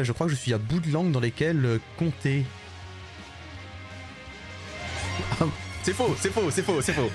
[0.00, 2.44] euh, je crois que je suis à bout de langue dans lesquelles euh, compter.
[5.82, 7.10] c'est faux, c'est faux, c'est faux, c'est faux.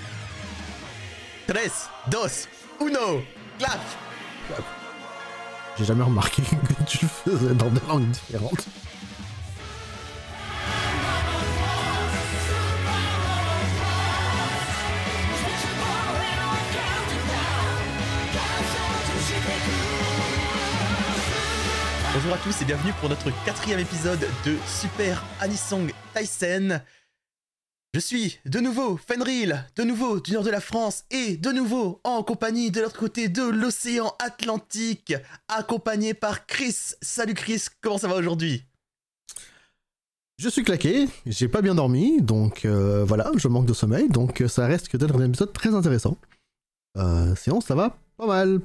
[1.48, 2.48] Tres, dos,
[2.82, 3.24] uno,
[3.60, 3.80] clap
[5.78, 6.42] J'ai jamais remarqué
[6.78, 8.66] que tu le faisais dans des langues différentes.
[22.26, 26.80] Bonjour à tous et bienvenue pour notre quatrième épisode de Super Anisong Tyson.
[27.94, 32.02] Je suis de nouveau Fenrir, de nouveau du nord de la France et de nouveau
[32.04, 35.14] en compagnie de l'autre côté de l'océan Atlantique,
[35.50, 36.96] accompagné par Chris.
[37.00, 38.64] Salut Chris, comment ça va aujourd'hui?
[40.40, 44.42] Je suis claqué, j'ai pas bien dormi, donc euh, voilà, je manque de sommeil, donc
[44.42, 46.18] euh, ça reste que d'être un épisode très intéressant.
[46.98, 48.62] Euh, sinon, ça va pas mal.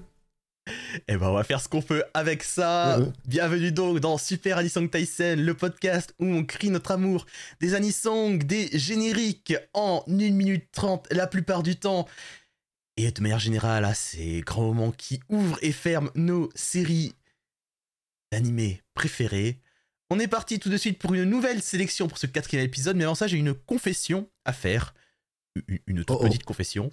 [1.08, 2.98] Eh ben on va faire ce qu'on peut avec ça.
[2.98, 3.12] Ouais, ouais.
[3.26, 7.26] Bienvenue donc dans Super Anisong Tyson, le podcast où on crie notre amour
[7.60, 12.06] des Anisong, des génériques en 1 minute 30 la plupart du temps.
[12.96, 17.14] Et de manière générale, à ces grands moments qui ouvrent et ferment nos séries
[18.30, 19.58] d'animés préférées.
[20.10, 23.04] On est parti tout de suite pour une nouvelle sélection pour ce quatrième épisode, mais
[23.04, 24.94] avant ça j'ai une confession à faire.
[25.68, 26.26] Une, une toute Oh oh.
[26.28, 26.90] petite confession.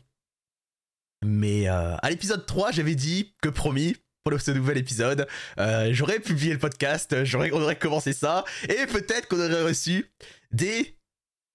[1.25, 5.27] Mais euh, à l'épisode 3, j'avais dit que promis, pour ce nouvel épisode,
[5.59, 10.11] euh, j'aurais publié le podcast, j'aurais, on aurait commencé ça, et peut-être qu'on aurait reçu
[10.51, 10.97] des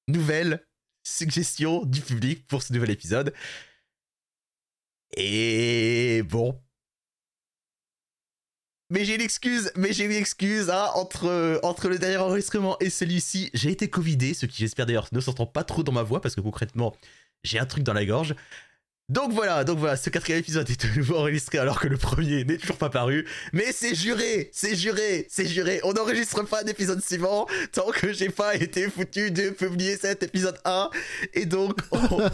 [0.09, 0.65] nouvelles
[1.05, 3.33] suggestions du public pour ce nouvel épisode.
[5.17, 6.59] Et bon.
[8.91, 12.91] Mais j'ai une excuse, mais j'ai une excuse, hein, entre, entre le dernier enregistrement et
[12.91, 16.21] celui-ci, j'ai été covidé, ce qui j'espère d'ailleurs ne s'entend pas trop dans ma voix,
[16.21, 16.95] parce que concrètement,
[17.43, 18.35] j'ai un truc dans la gorge.
[19.09, 22.45] Donc voilà, donc voilà, ce quatrième épisode est de nouveau enregistré alors que le premier
[22.45, 23.29] n'est toujours pas paru.
[23.53, 25.81] Mais c'est juré, c'est juré, c'est juré.
[25.85, 30.59] On n'enregistre pas d'épisode suivant tant que j'ai pas été foutu de publier cet épisode
[30.65, 30.89] 1.
[31.35, 32.27] Et donc, on-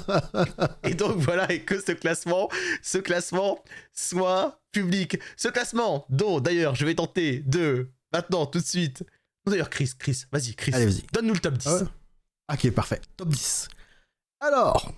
[0.85, 2.49] et donc voilà, et que ce classement,
[2.83, 5.19] ce classement soit public.
[5.37, 9.03] Ce classement, dont d'ailleurs je vais tenter de maintenant tout de suite.
[9.47, 11.03] D'ailleurs, Chris, Chris, vas-y, Chris, Allez, vas-y.
[11.13, 11.67] donne-nous le top 10.
[11.69, 11.89] Ah ouais.
[12.53, 13.01] Ok, parfait.
[13.17, 13.69] Top 10.
[14.41, 14.93] Alors,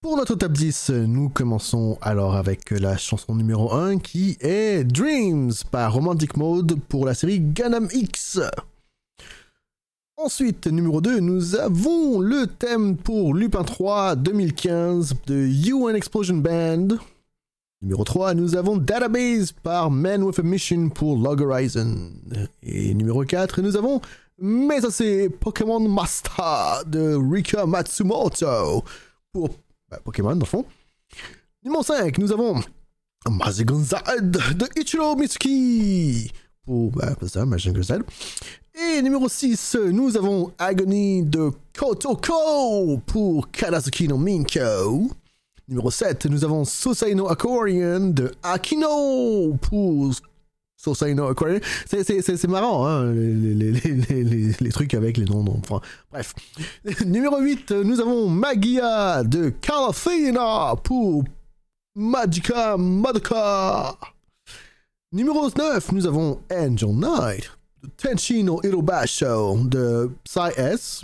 [0.00, 5.52] pour notre top 10, nous commençons alors avec la chanson numéro 1 qui est Dreams
[5.70, 8.40] par Romantic Mode pour la série Gundam X.
[10.16, 15.34] Ensuite, numéro 2, nous avons le thème pour Lupin 3 2015 de
[15.68, 16.88] UN Explosion Band.
[17.82, 22.12] Numéro 3, nous avons Database par Man with a Mission pour Log Horizon.
[22.62, 24.00] Et numéro 4, nous avons
[24.40, 28.84] mais c'est Pokémon Master de Rika Matsumoto
[29.32, 29.50] pour
[29.90, 30.64] bah, Pokémon dans le fond.
[31.64, 32.60] Numéro 5, nous avons
[33.28, 36.30] Mazinger Z de Ichiro Mitsuki
[36.64, 37.92] pour bah, ça, Mazinger Z.
[38.74, 45.10] Et numéro 6, nous avons Agony de Kotoko pour Kanazuki no Minko.
[45.66, 50.12] Numéro 7, nous avons Sosai no Aquarian de Akino pour
[50.78, 51.58] Sosai no Aquarian.
[51.86, 55.44] C'est, marrant, hein, les, les, les, trucs avec les noms.
[55.58, 55.80] Enfin,
[56.12, 56.34] bref.
[57.04, 61.24] Numéro 8, nous avons Magia de Calafina pour
[61.96, 63.98] Magica Madoka.
[65.10, 67.50] Numéro 9, nous avons Angel Knight
[67.82, 71.02] de Tenshino Hirobasho de Psy S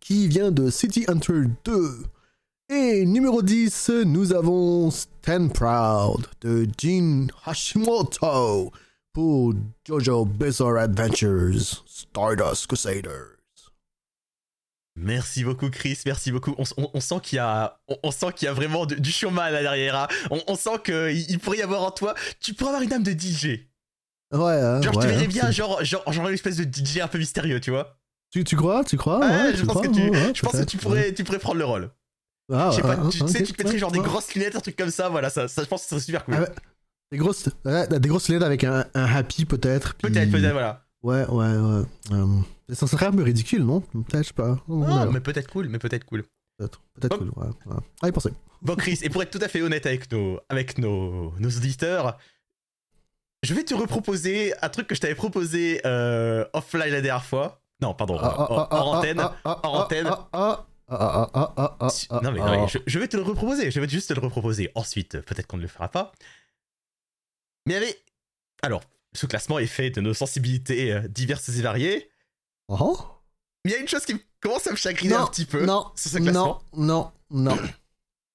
[0.00, 2.04] qui vient de City Hunter 2.
[2.70, 4.90] Et numéro 10, nous avons
[5.22, 8.72] Stand Proud de Jin Hashimoto
[9.12, 9.52] pour
[9.86, 13.36] JoJo Bizarre Adventures Stardust Crusaders.
[14.96, 16.54] Merci beaucoup Chris, merci beaucoup.
[16.58, 19.00] On, on- on sent qu'il y a, on, on sent qu'il y a vraiment du,
[19.00, 20.08] du showman là derrière.
[20.30, 23.12] On, sent qu'il il pourrait y avoir en toi, tu pourrais avoir une âme de
[23.12, 23.66] DJ.
[24.32, 26.98] Ouais, hein, Genre je te verrais hein, bien, genre, genre, genre une espèce de DJ
[27.00, 27.96] un peu mystérieux, tu vois.
[28.30, 29.18] Tu, tu crois Tu crois?
[29.20, 31.38] Ouais, Ouais, je tu pense crois que tu, je pense que tu pourrais, tu pourrais
[31.40, 31.90] prendre le rôle.
[32.52, 34.76] Ah, pas, ah, tu, ah, sais, tu te mettrais genre des grosses lunettes, un truc
[34.76, 36.34] comme ça, voilà, ça, ça je pense que ce serait super cool.
[36.38, 36.46] Ah.
[37.12, 39.94] Des grosses, des grosses lunettes avec un, un happy peut-être.
[39.94, 40.84] puis- peut-être, peut-être, voilà.
[41.02, 41.84] Ouais, ouais, ouais.
[42.12, 42.26] Euh,
[42.74, 43.80] ça serait un peu ridicule, non?
[43.80, 44.58] Peut-être, je sais pas.
[44.68, 45.06] On verra.
[45.06, 46.24] mais peut-être cool, mais peut-être cool.
[46.58, 47.18] Peut-être, peut-être Hop.
[47.20, 47.50] cool, ouais.
[47.66, 47.80] ouais.
[48.02, 48.32] Allez, pensez.
[48.62, 52.18] Bon Chris, et pour être tout à fait honnête avec nos, avec nos, nos auditeurs,
[53.42, 57.62] je vais te reproposer un truc que je t'avais proposé euh, offline la dernière fois.
[57.80, 59.20] Non, pardon, hors- antenne.
[59.44, 60.10] hors antenne.
[60.90, 63.88] Ah, ah, ah, non mais, non, mais je, je vais te le reproposer, je vais
[63.88, 64.70] juste te le reproposer.
[64.74, 66.12] Ensuite, peut-être qu'on ne le fera pas.
[67.66, 67.96] Mais avait...
[68.62, 68.82] Alors,
[69.12, 72.10] ce classement est fait de nos sensibilités euh, diverses et variées.
[72.68, 72.98] Oh
[73.64, 75.44] Mais il y a une chose qui me- commence à me chagriner Non, un petit
[75.46, 76.62] peu non, sur ce classement.
[76.76, 77.56] non, non,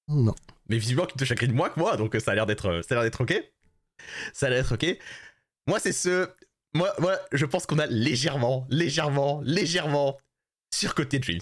[0.07, 0.35] non, non.
[0.67, 2.95] Mais visiblement qui te chagrine moins que moi, donc euh, ça a l'air d'être, ça
[2.95, 3.33] a l'air d'être ok.
[4.33, 4.97] Ça a l'air d'être ok.
[5.67, 6.29] Moi, c'est ce.
[6.73, 10.17] Moi, moi, je pense qu'on a légèrement, légèrement, légèrement
[10.73, 11.39] surcoté Dreams.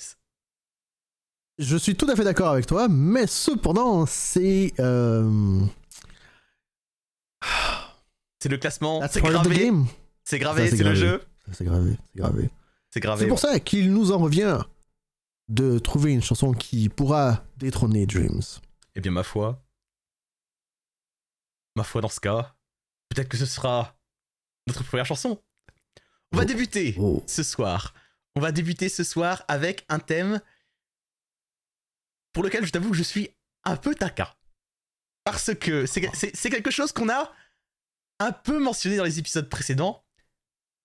[1.60, 4.74] Je suis tout à fait d'accord avec toi, mais cependant, c'est.
[4.80, 5.62] Euh...
[8.42, 9.02] C'est le classement.
[9.10, 9.72] C'est gravé.
[10.26, 11.24] C'est gravé, c'est le jeu.
[11.52, 12.50] C'est gravé, c'est gravé.
[12.92, 13.22] C'est gravé.
[13.22, 14.60] C'est pour ça qu'il nous en revient
[15.50, 18.42] de trouver une chanson qui pourra détrôner Dreams.
[18.96, 19.62] Eh bien, ma foi.
[21.76, 22.56] Ma foi, dans ce cas,
[23.10, 23.96] peut-être que ce sera
[24.68, 25.42] notre première chanson.
[26.32, 26.46] On va Oh.
[26.46, 27.24] débuter Oh.
[27.28, 27.94] ce soir.
[28.36, 30.40] On va débuter ce soir avec un thème
[32.34, 33.30] pour lequel je t'avoue que je suis
[33.64, 34.28] un peu taquin.
[35.24, 37.32] Parce que c'est c'est- c'est quelque chose qu'on a
[38.20, 40.04] un peu mentionné dans les épisodes précédents,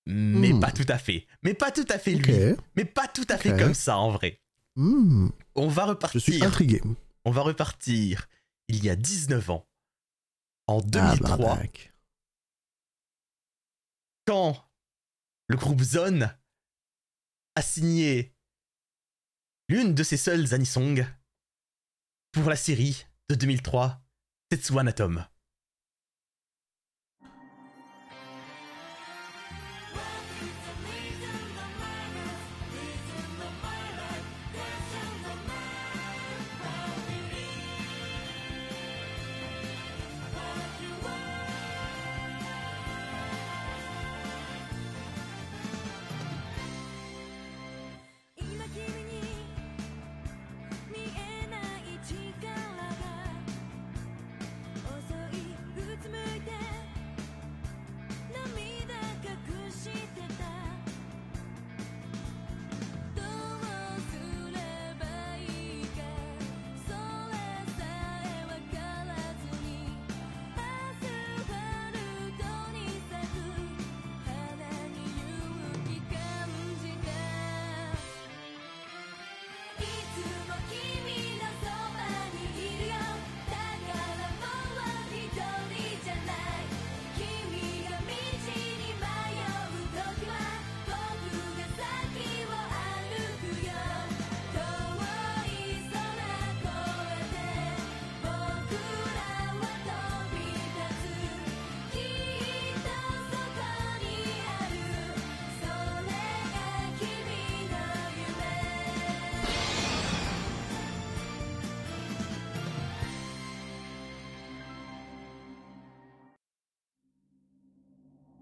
[0.07, 0.61] mais Hmm.
[0.61, 1.27] pas tout à fait.
[1.43, 2.57] Mais pas tout à fait lui.
[2.77, 4.41] Mais pas tout à fait comme ça en vrai.
[4.77, 6.21] Hmm, On va Je repartir.
[6.21, 6.81] suis intrigué.
[7.25, 8.29] On va repartir
[8.69, 9.69] il y a 19 ans,
[10.69, 11.93] en Ah, 2003, Tabarnak.
[14.27, 14.71] quand
[15.49, 16.37] le groupe Zone
[17.55, 18.35] a signé
[19.69, 21.05] l'une de ses seules anisongs
[22.41, 24.01] pour la série de 2003,
[24.49, 25.25] Tetsuan Atom.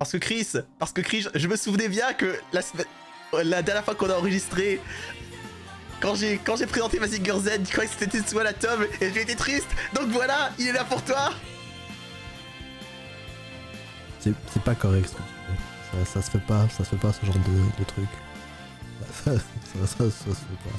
[0.07, 0.49] Parce que Chris,
[0.79, 2.61] parce que Chris, je me souvenais bien que la,
[3.43, 4.81] la dernière fois qu'on a enregistré,
[6.01, 9.23] quand j'ai quand j'ai présenté Mazinger Z, je croyais que c'était Tetsuo Atom et j'ai
[9.23, 9.67] été triste.
[9.95, 11.33] Donc voilà, il est là pour toi.
[14.21, 15.13] C'est pas correct.
[15.91, 18.09] Ça, ça se fait pas, ça se fait pas ce genre de, truc.
[19.25, 19.33] Ça,
[19.87, 20.79] se fait pas.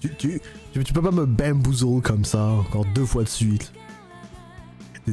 [0.00, 0.40] Tu, tu,
[0.72, 3.70] tu, tu peux pas me bamboozle comme ça encore deux fois de suite.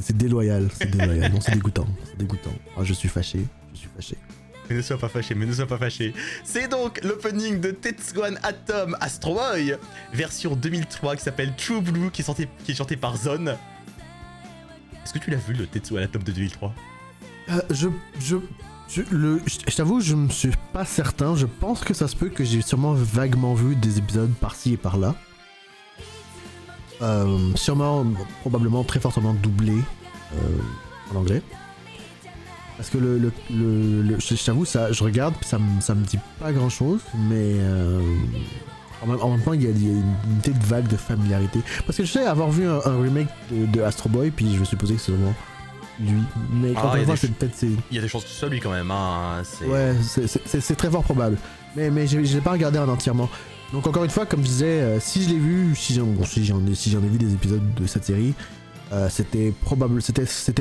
[0.02, 1.32] C'est- déloyal, c'est déloyal.
[1.32, 2.54] Non, c'est dégoûtant, c'est dégoûtant.
[2.78, 4.18] Ah, je suis fâché, je suis fâché.
[4.70, 6.14] Mais ne sois pas fâché, mais ne sois pas fâché.
[6.44, 9.78] C'est donc l'opening de Tetsuan Atom Astro Boy,
[10.12, 13.56] version 2003 qui s'appelle True Blue, qui est, chanté, qui est chanté par Zone.
[15.04, 16.74] Est-ce que tu l'as vu le Tetsuan Atom de 2003
[17.50, 17.90] Euh, je,
[18.20, 18.38] je,
[18.90, 21.36] je, le, je, je t'avoue, je me suis pas certain.
[21.36, 24.78] Je pense que ça se peut que j'ai sûrement vaguement vu des épisodes par-ci et
[24.78, 25.14] par-là.
[27.02, 28.06] Euh, sûrement,
[28.42, 30.38] probablement très fortement doublé euh,
[31.14, 31.42] en anglais.
[32.78, 35.96] Parce que le, le, le, le- je, je t'avoue, ça, je regarde, ça, me- ça
[35.96, 37.00] me dit pas grand-chose,
[37.30, 38.02] mais euh,
[39.02, 40.98] en, même, en même temps, il y, a, il y a une, petite vague de
[40.98, 41.60] familiarité.
[41.86, 44.64] Parce que je sais avoir vu un, un remake de, de Astro Boy, puis je
[44.66, 45.34] supposer que c'est vraiment
[46.02, 46.20] lui.
[46.54, 47.56] Mais Ah, quand il y a on voit, des c'est peut-être
[47.92, 49.42] Il y a des chances que ce soit lui quand même, hein.
[49.46, 50.28] c'est- Ouais, c'est-
[50.76, 51.38] très fort probable.
[51.78, 53.30] Mais, mais je je l'ai pas regardé en entièrement.
[53.74, 56.24] Donc encore une fois, comme je disais, euh, si je l'ai vu, si j'en bon,
[56.24, 56.66] si ai,
[57.04, 58.34] ai vu des épisodes de cette série,
[58.94, 60.02] euh, c'était probable,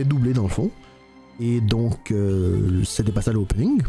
[0.05, 0.71] doublé dans le fond.
[1.41, 3.83] Et donc euh, c'était pas ça l'opening.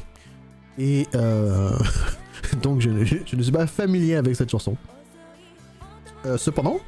[0.78, 1.08] Et
[2.62, 4.76] donc je, ne- je- ne suis pas familier avec cette chanson.
[6.38, 6.80] Cependant,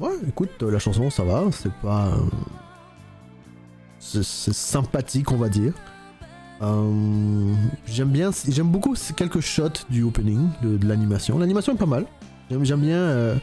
[0.00, 2.18] ouais, écoute, la chanson ça va, c'est pas,
[4.00, 5.72] c'est sympathique on va dire.
[6.64, 7.52] Euh,
[7.86, 11.38] j'aime bien, j'aime beaucoup ces quelques shots du opening, de, de l'animation.
[11.38, 12.06] L'animation est pas mal.
[12.50, 12.96] J'aime, bien.
[12.96, 13.34] euh,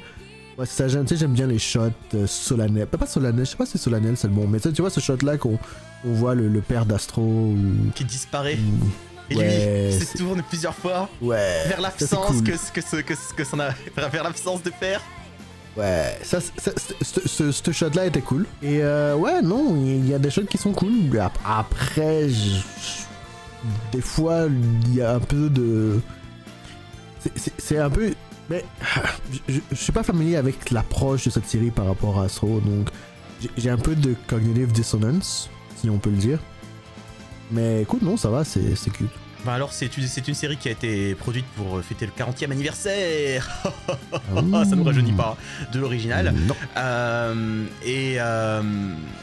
[0.58, 2.88] ouais, ça, j'aime, j'aime bien les shots euh, solennels.
[2.88, 5.00] Pas, pas solennels, je sais pas si solennel c'est le bon, mais tu vois ce
[5.00, 5.58] shot là qu'on
[6.06, 7.58] on voit le, le père d'Astro ou.
[7.96, 8.58] Qui disparaît.
[8.58, 8.88] ou-
[9.34, 11.64] Et Ouais, lui, il se tourne plusieurs fois Ouais.
[11.68, 12.44] vers l'absence cool.
[12.44, 13.70] que, que, ce- que, que son a-
[14.12, 15.02] vers l'absence de père.
[15.78, 18.46] Ouais, ça, ça- ce- ce ce shot-là était cool.
[18.62, 20.92] Et euh, ouais, non, il y a des shots qui sont cool.
[21.46, 22.62] Après, je-
[23.92, 26.00] des fois, il y a un peu de.
[27.58, 28.14] c'est- un peu.
[28.50, 28.66] Mais
[29.48, 32.90] je, je- suis pas familier avec l'approche de cette série par rapport à Astro, donc
[33.58, 36.40] j'ai- un peu de cognitive dissonance, si on peut le dire.
[37.52, 39.10] Mais écoute, non, ça va, c'est c'est cute.
[39.44, 42.52] Bah alors, c'est une, une série qui a été produite pour euh, fêter le 40e
[42.52, 43.50] anniversaire
[44.36, 45.36] Ça ne rajeunit pas
[45.74, 46.32] de l'original.
[46.78, 48.62] Euh, et, euh,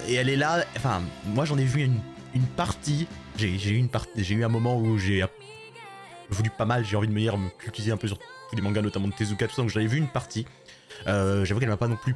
[0.08, 0.64] et elle est là.
[0.76, 2.00] Enfin, moi j'en ai vu une,
[2.34, 3.06] une partie.
[3.38, 4.10] J'ai eu une partie.
[4.24, 5.24] J'ai eu un moment où j'ai
[6.30, 6.84] voulu pas mal.
[6.84, 9.12] J'ai envie de me dire, me cultiver un peu sur tous les mangas, notamment de
[9.14, 9.62] Tezuka, tout ça.
[9.62, 10.44] Donc j'avais vu une partie.
[11.06, 12.14] Euh, J'avoue qu'elle m'a pas non plus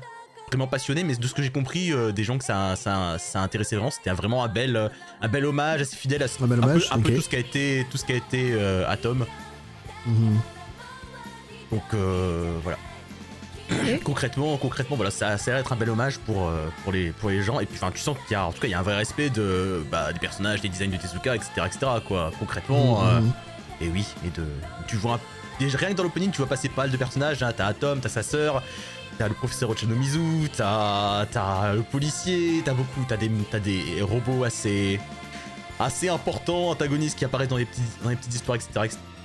[0.49, 3.41] vraiment passionné, mais de ce que j'ai compris, euh, des gens que ça, ça, ça
[3.41, 4.89] intéressait vraiment, c'était vraiment un bel, euh,
[5.23, 7.15] un bel hommage, assez fidèle à ce- Un bel peu- hommage, un peu ok.
[7.17, 9.25] tout ce qui a été, tout ce qui a été euh, Atom.
[10.07, 10.39] Mhm.
[11.71, 12.59] Donc euh,
[14.05, 17.11] concrètement, concrètement, voilà, ça, ça a l'air d'être un bel hommage pour, euh, pour, les,
[17.13, 17.61] pour les gens.
[17.61, 18.83] Et puis, enfin, tu sens qu'il y a, en tout cas, il y a un
[18.83, 21.79] vrai respect de, bah, des personnages, des designs de Tezuka, etc., etc.
[22.07, 22.31] Quoi.
[22.39, 23.33] Concrètement, euh, Mhm.
[23.81, 24.45] et oui, et de,
[24.87, 25.21] tu vois, un-
[25.59, 27.43] déjà, rien que dans l'opening, tu vois passer pas mal de personnages.
[27.43, 27.53] hein.
[27.57, 28.63] T'as Atom, t'as sa sœur,
[29.19, 34.45] t'as le professeur Ochanomizu, t'as, t'as le policier, t'as beaucoup, t'as des, t'as des robots
[34.45, 34.99] assez,
[35.79, 38.71] assez importants, antagonistes qui apparaissent dans les, petits, dans les petites histoires, etc.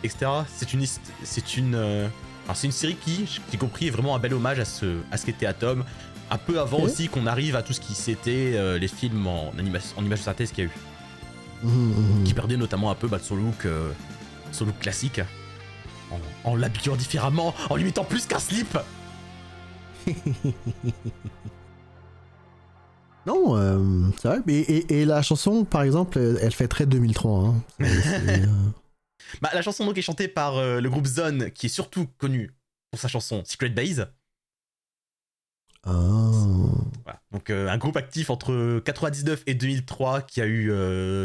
[0.03, 0.31] etc.
[0.55, 0.85] C'est une,
[1.23, 2.09] c'est une,
[2.55, 5.25] c'est une série qui, j'ai compris, est vraiment un bel hommage à ce, à ce
[5.25, 5.83] qu'était Atom.
[6.29, 9.51] Un peu avant aussi qu'on arrive à tout ce qui c'était euh, les films en,
[9.57, 12.23] animation, en image de synthèse qu'il y a eu mhm.
[12.25, 13.91] qui perdait notamment un peu bah, son look, euh,
[14.51, 15.21] son look classique,
[16.11, 18.77] en, en l'habillant différemment, en lui mettant plus qu'un slip.
[23.25, 24.39] Non, euh, c'est vrai.
[24.47, 27.53] Et, et- et la chanson, par exemple, elle, elle fait très 2003.
[27.81, 27.85] Hein.
[29.41, 32.53] Bah, la chanson donc est chantée par euh, le groupe Zone, qui est surtout connu
[32.91, 34.07] pour sa chanson Secret Base.
[35.83, 36.31] Ah.
[37.03, 37.21] Voilà.
[37.31, 40.71] Donc euh, un groupe actif entre 99 et 2003 qui a eu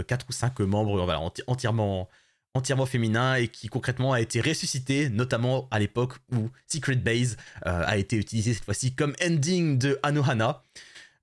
[0.07, 2.09] 4 ou 5 membres voilà, entièrement,
[2.55, 7.85] entièrement féminins et qui concrètement a été ressuscité, notamment à l'époque où Secret Base euh,
[7.87, 10.63] a été utilisé cette fois-ci comme ending de Anohana.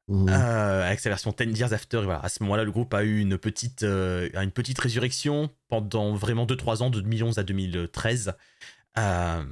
[0.10, 0.28] Mhm.
[0.28, 2.00] Euh, avec sa version 10 Years After.
[2.00, 5.50] Et voilà, à ce moment-là, le groupe a eu une petite, euh, une petite résurrection
[5.68, 8.34] pendant vraiment 2-3 ans, de 2011 à 2013.
[8.98, 9.44] Euh,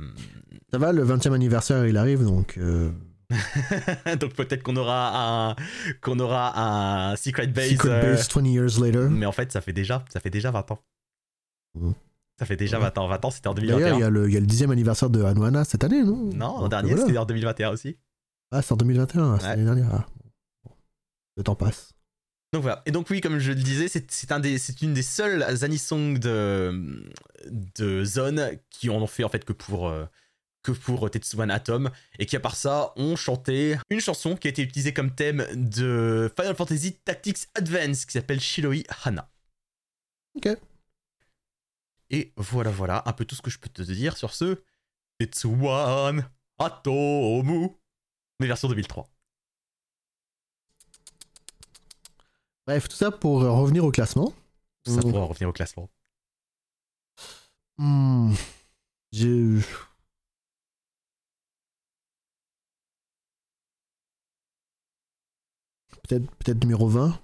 [0.72, 2.58] Ça va, le 20e anniversaire, il arrive, donc...
[2.58, 2.90] euh,
[4.20, 5.56] donc peut-être qu'on aura un,
[6.02, 7.70] qu'on aura un Secret Base.
[7.72, 9.10] Secret euh, Base 20 years later.
[9.10, 10.80] mais en fait, ça fait déjà, ça fait déjà 20 ans.
[11.76, 11.94] Mhm.
[12.40, 12.84] Ça fait déjà Ouais.
[12.86, 13.08] 20 ans.
[13.08, 14.08] 20 ans, c'était en D'ailleurs, il y 2021.
[14.08, 16.16] a le, il y a le 10e anniversaire de Anuana cette année, non?
[16.16, 17.06] Non, l'an Donc, dernier, voilà.
[17.06, 17.98] c'était en 2021 aussi.
[18.52, 19.50] Ah, c'est en 2021, c'est Ouais.
[19.50, 20.08] l'année dernière.
[21.38, 21.94] Le temps passe.
[22.54, 22.82] Donc voilà.
[22.86, 25.44] Et donc oui, comme je le disais, c'est c'est un des, c'est une des seules
[25.64, 27.06] anisongs de
[27.46, 30.06] de Zone qui en ont fait en fait que pour euh,
[30.64, 34.50] que pour Tetsuwan Atom et qui à part ça ont chanté une chanson qui a
[34.50, 39.30] été utilisée comme thème de Final Fantasy Tactics Advance qui s'appelle Shiroi Hana.
[40.36, 40.50] Ok.
[42.10, 44.62] Et voilà, voilà, un peu tout ce que je peux te dire sur ce
[45.20, 47.70] Tetsuwan Atomu,
[48.40, 49.10] mais version 2003.
[52.68, 54.34] Bref, tout ça pour euh, revenir au classement.
[54.84, 55.90] Tout ça pour en revenir au classement.
[57.78, 58.34] Hmm.
[59.14, 59.62] J'ai...
[66.04, 67.18] Peut-être, peut-être numéro 20.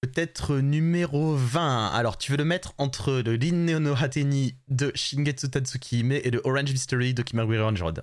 [0.00, 1.86] Peut-être numéro 20.
[1.88, 6.30] Alors, tu veux le mettre entre le Rin no Hateni de Shingetsu Tatsuki Hime et
[6.30, 8.02] le Orange Mystery de Kimagure Orange Road.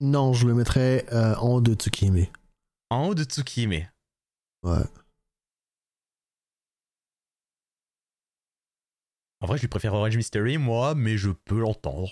[0.00, 2.26] Non, je le mettrais euh, en haut de Tsukihime.
[2.88, 3.86] En haut de Tsukihime.
[4.62, 4.84] Ouais.
[9.42, 12.10] En vrai, je lui préfère Orange Mystery, moi, mais je peux l'entendre.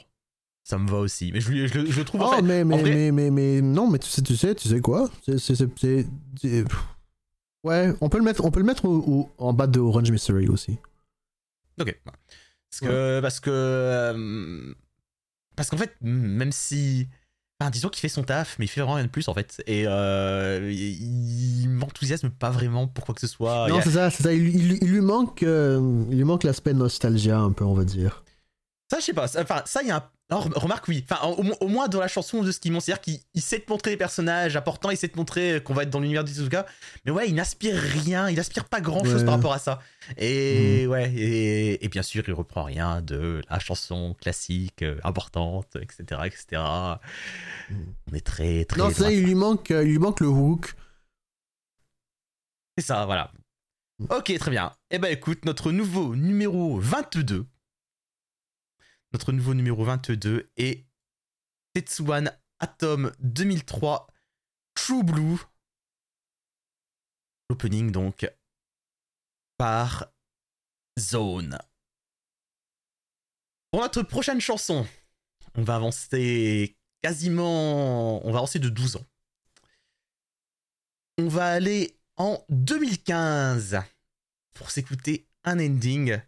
[0.64, 1.30] Ça me va aussi.
[1.32, 3.98] Mais je, je trouve en Oh, fait- mais, mais, vrai- mais, mais, mais, non, mais
[3.98, 5.08] tu sais, tu sais, tu sais quoi?
[5.26, 6.64] C'est.
[7.64, 10.10] Ouais, on peut le mettre, on peut le mettre au- au- en bas de Orange
[10.10, 10.78] Mystery aussi.
[11.80, 11.98] Ok.
[12.04, 13.20] Parce que.
[13.20, 13.50] Parce que.
[13.50, 14.74] euh,
[15.56, 17.08] Parce qu'en fait, même si.
[17.60, 19.62] Enfin, disons qu'il fait son taf, mais il fait vraiment rien de plus en fait.
[19.66, 23.68] Et euh, il, il m'enthousiasme pas vraiment pour quoi que ce soit.
[23.68, 24.32] Non, a- c'est ça, c'est ça.
[24.32, 27.84] Il, il- il lui manque, euh, il lui manque l'aspect nostalgia un peu, on va
[27.84, 28.24] dire.
[28.90, 29.26] Ça, je sais pas.
[29.38, 30.02] Enfin, ça, il y a un.
[30.30, 31.04] Non, rem- remarque, oui.
[31.10, 33.42] Enfin, au, mo- au moins dans la chanson de ce qu'il montre, c'est-à-dire qu'il il
[33.42, 36.22] sait te montrer les personnages importants, il sait te montrer qu'on va être dans l'univers
[36.24, 36.66] du Suzuka.
[37.04, 39.24] Mais ouais, il n'aspire rien, il n'aspire pas grand-chose Ouais.
[39.24, 39.80] par rapport à ça.
[40.16, 45.76] Et ouais, et, et bien sûr, il reprend rien de la chanson classique, euh, importante,
[45.80, 46.62] etc., etc.
[48.10, 48.78] On est très, très.
[48.80, 50.74] non, ça, il lui manque, euh, il lui manque le hook.
[52.78, 53.32] C'est ça, voilà.
[54.08, 54.72] Ok, très bien.
[54.90, 57.44] Eh ben écoute, notre nouveau numéro 22.
[59.12, 60.86] Notre nouveau numéro 22 est
[61.74, 64.06] Tetsuwan Atom 2003
[64.74, 65.36] True Blue.
[67.48, 68.30] L'opening donc
[69.56, 70.12] par
[70.96, 71.58] Zone.
[73.72, 74.86] Pour notre prochaine chanson,
[75.54, 78.24] on va avancer quasiment.
[78.24, 79.06] On va avancer de 12 ans.
[81.18, 83.80] On va aller en 2015
[84.54, 86.20] pour s'écouter un ending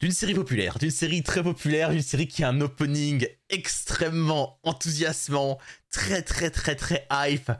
[0.00, 5.58] d'une série populaire, d'une série très populaire, d'une série qui a un opening extrêmement enthousiasmant,
[5.90, 7.50] très très très très hype.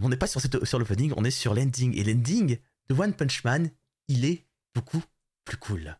[0.00, 1.96] On n'est pas sur, sur l'opening, on est sur l'ending.
[1.96, 3.70] Et l'ending de One Punch Man,
[4.06, 5.02] il est beaucoup
[5.44, 5.96] plus cool.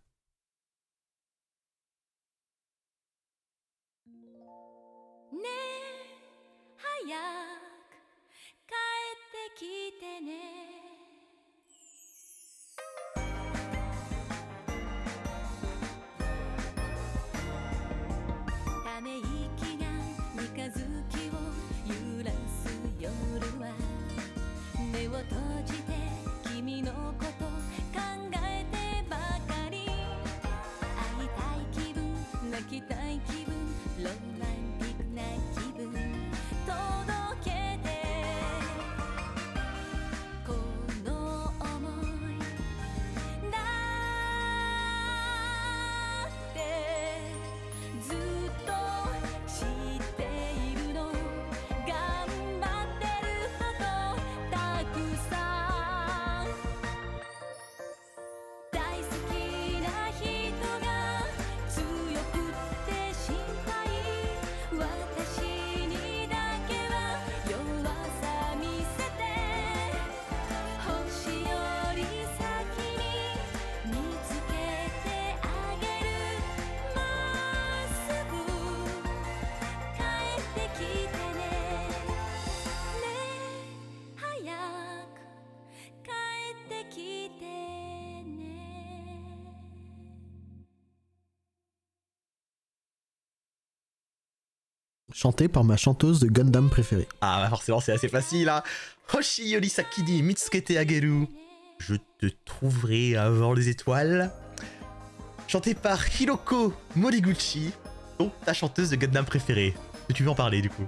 [95.18, 97.09] 'Chanté par ma chanteuse de Gundam préférée.
[97.20, 98.62] Ah bah forcément c'est assez facile hein.
[99.12, 101.26] Hoshi Yori Sakini Mitsukete Ageru.
[101.78, 104.31] Je te trouverai avant les étoiles.
[105.48, 107.72] Chanté par Hiroko Moriguchi,
[108.20, 109.74] donc ta chanteuse de Gundam préférée.
[110.07, 110.87] Que tu veux en parler du coup?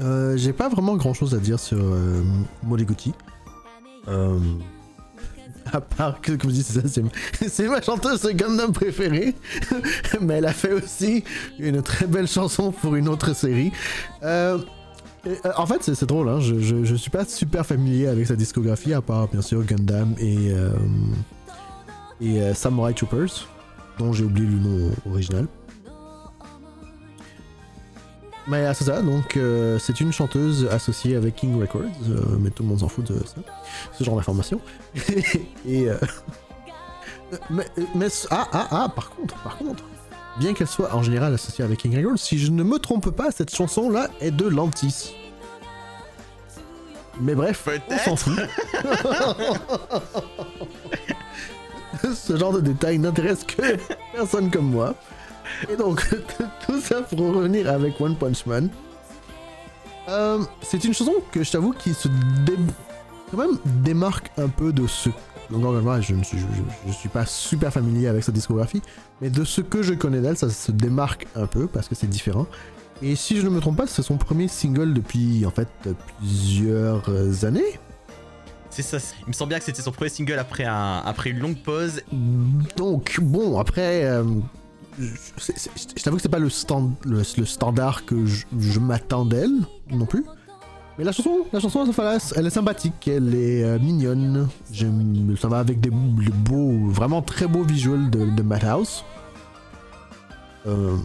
[0.00, 2.20] Euh, J'ai pas vraiment grand chose à dire sur euh,
[2.64, 3.12] Moriguchi.
[4.08, 4.40] Euh,
[5.72, 6.62] à part que, comme je dis,
[7.48, 9.34] c'est ma chanteuse Gundam préférée.
[10.20, 11.24] Mais elle a fait aussi
[11.58, 13.72] une très belle chanson pour une autre série.
[14.22, 14.58] Euh,
[15.26, 16.40] euh, en fait, c'est drôle, hein.
[16.40, 20.50] je, je, suis pas super familier avec sa discographie, à part bien sûr Gundam et,
[20.50, 20.70] euh,
[22.20, 23.48] et Samurai Troopers,
[23.98, 25.46] dont j'ai oublié le nom original.
[28.52, 29.38] Mais c'est ça, donc
[29.78, 31.82] c'est une chanteuse associée avec King Records,
[32.38, 33.40] mais tout le monde s'en fout de ça
[33.92, 34.60] ce genre d'informations.
[35.66, 35.96] et euh,
[37.50, 39.82] mais, mais, ah ah ah par contre par contre
[40.38, 43.30] bien qu'elle soit en général associée avec King Records, si je ne me trompe pas,
[43.30, 45.14] cette chanson là est de Lantis.
[47.20, 48.38] Mais bref, on s'en fout.
[52.14, 53.76] Ce genre de détails n'intéresse que
[54.14, 54.94] personne comme moi.
[55.70, 56.08] Et donc,
[56.66, 58.68] tout ça pour revenir avec One Punch Man.
[60.08, 62.08] Euh, c'est une chanson que je t'avoue qui se
[62.44, 62.54] dé
[63.30, 65.10] quand même démarque un peu de ce.
[65.50, 65.62] Donc,
[66.00, 66.38] je ne suis,
[66.86, 68.80] je, suis pas super familier avec sa discographie,
[69.20, 72.06] mais de ce que je connais d'elle, ça se démarque un peu parce que c'est
[72.06, 72.46] différent.
[73.02, 75.68] Et si je ne me trompe pas, c'est son premier single depuis en fait
[76.18, 77.78] plusieurs années.
[78.70, 81.40] C'est ça, il me semble bien que c'était son premier single après, un, après une
[81.40, 82.00] longue pause.
[82.76, 84.24] Donc, bon, après, euh,
[84.98, 89.54] je, t'avoue que c'est pas le, stand, le, standard que je, m'attends d'elle
[89.90, 90.24] non plus.
[90.98, 91.90] Mais la chanson, la chanson,
[92.36, 94.48] elle est sympathique, elle est euh, mignonne.
[95.40, 99.04] Ça va avec des beaux, vraiment très beaux visuels de, Madhouse.
[100.66, 100.96] Euh,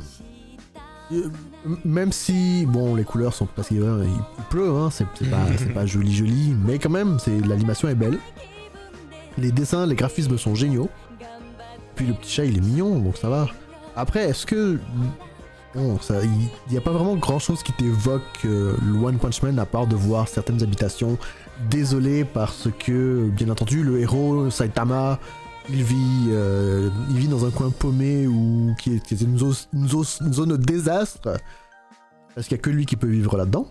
[1.85, 3.81] même si, bon, les couleurs sont parce qu'il
[4.49, 8.19] pleut, hein, c'est pas, pas joli joli, mais quand même, l'animation est belle.
[9.37, 10.89] Les dessins, les graphismes sont géniaux.
[11.95, 13.47] Puis le petit chat, il est mignon, donc ça va.
[13.97, 14.79] Après, est-ce que
[15.75, 19.65] il n'y a pas vraiment grand chose qui t'évoque euh, le One Punch Man à
[19.65, 21.17] part de voir certaines habitations
[21.69, 25.19] désolées parce que, bien entendu, le héros Saitama
[25.69, 30.55] il vit, euh, il vit dans un coin paumé ou qui est, une, zone, de
[30.55, 31.37] désastre
[32.33, 33.67] parce qu'il n'y a que lui qui peut vivre là-dedans?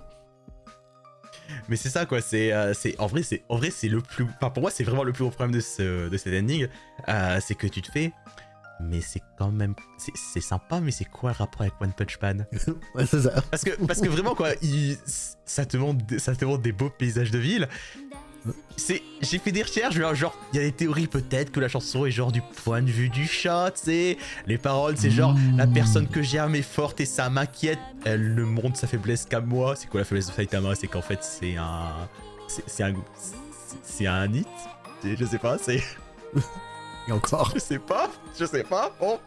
[1.69, 4.51] Mais c'est ça quoi, c'est euh, en vrai c'est en vrai c'est le plus, enfin
[4.51, 6.69] pour moi c'est vraiment le plus gros problème de ce de cet ending,
[7.41, 8.13] c'est que tu te fais
[8.81, 9.75] mais c'est quand même.
[9.99, 12.47] c'est- sympa, mais c'est quoi le rapport avec One Punch Man?
[12.95, 13.41] Ouais, c'est ça.
[13.51, 14.97] parce que, parce que vraiment, quoi, il-
[15.45, 17.69] ça, te montre, des- ça te montre des beaux paysages de ville.
[18.77, 22.07] C'est, j'ai fait des recherches, genre, il y a des théories peut-être que la chanson
[22.07, 24.19] est genre du point de vue du chat, tu sais.
[24.47, 25.73] Les paroles, c'est genre, la Mmh.
[25.73, 27.81] personne que j'aime est forte et ça m'inquiète.
[28.05, 29.75] Elle ne montre sa faiblesse qu'à moi.
[29.75, 30.77] C'est quoi la faiblesse de Saitama?
[30.77, 31.89] C'est qu'en fait, c'est un.
[32.47, 32.95] C'est un.
[33.19, 33.35] c'est-
[33.83, 34.47] C'est un hit
[35.03, 35.83] Je sais pas, c'est.
[37.11, 37.53] Encore.
[37.55, 38.93] Je sais pas, je sais pas.
[39.01, 39.19] Bon.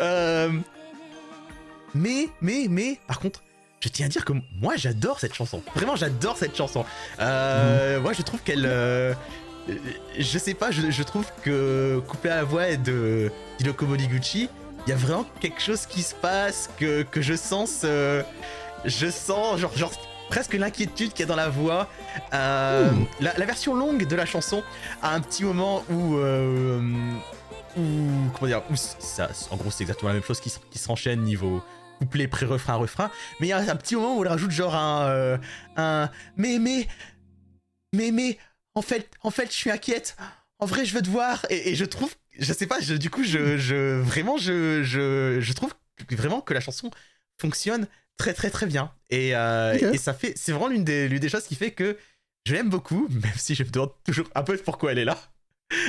[0.00, 0.50] Euh,
[1.94, 3.42] Mais, mais, mais, par contre,
[3.80, 5.62] je tiens à dire que moi j'adore cette chanson.
[5.74, 6.84] Vraiment, j'adore cette chanson.
[7.20, 8.64] Euh, Moi, je trouve qu'elle.
[8.66, 9.14] euh,
[10.18, 14.48] Je sais pas, je, trouve que couplé à la voix de Hiroko Moriguchi,
[14.86, 17.84] il y a vraiment quelque chose qui se passe que, je sens.
[18.84, 19.92] Je sens, genre, genre
[20.28, 21.88] presque l'inquiétude qu'il y a dans la voix.
[22.34, 23.06] Euh, Ouh.
[23.20, 24.62] la, la version longue de la chanson
[25.02, 26.16] a un petit moment où.
[26.16, 26.80] euh,
[27.76, 27.82] où
[28.34, 31.20] comment dire où ça, en gros c'est exactement la même chose qui, se- qui s'enchaîne
[31.22, 31.62] niveau
[31.98, 35.06] couplet pré-refrain refrain mais il y a un petit moment où elle rajoute genre un
[35.08, 35.38] euh,
[35.76, 36.86] un mais mais
[37.92, 38.38] mais mais
[38.74, 40.16] en fait en fait je suis inquiète
[40.58, 43.10] en vrai je veux te voir et, et je trouve je sais pas je, du
[43.10, 45.74] coup je, je vraiment je, je je trouve
[46.10, 46.90] vraiment que la chanson
[47.38, 47.86] fonctionne
[48.16, 51.28] très très très bien et, euh, et ça fait c'est vraiment l'une des l'une des
[51.28, 51.96] choses qui fait que
[52.46, 55.18] je l'aime beaucoup même si je me demande toujours un peu pourquoi elle est là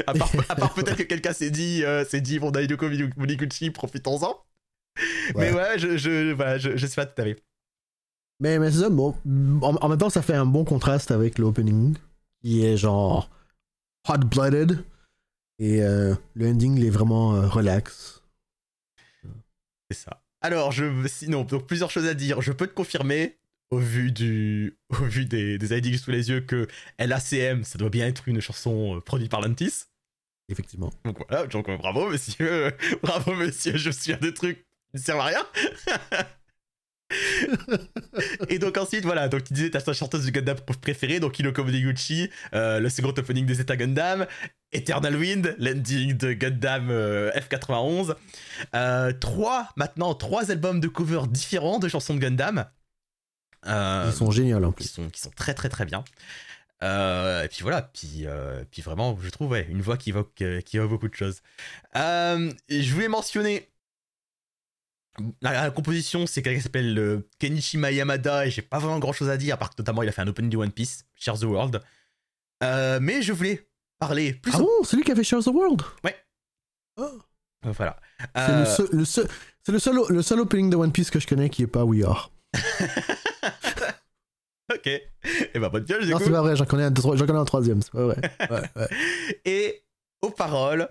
[0.08, 4.44] à part, part peut-être que quelqu'un s'est dit, euh, s'est dit, bon, Daidoko Moriguchi, profitons-en.
[5.36, 7.44] Mais ouais, je, je, voilà, je, je sais pas tout à fait.
[8.40, 9.16] Mais, mais c'est ça, bon.
[9.62, 11.96] En, en même temps, ça fait un bon contraste avec l'opening,
[12.42, 13.30] qui est genre
[14.08, 14.84] hot-blooded.
[15.60, 18.22] Et euh, le ending, il est vraiment euh, relax.
[19.90, 20.22] C'est ça.
[20.42, 22.42] Alors, je, sinon, donc plusieurs choses à dire.
[22.42, 23.38] Je peux te confirmer,
[23.70, 26.68] au vu, du, au vu des, des IDs sous les yeux, que
[27.00, 29.86] LACM, ça doit bien être une chanson euh, produite par Lantis.
[30.50, 30.94] Effectivement.
[31.04, 32.72] Donc voilà, donc euh, bravo monsieur,
[33.04, 35.46] bravo monsieur, je suis un des trucs qui ne servent à rien.
[38.50, 42.30] et donc ensuite, voilà, donc tu disais ta chanteuse du Gundam préférée, donc Hiroko Moriguchi,
[42.54, 44.26] euh, le second opening de Zeta Gundam,
[44.72, 48.16] Eternal Wind, l'ending de Gundam euh, F91,
[48.76, 52.66] euh, trois, maintenant, trois albums de cover différents de chansons de Gundam.
[53.66, 54.92] Euh, Ils sont géniaux en qui plus.
[54.92, 56.04] sont, qui sont très très très bien.
[56.84, 58.26] Euh, et puis voilà, puis,
[58.72, 61.42] puis vraiment, je trouve, ouais, une voix qui évoque, qui évoque beaucoup de choses.
[61.96, 63.68] Je voulais mentionner
[65.42, 69.14] la, la composition, c'est quelqu'un qui s'appelle euh, Kenichima Yamada, et j'ai pas vraiment grand
[69.14, 71.06] chose à dire, à part que notamment il a fait un opening de One Piece,
[71.16, 71.82] Share the World.
[72.64, 73.68] Euh, mais je voulais
[74.00, 74.52] parler plus.
[74.56, 75.82] Ah bon, c'est lui qui a fait the World?
[76.04, 76.16] Ouais.
[76.98, 77.04] Oh.
[77.66, 77.98] Euh, Voilà.
[78.36, 79.28] C'est Euh, le seul, le seul-
[79.64, 81.84] c'est le seul, le seul opening de One Piece que je connais qui est pas
[81.84, 82.32] We Are.
[84.74, 84.88] ok.
[84.88, 86.24] Et bah, bonne pioche, du Non, coup.
[86.26, 88.18] c'est pas vrai, j'en connais, un, j'en connais un troisième, c'est pas vrai.
[88.50, 88.88] Ouais, ouais.
[89.46, 89.84] Et
[90.22, 90.90] aux paroles,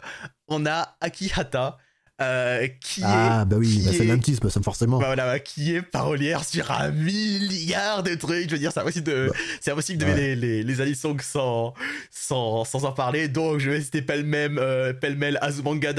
[0.48, 1.78] on a Akihata,
[2.22, 4.98] euh, qui est Ah, bah oui, bah, c'est est- Lantis, bah, ça forcément.
[4.98, 8.48] Bah voilà, qui est parolière sur un milliard de trucs.
[8.48, 10.34] Je veux dire, c'est impossible de, Bah, c'est impossible de ouais.
[10.34, 11.74] les, les, les sans,
[12.10, 13.28] sans, sans en parler.
[13.28, 15.92] Donc, je vais citer pêle-mêle, euh, pêle-mêle Azumanga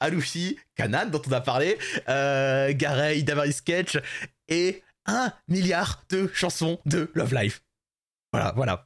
[0.00, 3.98] Alushi, Kanan, dont on a parlé, euh, Garei, Davari Sketch,
[4.48, 7.62] et un milliard de chansons de Love Life.
[8.32, 8.84] Voilà, voilà.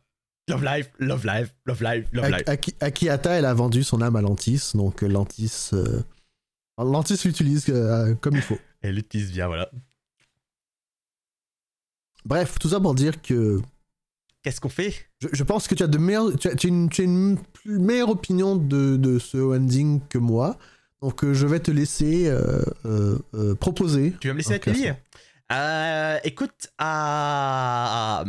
[0.48, 2.42] Love Life, Love Life, Love Life, Love Life.
[2.46, 5.70] Ak- Aki- Akihata, elle a vendu son âme à Lantis, donc Lantis.
[5.72, 6.02] euh,
[6.78, 8.58] Lantis l'utilise euh, comme il faut.
[8.82, 9.70] Elle l'utilise bien, voilà.
[12.24, 13.60] Bref, tout ça pour dire que
[14.42, 14.92] Qu'est-ce qu'on fait?
[15.20, 17.04] je, je pense que tu as, de meilleures, tu as, tu as une, tu as
[17.04, 20.58] une plus meilleure opinion de, de ce ending que moi.
[21.00, 24.14] Donc euh, je vais te laisser euh, proposer.
[24.20, 24.60] Tu vas me laisser
[25.52, 28.24] euh, Écoute, à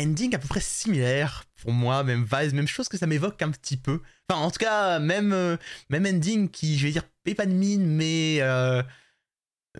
[0.00, 3.50] ending à peu près similaire pour moi, même vibes, même chose que ça m'évoque un
[3.50, 4.00] petit peu.
[4.28, 5.58] Enfin, en tout cas, même,
[5.90, 7.02] même ending qui, je vais dire,
[7.34, 8.82] pas de mine, mais, euh,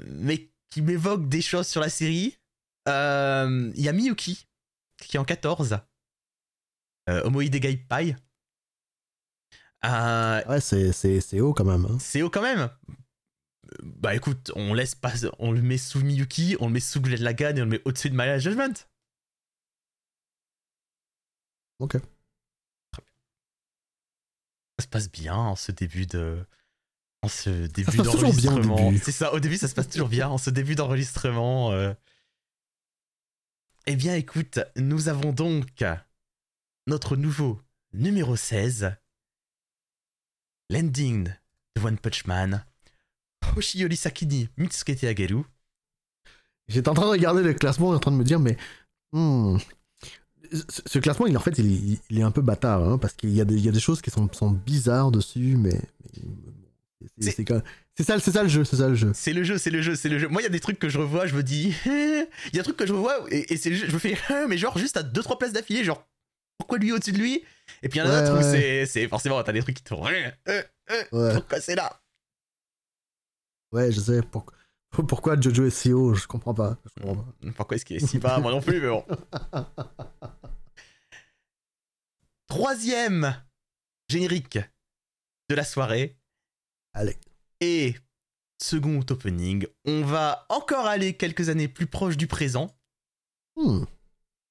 [0.07, 2.39] mais qui m'évoque des choses sur la série.
[2.89, 4.47] Euh, Il y a Miyuki,
[4.99, 5.79] qui est en 14.
[7.09, 7.23] Euh,
[7.89, 8.17] Pai.
[9.85, 11.85] Euh, Ouais, c'est- c'est c'est haut quand même.
[11.87, 11.99] hein.
[12.01, 12.61] c'est haut quand même.
[12.61, 12.95] Euh,
[13.83, 17.21] Bah écoute, on laisse pas, on le met sous Miyuki, on le met sous Glenn
[17.23, 18.75] Lagan et on le met au-dessus de Maya Judgment.
[21.79, 21.97] Ok.
[24.79, 26.45] Ça se passe bien en ce début de,
[27.22, 28.92] en ce début d'enregistrement.
[29.02, 31.72] C'est ça, au début ça se passe toujours bien en ce début d'enregistrement.
[31.72, 31.92] euh.
[33.87, 35.83] Eh bien écoute, nous avons donc
[36.87, 37.61] notre nouveau
[37.92, 38.92] numéro 16,
[40.70, 41.33] l'ending
[41.76, 42.64] de One Punch Man,
[43.57, 45.42] Hoshiyori Sakini Mitsukete Ageru.
[46.68, 48.57] J'étais en train de regarder le classement en train de me dire, mais.
[49.12, 49.57] hmm,
[50.87, 53.31] ce, classement, il, en fait, il, est- il est un peu bâtard, hein, parce qu'il
[53.31, 55.81] y, a des- il y a des choses qui sont, sont bizarres dessus, mais.
[56.16, 56.22] mais
[57.21, 57.63] C'est quand-
[58.01, 59.13] ça, le jeu, c'est ça le jeu.
[59.15, 60.29] C'est le jeu, c'est le jeu, c'est le jeu.
[60.29, 61.75] Moi, il y a des trucs que je revois, je me dis.
[61.87, 64.17] Il y a des trucs que je revois et, je me fais.
[64.49, 66.05] Mais genre, juste à 2-3 places d'affilée, genre,
[66.59, 67.45] pourquoi lui au-dessus de lui?
[67.83, 68.61] Et puis il y en a Ouais, d'autres où ouais.
[68.61, 69.09] c'est, c'est.
[69.09, 70.05] Forcément, t'as des trucs qui te font.
[70.09, 70.63] Euh, euh,
[71.13, 72.01] Ouais, Pourquoi c'est là?
[73.73, 74.23] Ouais, je sais.
[74.23, 74.47] pour-
[75.09, 76.79] Pourquoi Jojo est si haut Je comprends pas.
[76.97, 77.51] Je comprends pas.
[77.57, 78.39] Pourquoi est-ce qu'il est si bas?
[78.41, 79.05] Moi non plus, mais bon.
[82.49, 83.37] Troisième
[84.09, 84.59] générique
[85.51, 86.17] de la soirée.
[86.94, 87.16] Allez.
[87.61, 87.94] Et
[88.62, 92.74] second opening, on va encore aller quelques années plus proches du présent
[93.57, 93.85] Hmm.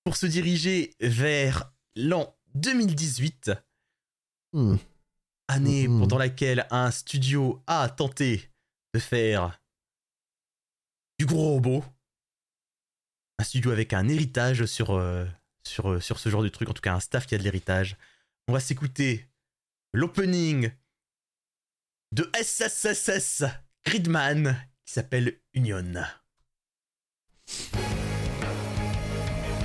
[0.03, 3.51] pour se diriger vers l'an 2018,
[4.53, 4.75] Hmm.
[5.47, 5.99] année Mhm.
[6.01, 8.49] pendant laquelle un studio a tenté
[8.93, 9.61] de faire
[11.19, 11.83] du gros robot.
[13.39, 15.25] Un studio avec un héritage sur, euh,
[15.63, 17.43] sur, euh, sur ce genre de truc, en tout cas un staff qui a de
[17.43, 17.95] l'héritage.
[18.49, 19.25] On va s'écouter
[19.93, 20.71] l'opening
[22.11, 23.43] de SSSS
[23.85, 25.93] Gridman qui s'appelle Union.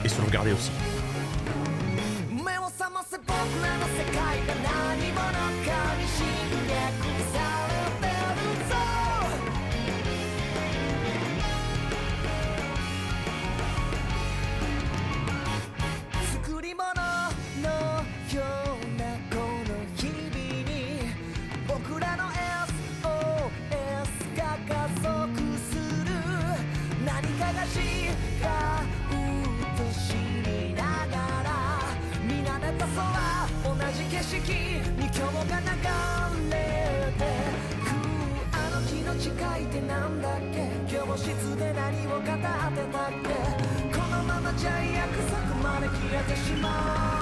[0.05, 0.71] Et sauvegarder aussi.
[34.53, 35.65] に今日が流
[36.51, 36.55] れ
[37.19, 37.23] て
[37.85, 37.91] く
[38.53, 40.71] あの日の誓いってなんだっけ？
[40.97, 42.41] 教室で何を語ってたっ
[43.23, 43.29] け？
[43.97, 47.22] このままじゃ約束まで消えてしまう。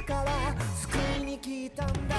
[0.00, 2.16] 屈から救いに来たんだ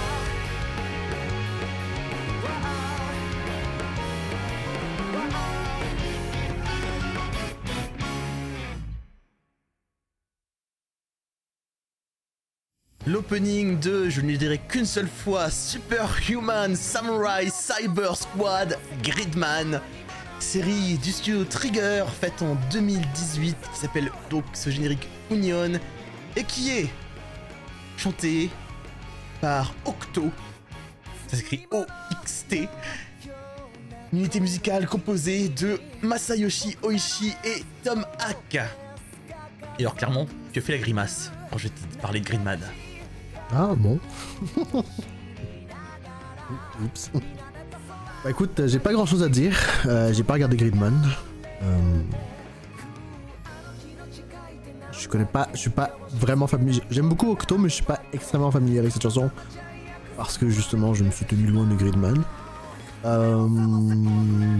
[13.07, 19.79] L'opening de, je ne le dirai qu'une seule fois, Superhuman Samurai Cyber Squad Gridman,
[20.39, 25.79] série du studio Trigger faite en 2018 qui s'appelle donc ce générique Union
[26.35, 26.89] et qui est
[27.96, 28.50] chanté
[29.40, 30.30] par Octo,
[31.28, 32.68] ça s'écrit O-X-T,
[34.12, 38.54] une unité musicale composée de Masayoshi Oishi et Tom Hack.
[39.78, 42.60] Et alors clairement, tu as fait la grimace quand je t'ai parlé de Gridman.
[43.50, 43.98] Ah bon.
[46.82, 47.10] Oups.
[48.24, 49.58] Bah écoute, j'ai pas grand chose à dire.
[49.86, 50.94] Euh, j'ai pas regardé Gridman.
[55.02, 56.80] Je connais pas, je suis pas vraiment familier.
[56.88, 59.30] J'aime beaucoup Octo, mais je suis pas extrêmement familier avec cette chanson.
[60.16, 62.22] Parce que justement, je me suis tenu loin de Gridman.
[63.04, 63.48] Euh,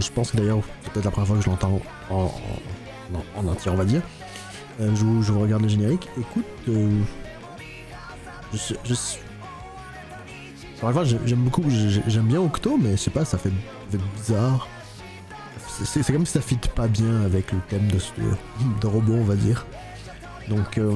[0.01, 1.79] je pense que d'ailleurs, c'est peut-être la première fois que je l'entends
[2.09, 2.31] en, en,
[3.13, 4.01] en- en entier, on va dire.
[4.81, 6.09] Euh, je, regarde le générique.
[6.19, 6.99] Écoute, euh,
[8.51, 9.19] je, sais- je, sais-
[10.81, 13.49] encore j'aime beaucoup, j'ai- j'aime bien Octo, mais je sais pas, ça fait,
[13.91, 14.67] ça fait bizarre.
[15.85, 18.11] C'est comme si ça fit pas bien avec le thème de, ce-
[18.81, 19.65] de robot, on va dire.
[20.49, 20.93] Donc, euh,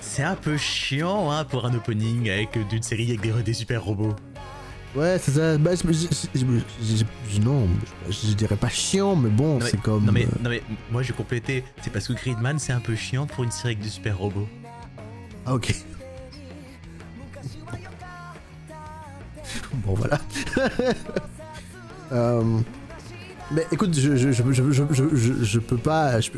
[0.00, 3.52] C'est un peu chiant hein, pour un opening avec euh, d'une série avec des, des
[3.54, 4.14] super robots.
[4.94, 5.56] ouais, c'est ça.
[5.58, 6.44] Bah, je- je- je-
[6.82, 7.66] je- je- non,
[8.08, 10.04] je, je dirais pas chiant, mais bon, c'est comme.
[10.04, 12.94] Non mais, euh, non mais moi j'ai complété, c'est parce que Gridman c'est un peu
[12.94, 14.48] chiant pour une série avec des super robots.
[15.46, 15.74] Ah, ok.
[19.74, 20.18] bon, voilà.
[22.12, 22.60] Euh,
[23.50, 26.20] Mais écoute, je, je, je, je, peux pas.
[26.20, 26.30] Je,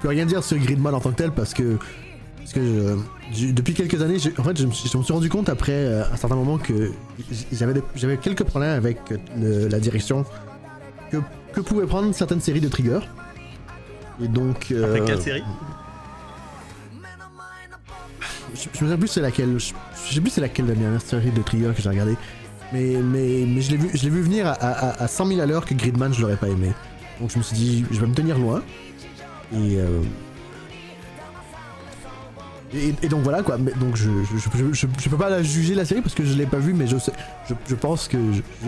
[0.00, 1.78] peux rien dire sur Gridman en tant que tel parce que.
[2.38, 2.98] Parce que je-
[3.32, 6.34] j'ai- depuis quelques années, en fait, je me, suis, rendu compte après euh, un certain
[6.34, 6.90] moment que
[7.52, 8.98] j'avais des- j'avais quelques problèmes avec
[9.38, 10.24] le- la direction
[11.10, 11.18] que,
[11.52, 12.98] que pouvaient prendre certaines séries de Trigger.
[14.22, 14.68] Et donc.
[14.72, 15.44] Euh, quelle série?
[18.54, 19.58] Je, me souviens plus c'est laquelle.
[19.58, 19.72] Je,
[20.14, 22.16] sais plus c'est laquelle la dernière série de Trigger que j'ai regardé.
[22.72, 25.64] Mais, mais, mais je l'ai vu, vu venir à, à, à 100 000 à l'heure
[25.66, 26.72] que Gridman je l'aurais pas aimé.
[27.20, 28.62] Donc je me suis dit je vais me tenir loin.
[29.52, 30.00] Et euh,
[32.74, 34.38] Et, et donc voilà quoi, mais donc je, je,
[34.72, 36.96] je, peux pas la juger la série parce que je l'ai pas vue, mais je,
[36.96, 37.12] sais,
[37.48, 38.16] je, je pense que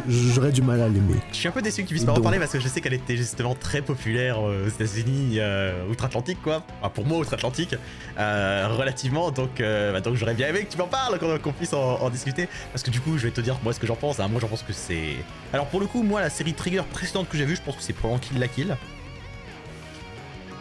[0.09, 1.15] j'aurais du mal à l'aimer.
[1.33, 2.81] Je suis un peu déçu que tu puisses pas en parler parce que je sais
[2.83, 6.63] qu'elle était justement très populaire euh, aux États-Unis, euh, outre-Atlantique quoi.
[6.81, 7.77] Enfin, pour moi, outre-Atlantique,
[8.19, 9.31] euh, relativement.
[9.31, 12.01] Donc, euh, bah, donc j'aurais bien aimé que tu m'en parles, qu'on qu'on puisse en,
[12.03, 12.49] en discuter.
[12.73, 14.21] Parce que du coup, je vais te dire moi ce que j'en pense.
[14.21, 14.29] hein.
[14.29, 15.17] Moi, j'en pense que c'est.
[15.55, 17.83] Alors, pour le coup, moi, la série Trigger précédente que j'ai vue, je pense que
[17.83, 18.77] c'est probablement Kill la Kill.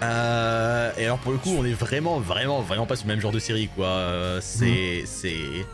[0.01, 3.21] Euh, et alors, pour le coup, on est vraiment, vraiment, vraiment pas sur le même
[3.21, 3.88] genre de série quoi.
[3.88, 5.03] Euh, c'est.
[5.06, 5.65] C'est.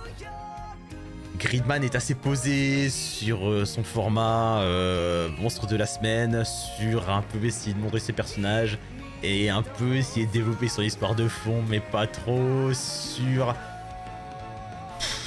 [1.39, 7.21] Gridman est assez posé sur euh, son format euh, monstre de la semaine, sur un
[7.21, 8.77] peu essayer de montrer ses personnages
[9.23, 13.55] et un peu essayer de développer son histoire de fond, mais pas trop sur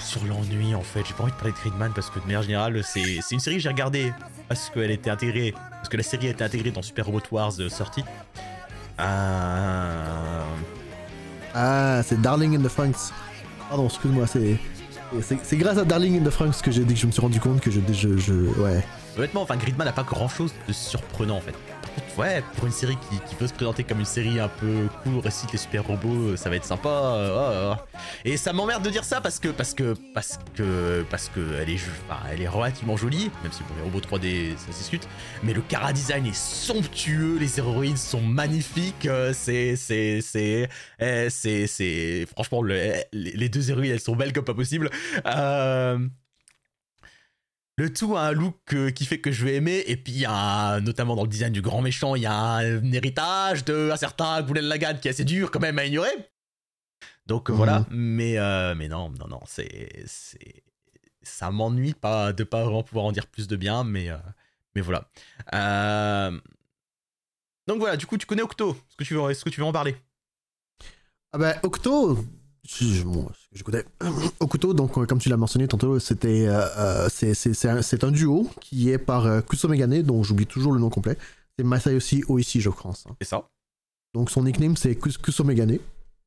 [0.04, 1.02] sur l'ennui en fait.
[1.06, 3.40] J'ai pas envie de parler de Gridman parce que de manière générale, c'est c'est une
[3.40, 4.12] série que j'ai regardée
[4.48, 7.52] parce qu'elle était intégrée, parce que la série a été intégrée dans Super Robot Wars
[7.70, 8.04] sortie.
[11.54, 13.12] Ah, c'est Darling in the Franks.
[13.68, 14.58] Pardon, excuse-moi, c'est.
[15.20, 17.20] C'est c'est grâce à Darling in the Franks que j'ai dit que je me suis
[17.20, 17.80] rendu compte que je.
[17.92, 18.82] je, je ouais.
[19.18, 21.54] Honnêtement, enfin, Gridman n'a pas grand chose de surprenant en fait.
[22.18, 25.18] Ouais, pour une série qui, qui veut se présenter comme une série un peu cool,
[25.20, 26.88] récite les super robots, euh, ça va être sympa.
[26.90, 27.36] euh,
[27.74, 28.00] ah, ah.
[28.26, 31.70] Et ça m'emmerde de dire ça parce que parce que parce que parce que elle
[31.70, 31.80] est
[32.30, 35.08] elle est relativement jolie, même si pour les robots 3D ça se discute.
[35.42, 39.06] Mais le cara design est somptueux, les héroïnes sont magnifiques.
[39.06, 40.68] euh, c'est c'est c'est
[41.00, 44.90] eh, c'est franchement eh, les deux héroïnes elles sont belles comme pas possible.
[47.76, 50.18] Le tout a un look euh, qui fait que je vais aimer, et puis il
[50.20, 50.32] y a,
[50.74, 53.96] un- notamment dans le design du grand méchant, il y a un, héritage de un
[53.96, 56.10] certain Goulen Lagan qui est assez dur quand même à ignorer.
[57.26, 57.56] Donc euh, Mhm.
[57.56, 60.04] voilà, mais, euh, mais non, non, non, c'est.
[61.22, 64.16] ça m'ennuie pas de pas vraiment pouvoir en dire plus de bien, mais, euh,
[64.74, 65.08] mais voilà.
[65.54, 66.38] Euh,
[67.68, 68.72] Donc voilà, du coup, tu connais Octo?
[68.72, 69.96] Est-ce que tu veux, que tu veux en parler?
[71.32, 72.18] Ah bah, Octo,
[72.68, 73.84] je, je- bon, je connais.
[74.40, 78.08] Octo, donc, euh, comme tu l'as mentionné tantôt, c'était, euh, euh, c'est, c'est, c'est un,
[78.08, 81.16] un duo qui est par euh, Kusomegane, dont j'oublie toujours le nom complet.
[81.58, 83.04] C'est Masayoshi Oishi, je pense.
[83.08, 83.16] hein.
[83.20, 83.48] C'est ça
[84.14, 85.78] Donc, son nickname, c'est Kus- Kusomegane.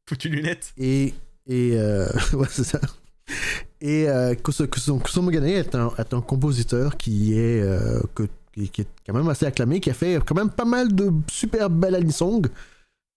[0.10, 0.74] Foutu lunette.
[0.78, 1.14] Et,
[1.48, 2.80] et euh, ouais, c'est ça.
[3.82, 7.64] Et euh, Kuso- Kuso- Kusomogane est un, est un compositeur qui est,
[8.14, 10.94] que- qui, qui est quand même assez acclamé, qui a fait quand même pas mal
[10.94, 12.48] de super belles anisong,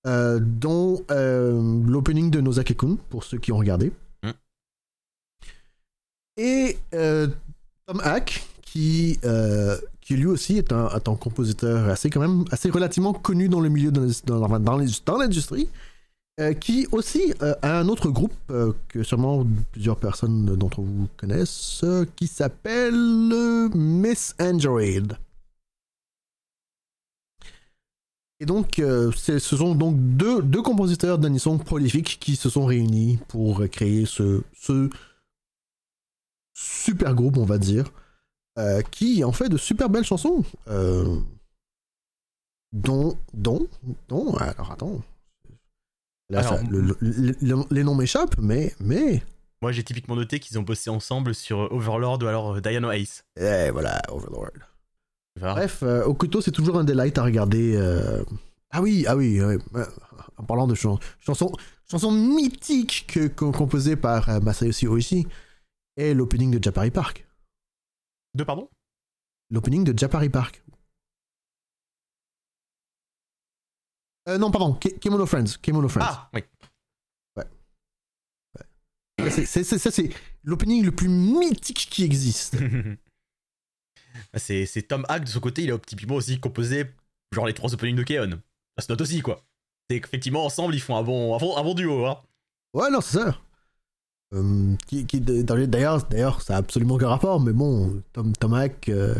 [0.08, 3.92] euh, dont euh, l'opening de Nozake-kun, pour ceux qui ont regardé.
[4.22, 4.30] Mm.
[6.38, 7.26] Et euh,
[7.86, 9.18] Tom Hack, qui,
[10.00, 13.60] qui lui aussi est un, est un compositeur assez, quand même, assez relativement connu dans
[13.60, 15.68] le milieu de, dans, dans l'industrie.
[16.60, 18.32] Qui aussi a un autre groupe
[18.86, 22.94] que sûrement plusieurs personnes d'entre vous connaissent, qui s'appelle
[23.74, 25.18] Miss Android.
[28.40, 33.18] Et donc, euh, ce sont donc deux, deux compositeurs d'anisong prolifiques qui se sont réunis
[33.28, 34.88] pour créer ce, ce
[36.54, 37.90] super groupe, on va dire,
[38.58, 40.44] euh, qui en fait de super belles chansons.
[40.68, 41.18] euh,
[42.72, 43.66] dont, dont,
[44.08, 45.00] dont, alors attends.
[46.28, 49.22] Là, Alors, ça- le- le- le- le- les noms m'échappent, mais, mais,
[49.62, 53.24] Moi, j'ai typiquement noté qu'ils ont bossé ensemble sur Overlord ou alors euh, Diana Ace.
[53.36, 54.52] eh, voilà, Overlord.
[55.40, 57.74] Bref, euh, Okuto, c'est toujours un delight à regarder.
[57.76, 58.24] euh.
[58.70, 59.58] Ah oui, ah oui, euh,
[60.36, 61.50] en parlant de chan- chansons,
[61.90, 65.26] chansons mythiques que, co- composées par euh, Masayoshi Oishi,
[65.96, 67.26] et l'opening de Japari Park.
[68.34, 68.68] Deux, pardon?
[69.50, 70.62] L'opening de Japari Park.
[74.28, 75.56] Euh, non, pardon, Kemono Friends.
[75.62, 76.06] Kemono Friends.
[76.08, 76.42] Ah, oui.
[79.20, 80.10] Ça, c'est- c'est- ça, c'est
[80.44, 82.56] l'opening le plus mythique qui existe.
[84.32, 86.86] Bah, c'est, Tom Hack de son côté, il a typiquement aussi composé
[87.32, 88.40] genre les trois openings de Keon.
[88.78, 89.42] Ça se note aussi quoi.
[89.90, 92.06] C'est qu'effectivement ensemble ils font un bon, un bon, duo.
[92.06, 92.18] Hein.
[92.74, 93.38] Ouais, non, c'est ça.
[94.34, 99.14] Euh, qui, d'ailleurs, d'ailleurs, ça a absolument aucun rapport, mais bon, Tom, Tom Hack, euh,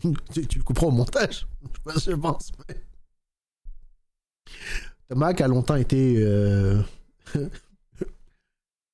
[0.32, 1.46] tu, tu le comprends au montage,
[2.04, 2.50] je pense.
[2.68, 2.76] mais-
[5.08, 6.16] Tom Hack a longtemps été.
[6.18, 6.82] euh,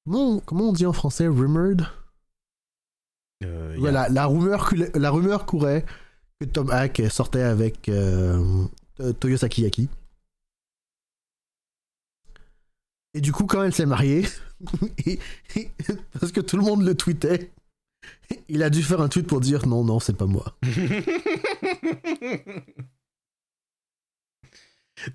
[0.05, 1.87] comment, comment on dit en français rumored?
[3.45, 5.85] Euh, a- la, rumeur, coulait- la rumeur courait
[6.41, 8.65] que Tom Hack sortait avec euh,
[8.97, 9.89] To- Toyosaki Yaki.
[13.15, 14.27] Et du coup, quand elle s'est mariée,
[15.07, 15.19] et-
[15.57, 15.71] et-
[16.19, 17.51] parce que tout le monde le tweetait,
[18.49, 20.57] il a dû faire un tweet pour dire non, non, c'est pas moi.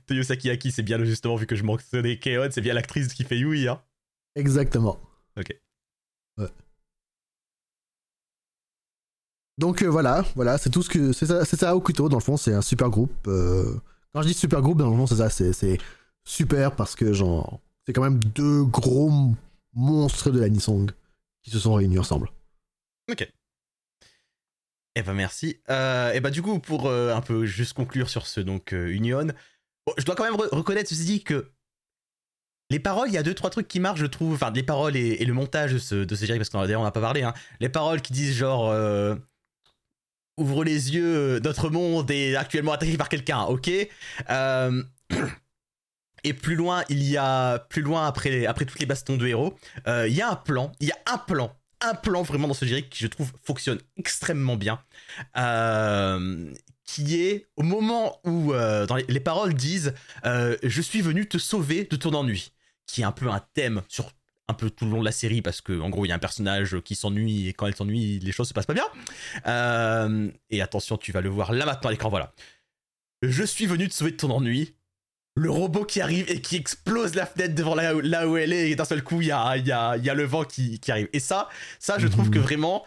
[0.07, 3.37] Toyosaki Aki, c'est bien justement vu que je mentionnais Keon, c'est bien l'actrice qui fait
[3.37, 3.67] Yui.
[3.67, 3.81] Hein.
[4.35, 4.99] Exactement.
[5.37, 5.57] Ok.
[6.37, 6.47] Ouais.
[9.59, 12.37] Donc euh, voilà, voilà, c'est tout ce que c'est ça, ça Okuto dans le fond,
[12.37, 13.27] c'est un super groupe.
[13.27, 13.75] euh,
[14.13, 15.77] Quand je dis super groupe, dans le fond, c'est ça, c'est
[16.23, 19.11] super parce que genre c'est quand même deux gros
[19.73, 20.89] monstres de l'anisong
[21.43, 22.29] qui se sont réunis ensemble.
[23.11, 23.29] Ok.
[24.95, 25.59] Eh ben merci.
[25.69, 29.27] Euh, et ben du coup, pour euh, un peu juste conclure sur ce donc Union,
[29.97, 31.51] je dois quand même re- reconnaître ceci dit que
[32.69, 34.35] les paroles, il y a deux trois trucs qui marchent, je trouve.
[34.35, 36.91] Enfin, les paroles et, le montage de ce, de ce parce qu'on d'ailleurs on n'a
[36.91, 37.23] pas parlé.
[37.23, 37.33] Hein.
[37.59, 38.71] Les paroles qui disent genre
[40.39, 43.69] ouvre les yeux, notre monde est actuellement attaqué par quelqu'un, ok?
[44.29, 44.83] Euh,
[46.23, 49.57] et plus loin, il y a plus loin après après toutes les bastons de héros,
[49.87, 52.53] euh, il y a un plan, il y a un plan un plan vraiment dans
[52.53, 54.81] ce générique qui je trouve fonctionne extrêmement bien
[55.37, 56.51] euh,
[56.83, 59.93] qui est au moment où dans les, les paroles disent
[60.25, 62.51] je suis venu te sauver de ton ennui
[62.85, 64.11] qui est un peu un thème sur
[64.49, 66.15] un peu tout le long de la série parce que en gros il y a
[66.15, 68.87] un personnage qui s'ennuie et quand elle s'ennuie les choses se passent pas bien.
[69.47, 72.33] Euh, et attention tu vas le voir là maintenant à l'écran voilà.
[73.21, 74.75] Je suis venu te sauver de ton ennui.
[75.35, 78.51] Le robot qui arrive et qui explose la fenêtre devant là, où- là où elle
[78.51, 80.23] est et d'un seul coup il y a, il y, a, il y a le
[80.25, 81.07] vent qui, qui arrive.
[81.13, 81.47] Et ça
[81.79, 82.83] ça je trouve que vraiment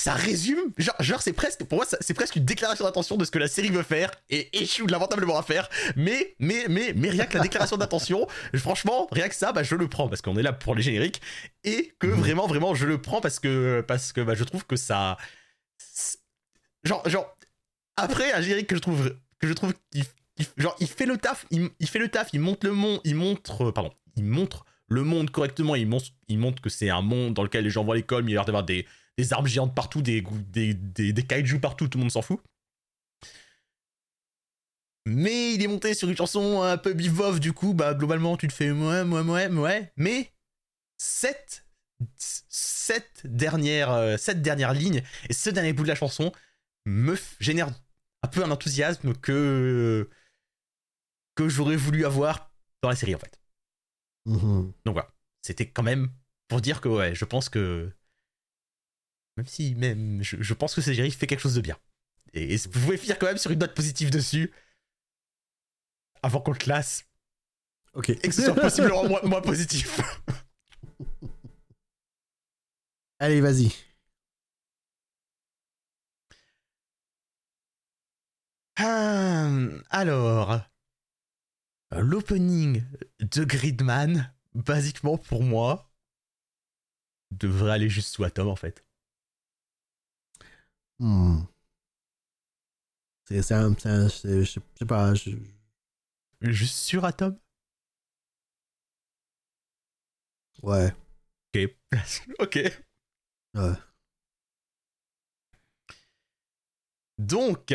[0.00, 3.30] ça résume genre, genre c'est presque pour moi c'est presque une déclaration d'intention de ce
[3.32, 7.26] que la série veut faire et échoue lamentablement à faire mais mais mais mais rien
[7.26, 8.26] que la déclaration d'intention
[8.56, 11.20] franchement rien que ça bah je le prends parce qu'on est là pour les génériques
[11.64, 12.14] et que Mhm.
[12.14, 15.16] vraiment vraiment je le prends parce que parce que bah, je trouve que ça
[16.84, 17.36] genre genre
[17.96, 20.04] après un générique que je trouve que je trouve il-
[20.56, 23.16] genre il fait le taf il, il fait le taf il monte le monde il
[23.16, 27.02] montre euh, pardon il montre le monde correctement il montre il montre que c'est un
[27.02, 28.86] monde dans lequel les gens vont à l'école mais il y a l'air d'avoir des
[29.18, 32.40] des armes géantes partout des des des, des kaiju partout tout le monde s'en fout
[35.06, 38.48] mais il est monté sur une chanson un peu bivov du coup bah globalement tu
[38.48, 40.32] te fais ouais ouais ouais ouais mais
[40.98, 41.64] cette
[42.16, 46.32] cette dernière euh, cette dernière ligne et ce dernier bout de la chanson
[46.86, 47.68] me génère
[48.22, 50.08] un peu un enthousiasme que
[51.34, 52.52] que j'aurais voulu avoir
[52.82, 53.40] dans la série en fait.
[54.26, 54.72] Mhm.
[54.84, 55.12] Donc voilà,
[55.42, 56.10] c'était quand même
[56.48, 57.92] pour dire que ouais, je pense que
[59.38, 61.78] même si même je, je pense que cette série fait quelque chose de bien.
[62.34, 64.52] Et, et vous pouvez finir quand même sur une note positive dessus
[66.22, 67.04] avant qu'on le classe
[67.94, 68.10] Ok.
[68.10, 70.00] et que ce soit possiblement moins, moins positif.
[73.20, 73.72] Allez, vas-y.
[78.76, 79.50] Ah,
[79.90, 80.60] alors,
[81.90, 82.82] l'opening
[83.20, 85.90] de Gridman, basiquement pour moi,
[87.30, 88.84] devrait aller juste sous Atom en fait.
[91.00, 91.46] Hmm.
[93.28, 93.74] C'est un.
[93.78, 95.14] Je sais pas.
[95.14, 95.30] je-
[96.40, 97.38] Juste sur Atom
[100.62, 100.92] Ouais.
[101.54, 101.76] Ok.
[102.40, 102.58] ok.
[103.54, 103.72] Ouais.
[107.18, 107.74] Donc,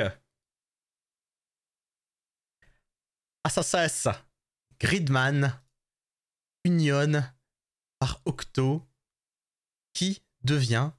[3.44, 4.16] Assassin,
[4.80, 5.62] Gridman,
[6.64, 7.24] Union
[8.00, 8.88] par Octo,
[9.94, 10.92] qui devient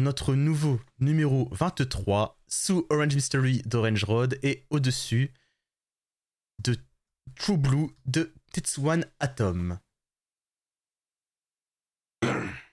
[0.00, 5.32] notre nouveau numéro 23 sous Orange Mystery d'Orange Road et au-dessus
[6.58, 6.76] de
[7.36, 9.78] True Blue de Tetsuan Atom.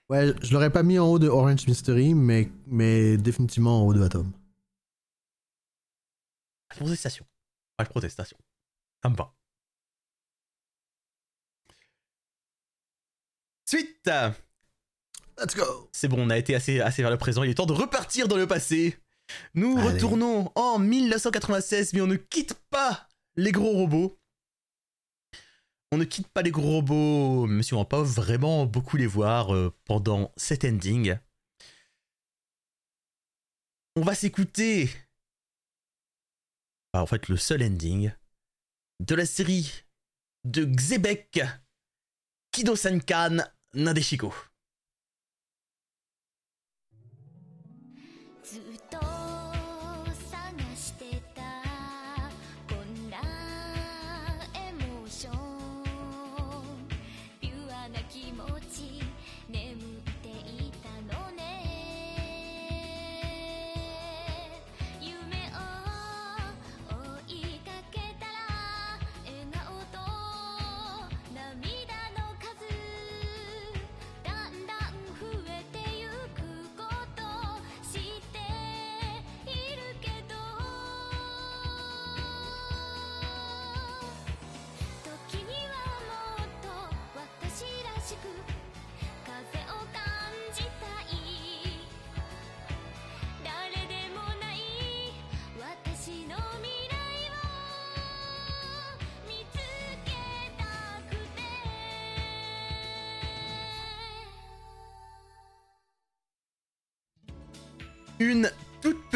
[0.08, 3.94] Ouais, je l'aurais pas mis en haut de Orange Mystery, mais, mais définitivement en haut
[3.94, 4.32] de Atom.
[6.68, 7.26] Protestation.
[7.76, 8.38] Pas de protestation.
[9.02, 9.34] Ça me va.
[13.64, 14.10] Suite
[15.40, 15.88] Let's go!
[15.92, 18.26] C'est bon, on a été assez, assez vers le présent, il est temps de repartir
[18.28, 18.98] dans le passé.
[19.54, 19.92] Nous Allez.
[19.94, 24.18] retournons en 1996, mais on ne quitte pas les gros robots.
[25.92, 29.06] On ne quitte pas les gros robots, même si on va pas vraiment beaucoup les
[29.06, 31.16] voir euh, pendant cet ending.
[33.96, 34.90] On va s'écouter.
[36.92, 38.12] bah, en fait, le seul ending
[39.00, 39.84] de la série
[40.44, 41.40] de Xebek
[42.52, 44.32] Kido-Senkan Nadeshiko.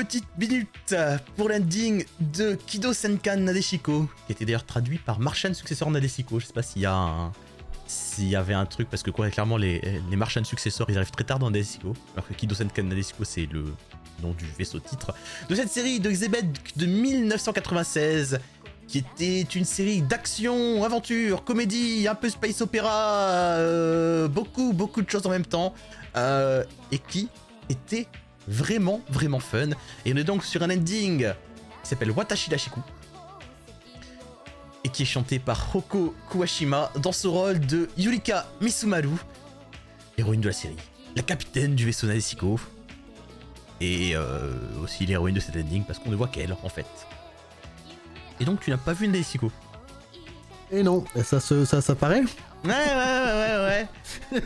[0.05, 0.97] Petite minute
[1.37, 6.41] pour l'ending de Kido Senkan Nadeshiko, qui était d'ailleurs traduit par Martian Successor Nadeshiko.
[6.41, 7.31] Je sais pas s'il y a
[7.87, 9.81] S'il y avait un truc, parce que quoi, clairement, les,
[10.11, 13.47] les Martian Successors, ils arrivent très tard dans Nadeshiko, alors que Kido Senkan Nadeshiko, c'est
[13.47, 13.65] le
[14.23, 15.15] nom du vaisseau titre
[15.49, 18.41] de cette série de Xebed de 1996,
[18.89, 23.21] qui était une série d'action, aventure, comédie, un peu space opéra,
[23.57, 25.75] euh, beaucoup, beaucoup de choses en même temps,
[26.17, 27.29] euh, et qui
[27.69, 28.09] était
[28.49, 29.71] vraiment, vraiment fun.
[30.05, 31.33] Et on est donc sur un ending
[31.83, 32.81] qui s'appelle Watashi Dashiku.
[34.85, 39.11] Et qui est chanté par Hoko Kuwashima dans ce rôle de Yurika Misumaru,
[40.19, 40.77] héroïne de la série,
[41.15, 42.59] la capitaine du vaisseau Nadeshiko.
[43.81, 46.87] Et euh, aussi l'héroïne de cet ending parce qu'on ne voit qu'elle en fait.
[48.41, 49.51] Et donc tu n'as pas vu Nadeshiko
[50.73, 52.23] Et non, et ça, se, ça, ça paraît
[52.65, 53.89] Ouais, ouais, ouais,
[54.33, 54.43] ouais, ouais.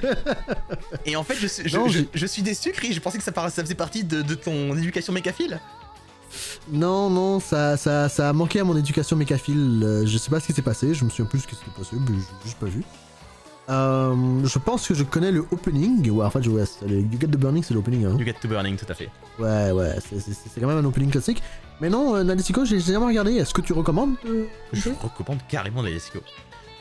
[1.04, 2.92] Et en fait, je, suis- je, Non, je- j'ai- je suis déçu, Chris.
[2.92, 5.60] Je pensais que ça, faisait partie de, de ton éducation mécaphile.
[6.70, 9.82] Non, non, ça, ça, ça a manqué à mon éducation mécaphile.
[9.84, 11.70] Euh, je sais pas ce qui s'est passé, je me souviens plus ce qui s'était
[11.76, 12.82] passé, mais j'ai juste pas vu.
[13.68, 16.08] Euh, je pense que je connais le opening.
[16.10, 18.04] Ouais, en fait, je, ouais, le You Get the Burning, c'est l'opening.
[18.06, 18.16] Hein.
[18.18, 19.08] You get to burning, tout à fait.
[19.38, 21.42] Ouais, ouais, c'est- quand même un opening classique.
[21.80, 23.34] Mais non, euh, Nadeshiko, j'ai jamais regardé.
[23.34, 26.20] Est-ce que tu recommandes euh, Je recommande carrément Nadeshiko.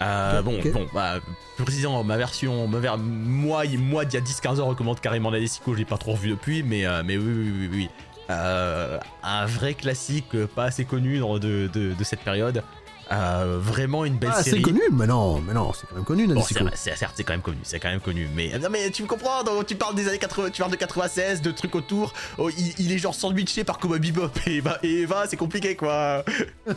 [0.02, 0.72] Euh, Ok, bon, ok.
[0.74, 1.16] bon, bah,
[1.56, 5.32] plus précisément, ma version, ma ver- moi, moi d'il y a 10-15 ans, recommande carrément
[5.32, 5.74] Nadeshiko.
[5.74, 7.90] Je l'ai pas trop revu depuis, mais, mais oui, oui, oui, oui.
[8.30, 12.64] Un vrai classique, pas assez connu de, de cette période.
[13.12, 14.62] Euh, vraiment une belle Ah, c'est série.
[14.64, 17.34] connu Mais non, mais non, c'est quand même connu, Bon, c'est c'est- certes, c'est quand
[17.34, 19.94] même connu, c'est quand même connu, mais non, mais tu me comprends, donc, tu parles
[19.94, 23.14] des années 80, tu parles de 96, de trucs autour, oh, il, il est genre
[23.14, 26.24] sandwiché par Cowboy Bebop et Eva, et Eva c'est compliqué quoi.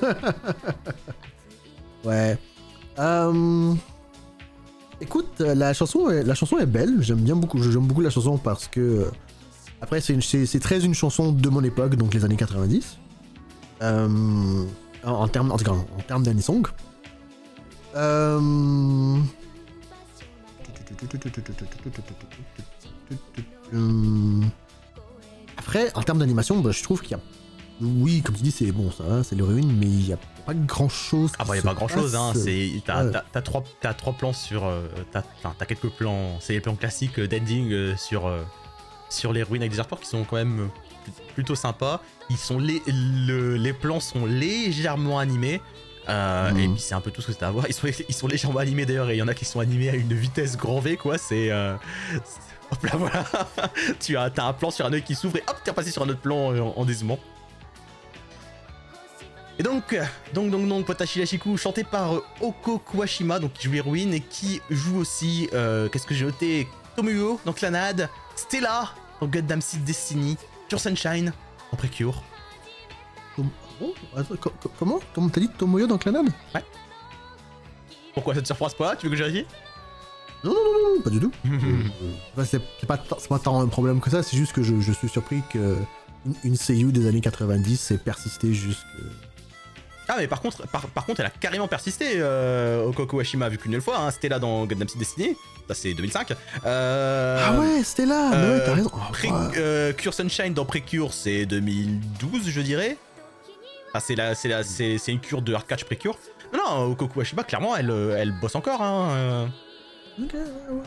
[2.04, 2.38] Ouais.
[2.98, 3.74] Euh...
[5.00, 6.96] Écoute, euh, la chanson, est, la chanson est belle.
[7.00, 7.62] J'aime bien beaucoup.
[7.62, 9.10] J'aime beaucoup la chanson parce que euh,
[9.80, 12.98] après c'est c'est c'est très une chanson de mon époque, donc les années 90.
[13.82, 14.64] Euh,
[15.08, 16.66] en, en termes, en tout cas, en termes d'annie song.
[17.96, 19.16] Euh...
[25.56, 27.20] Après, en termes d'animation, bah, je trouve qu'il y a
[27.80, 30.88] oui, comme tu dis, c'est bon, ça, c'est l'héroïne, mais il n'y a pas grand
[30.88, 31.30] chose.
[31.38, 32.32] Ah bah y a pas grand chose, hein,
[32.84, 33.42] t'as Ouais.
[33.44, 33.62] trois,
[33.96, 35.22] trois plans sur, euh, t'as
[35.64, 38.28] quelques plans, c'est les plans classiques euh, d'ending sur
[39.10, 40.70] sur les ruines avec des airports qui sont quand même
[41.34, 42.00] plutôt sympas.
[42.30, 45.60] Ils sont les le- les plans sont légèrement animés.
[46.08, 46.58] euh, Mhm.
[46.58, 47.66] Et puis c'est un peu tout ce que c'est à voir.
[47.68, 49.90] Ils sont, ils sont légèrement animés d'ailleurs, et il y en a qui sont animés
[49.90, 51.18] à une vitesse grand V, quoi.
[51.18, 51.50] C'est.
[51.50, 51.74] euh,
[52.70, 53.24] hop là, voilà.
[54.00, 56.08] tu as, un plan sur un œil qui s'ouvre et hop, t'es repassé sur un
[56.08, 57.18] autre plan euh, en, en dézoomant.
[59.58, 59.98] Et donc,
[60.34, 64.60] donc, donc, donc, Watashi Dashiku, chanté par Oko Kuwashima, donc qui joue l'héroïne et qui
[64.70, 66.68] joue aussi, euh, qu'est-ce que j'ai noté?
[66.94, 68.88] Tomoyo dans Clanad, Stella
[69.20, 70.36] dans Gundam Seed Destiny,
[70.68, 71.32] Pure Sunshine
[71.72, 72.22] en.
[73.36, 73.50] Tom-
[73.80, 73.94] oh,
[74.40, 75.00] co- co- comment?
[75.14, 76.26] Tom- T'as dit Tomoyo dans Clanad
[78.14, 79.46] Pourquoi ça te surprend point-là Tu veux que je vérifie
[80.44, 81.32] Non, non, non, non, pas du tout.
[82.38, 85.08] Euh, c'est pas, tant- pas un problème que ça, c'est juste que je, je suis
[85.08, 85.76] surpris que
[86.26, 86.34] une,
[86.92, 88.84] des années 90 ait persisté jusque.
[90.10, 93.58] Ah mais par contre, par, par contre, elle a carrément persisté, euh, Oko Kuwashima, vu
[93.58, 95.36] qu'une seule fois, hein, Stella dans Gundam Seed Destiny,
[95.68, 96.32] ça c'est 2005.
[96.64, 98.90] Euh, ah ouais, c'était là, ouais, euh, t'as raison.
[98.94, 99.30] Oh, ouais.
[99.58, 102.96] euh, Cure Sunshine dans Precure, c'est 2012, je dirais.
[103.92, 106.16] Ah, c'est la, c'est la, c'est, c'est une cure de hard catch Precure.
[106.54, 108.80] Non, non, Oko Kuwashima, clairement, elle, elle bosse encore.
[108.82, 109.50] Hein.
[110.22, 110.80] Ok, ouais,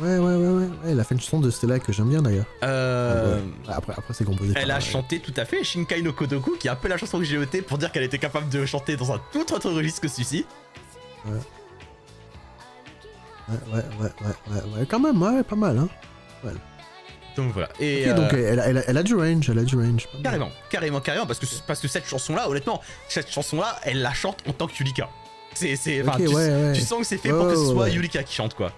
[0.00, 0.08] ouais.
[0.08, 2.22] Ouais, ouais, ouais, ouais, ouais, Elle a fait une chanson de Stella que j'aime bien
[2.22, 2.46] d'ailleurs.
[2.62, 3.42] Euh, Ouais.
[3.74, 6.68] Après, après c'est composé Elle a euh, chanté tout à fait Shinkai no Kodoku, qui
[6.68, 8.96] est un peu la chanson que j'ai notée pour dire qu'elle était capable de chanter
[8.96, 10.44] dans un tout autre registre que celui-ci.
[11.26, 11.32] Ouais,
[13.48, 14.10] ouais, ouais, ouais,
[14.54, 15.88] ouais, ouais, quand même, ouais, pas mal, hein.
[17.36, 17.68] Donc voilà.
[17.78, 20.08] Et, Ok, euh, donc elle, a- elle, elle a du range, elle a du range.
[20.22, 24.38] Carrément, carrément, carrément, parce que, parce que cette chanson-là, honnêtement, cette chanson-là, elle la chante
[24.48, 25.08] en tant que Yulika.
[25.54, 26.72] C'est, c'est, tu, ouais, ouais.
[26.74, 27.92] tu sens que c'est fait Ouais, pour que ce ouais, soit ouais.
[27.92, 28.72] Yulika qui chante, quoi.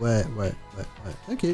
[0.00, 1.32] Ouais, ouais, ouais, ouais.
[1.34, 1.46] Ok.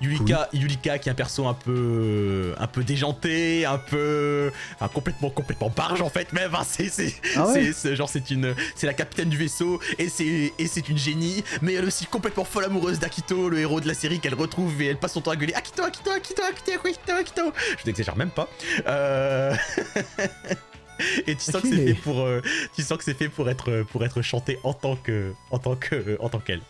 [0.00, 5.30] Yulika, Yulika qui est un perso un peu, un peu déjanté, un peu, enfin complètement,
[5.30, 6.52] complètement barge en fait même.
[6.56, 10.08] hein, c'est, c'est, Ah ouais c'est- genre c'est une, c'est la capitaine du vaisseau et
[10.08, 13.80] c'est, et c'est une génie, mais elle est aussi complètement folle amoureuse d'Akito, le héros
[13.80, 16.42] de la série qu'elle retrouve et elle passe son temps à gueuler Akito, Akito, Akito,
[16.42, 17.52] Akito, Akito, Akito.
[17.78, 18.48] Je n'exagère même pas.
[18.88, 19.54] Euh...
[21.26, 21.86] Et tu sens que c'est Ok.
[21.88, 22.40] fait pour, euh,
[22.76, 25.74] tu sens que c'est fait pour être, pour être chanté en tant que, en tant
[25.74, 26.60] que, en tant qu'elle.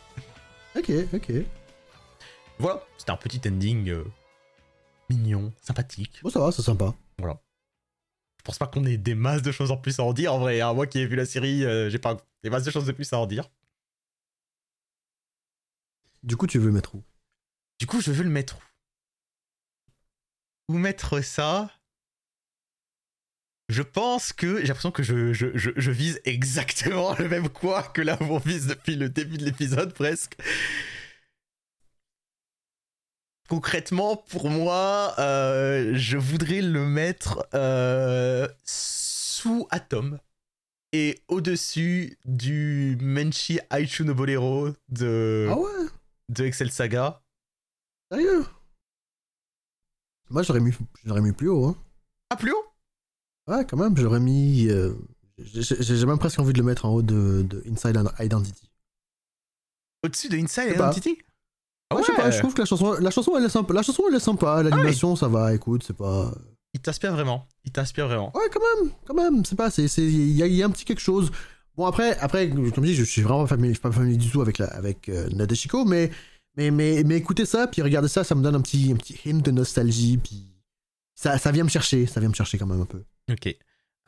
[0.76, 1.32] Ok, ok.
[2.58, 4.04] Voilà, c'était un petit ending euh,
[5.10, 6.20] mignon, sympathique.
[6.22, 6.94] Bon, ça va, c'est sympa.
[7.18, 10.38] Je pense pas qu'on ait des masses de choses en plus à en dire en
[10.38, 10.60] vrai.
[10.60, 10.72] hein.
[10.74, 13.12] Moi qui ai vu la série, euh, j'ai pas des masses de choses de plus
[13.12, 13.48] à en dire.
[16.22, 17.02] Du coup, tu veux mettre où?
[17.78, 18.56] Du coup, je veux le mettre
[20.68, 20.74] où?
[20.74, 21.70] Où mettre ça
[23.72, 27.82] Je pense que j'ai l'impression que je, je, je, je vise exactement le même quoi
[27.82, 30.34] que là où on vise depuis le début de l'épisode presque.
[33.48, 40.18] Concrètement, pour moi, euh, je voudrais le mettre euh, sous Atom
[40.92, 45.86] et au-dessus du Menchi Aichu no Bolero de, Ah ouais?
[46.28, 47.22] de Excel Saga.
[48.10, 48.44] Sérieux?
[50.28, 50.72] Moi, j'aurais mis,
[51.04, 51.68] j'aurais mis plus haut.
[51.68, 51.76] Hein.
[52.30, 52.64] Ah, plus haut?
[53.48, 54.68] Ouais, quand même, j'aurais mis.
[54.68, 54.92] euh,
[55.38, 58.68] j'ai- même presque envie de le mettre en haut de, de Inside Identity.
[60.04, 60.74] Au-dessus de Inside.
[60.74, 61.18] Identity?
[61.90, 63.74] Ah Ouais, je sais pas, je trouve que la chanson, la chanson, elle est sympa.
[63.74, 64.62] La chanson, elle est sympa.
[64.62, 65.54] L'animation, ça va.
[65.54, 66.32] Écoute, c'est pas.
[66.74, 67.46] Il t'inspire vraiment.
[67.64, 68.32] Il t'inspire vraiment.
[68.34, 69.44] Ouais, quand même, quand même.
[69.44, 71.30] C'est pas, c'est, il y, a- il y a un petit quelque chose.
[71.76, 74.30] Bon après, après, comme je dis, je suis vraiment familier, je suis pas familier du
[74.30, 76.10] tout avec la, avec euh, Nadeshiko, mais,
[76.56, 79.18] mais, mais, mais écoutez ça, puis regardez ça, ça me donne un petit, un petit
[79.26, 80.46] hint de nostalgie, puis
[81.14, 83.02] ça, ça vient me chercher, ça vient me chercher quand même un peu.
[83.30, 83.46] Ok.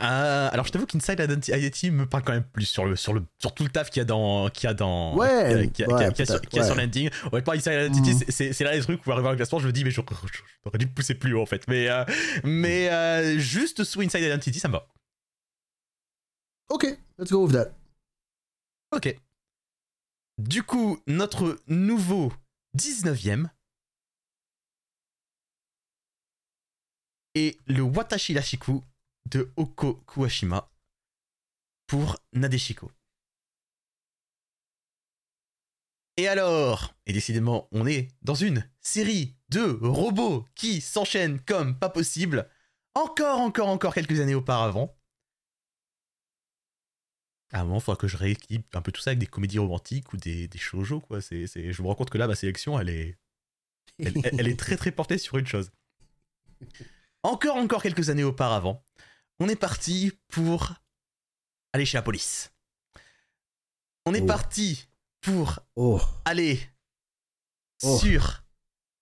[0.02, 3.22] Euh, alors je t'avoue qu'Inside Identity me parle quand même plus sur le sur le
[3.38, 5.88] sur tout le taf qu'il y a dans qu'il y a dans Ouais, qu'il y
[5.88, 6.82] a, ouais, qu'il y a sur, a sur ouais.
[6.82, 7.10] l'ending.
[7.30, 8.20] Honnêtement, Inside Identity Mhm.
[8.28, 10.88] c'est- c'est là les trucs où arriver au classement je me dis mais j'aurais dû
[10.88, 11.62] pousser plus haut en fait.
[11.68, 12.04] Mais euh,
[12.42, 14.88] mais euh, juste sous Inside Identity ça me va.
[16.70, 16.86] Ok,
[17.18, 17.70] let's go with that.
[18.90, 19.16] Ok.
[20.38, 22.32] Du coup notre nouveau
[22.76, 23.48] 19ème
[27.36, 28.82] est le Watashi Rashiku
[29.30, 30.70] de Oko Kuwashima
[31.86, 32.90] pour Nadeshiko.
[36.16, 36.94] Et alors?
[37.06, 42.48] Et décidément, on est dans une série de robots qui s'enchaînent comme pas possible,
[42.94, 44.96] encore, encore, encore quelques années auparavant.
[47.52, 49.58] À un moment, il faudra que je rééquilibre un peu tout ça avec des comédies
[49.58, 51.20] romantiques ou des, shoujo, quoi.
[51.20, 53.18] Je me rends compte que là, ma sélection, elle est,
[53.98, 55.70] elle est très très portée sur une chose.
[57.22, 58.84] Encore, encore quelques années auparavant,
[59.39, 60.73] on est parti pour
[61.73, 62.51] aller chez la police.
[64.05, 64.25] On est Oh.
[64.27, 64.87] parti
[65.21, 66.59] pour Oh, aller
[67.83, 67.97] Oh.
[67.99, 68.43] sur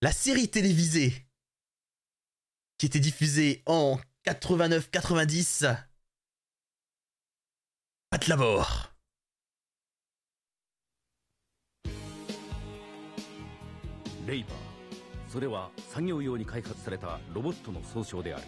[0.02, 1.26] la série télévisée
[2.78, 5.64] qui était diffusée en 89-90.
[8.10, 8.92] Pat Labor.
[14.26, 14.52] レイバー
[15.30, 18.44] それは作業用に開発されたロボットの総称である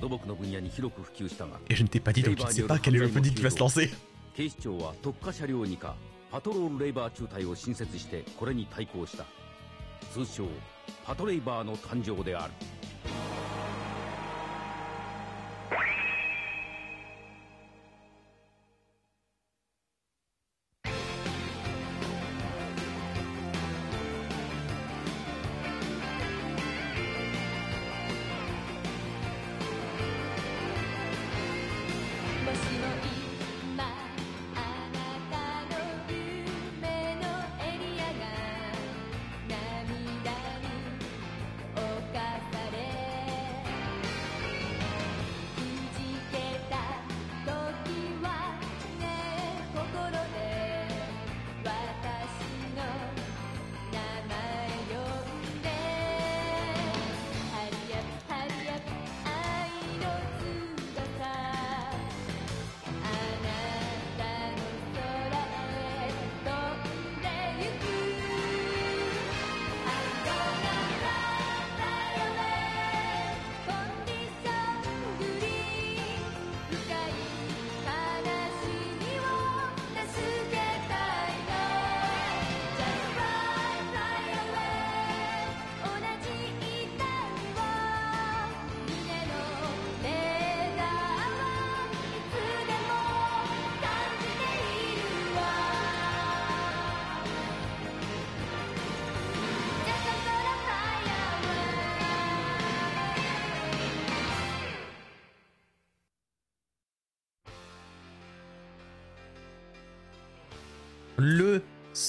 [0.00, 1.58] 土木の分野に広く普及したが
[4.36, 5.94] 警視庁は特化車両にか
[6.30, 9.24] パトロールレイバー中隊を新設してこれに対抗した
[10.12, 10.46] 通称
[11.04, 12.52] パトレイバーの誕生である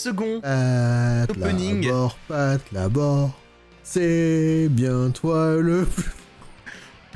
[0.05, 0.41] second.
[0.41, 1.83] Pat Opening.
[1.83, 3.31] Labor, Pat Labor,
[3.83, 6.11] c'est bien toi le plus.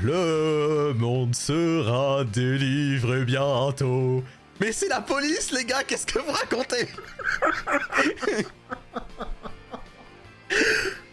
[0.02, 4.24] Le monde sera délivré bientôt.
[4.58, 6.88] Mais c'est la police, les gars, qu'est-ce que vous racontez?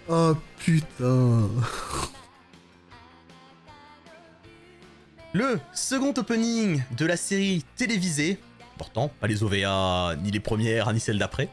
[0.09, 1.49] Oh putain.
[5.33, 8.39] Le second opening de la série télévisée,
[8.77, 11.49] pourtant pas les OVA, ni les premières, ni celles d'après,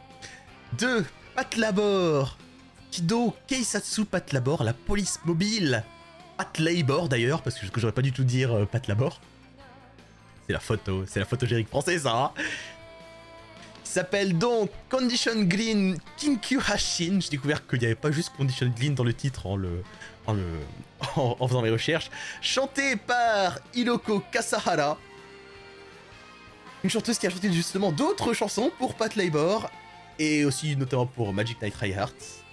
[0.77, 1.03] de
[1.35, 2.37] Pat Labor,
[2.87, 5.83] Aikido Keisatsu Pat Labor, la police mobile.
[6.37, 9.19] Pat Labor d'ailleurs, parce que j'aurais pas du tout dire euh, Pat Labor.
[10.47, 11.25] C'est la photo, c'est la
[11.65, 12.15] française, ça.
[12.15, 12.31] hein.
[13.83, 17.19] S'appelle donc Condition Green Kinkyu Hashin.
[17.21, 19.45] J'ai découvert qu'il n'y avait pas juste Condition Green dans le titre
[20.27, 20.35] en,
[21.15, 22.09] en faisant mes recherches.
[22.41, 24.97] Chanté par Hiroko Kasahara.
[26.83, 29.71] Une chanteuse qui a chanté justement d'autres chansons pour Pat Labor
[30.19, 32.43] et aussi notamment pour Magic Knight Hearts.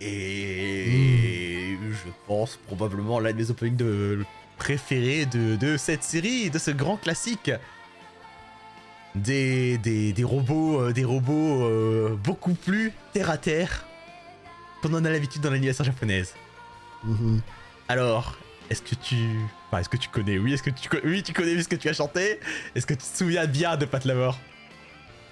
[0.00, 4.24] Et je pense probablement l'un de mes openings de
[4.58, 7.50] préférés de, de cette série, de ce grand classique.
[9.14, 13.86] Des, des, des robots, euh, des robots euh, beaucoup plus terre à terre
[14.82, 16.34] qu'on en a l'habitude dans l'animation japonaise.
[17.04, 17.40] Mhm.
[17.86, 18.36] Alors,
[18.70, 19.16] est-ce que tu,
[19.68, 20.38] enfin, est-ce que tu connais?
[20.38, 22.40] Oui, est-ce que tu, oui, tu connais ce que tu as chanté
[22.74, 24.36] Est-ce que tu te souviens bien de Pat Labor?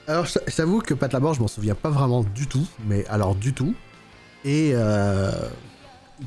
[0.08, 0.26] Alors,
[0.56, 3.74] t'avoue que Pat Labor, je m'en souviens pas vraiment du tout, mais alors du tout.
[4.44, 5.30] Et euh,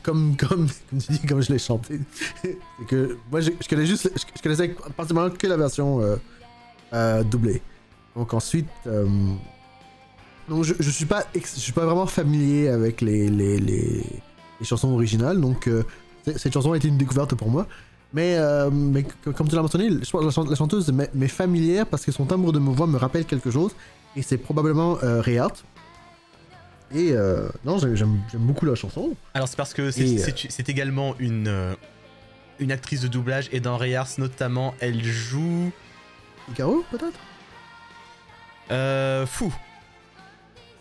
[0.02, 2.00] comme, comme, tu dis, comme je l'ai chanté,
[2.42, 2.58] c'est
[2.88, 6.16] que moi, je, je connais juste, je, connaissais que la version euh,
[6.94, 7.62] euh, doublée.
[8.16, 8.70] Donc ensuite,
[10.48, 14.02] donc je, suis pas, je suis pas vraiment familier avec les,
[14.62, 15.70] chansons originales, donc
[16.24, 17.68] cette chanson a été une découverte pour moi.
[18.14, 19.04] Mais, euh, mais
[19.36, 22.60] comme tu l'as mentionné, la, chan- la chanteuse m'est familière parce que son timbre de
[22.60, 23.72] voix me rappelle quelque chose.
[24.16, 25.54] Et c'est probablement euh, Rehart.
[26.94, 29.16] Et euh, non, j'aime beaucoup la chanson.
[29.34, 31.74] Alors c'est parce que c'est euh, également une, euh,
[32.60, 35.72] une actrice de doublage et dans Rayars notamment, elle joue
[36.52, 37.20] Icaro, peut-être?
[38.72, 39.54] Euh, fou.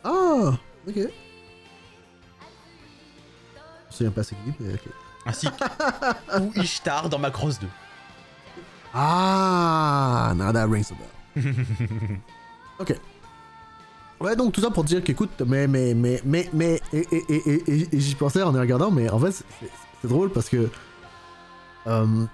[0.05, 0.53] Ah
[0.87, 0.95] Ok.
[0.97, 1.09] Je me
[3.91, 4.81] souviens pas c'est qui, mais ok.
[5.27, 7.67] Ainsi que ou Ishtar dans Macross 2.
[8.93, 11.45] Ah Now that rings a bell.
[12.79, 12.95] ok.
[14.21, 17.51] Ouais, donc tout ça pour dire qu'écoute, mais, mais, mais, mais, mais, et, et, et,
[17.51, 20.69] et- et- et j'y pensais en y regardant, mais en fait, c'est- drôle parce que.
[21.87, 22.27] euh,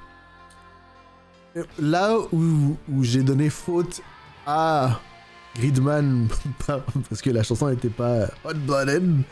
[1.79, 4.03] là où, où j'ai donné faute
[4.47, 5.01] à
[5.57, 6.29] Gridman,
[6.67, 9.23] parce que la chanson n'était pas hot blooded,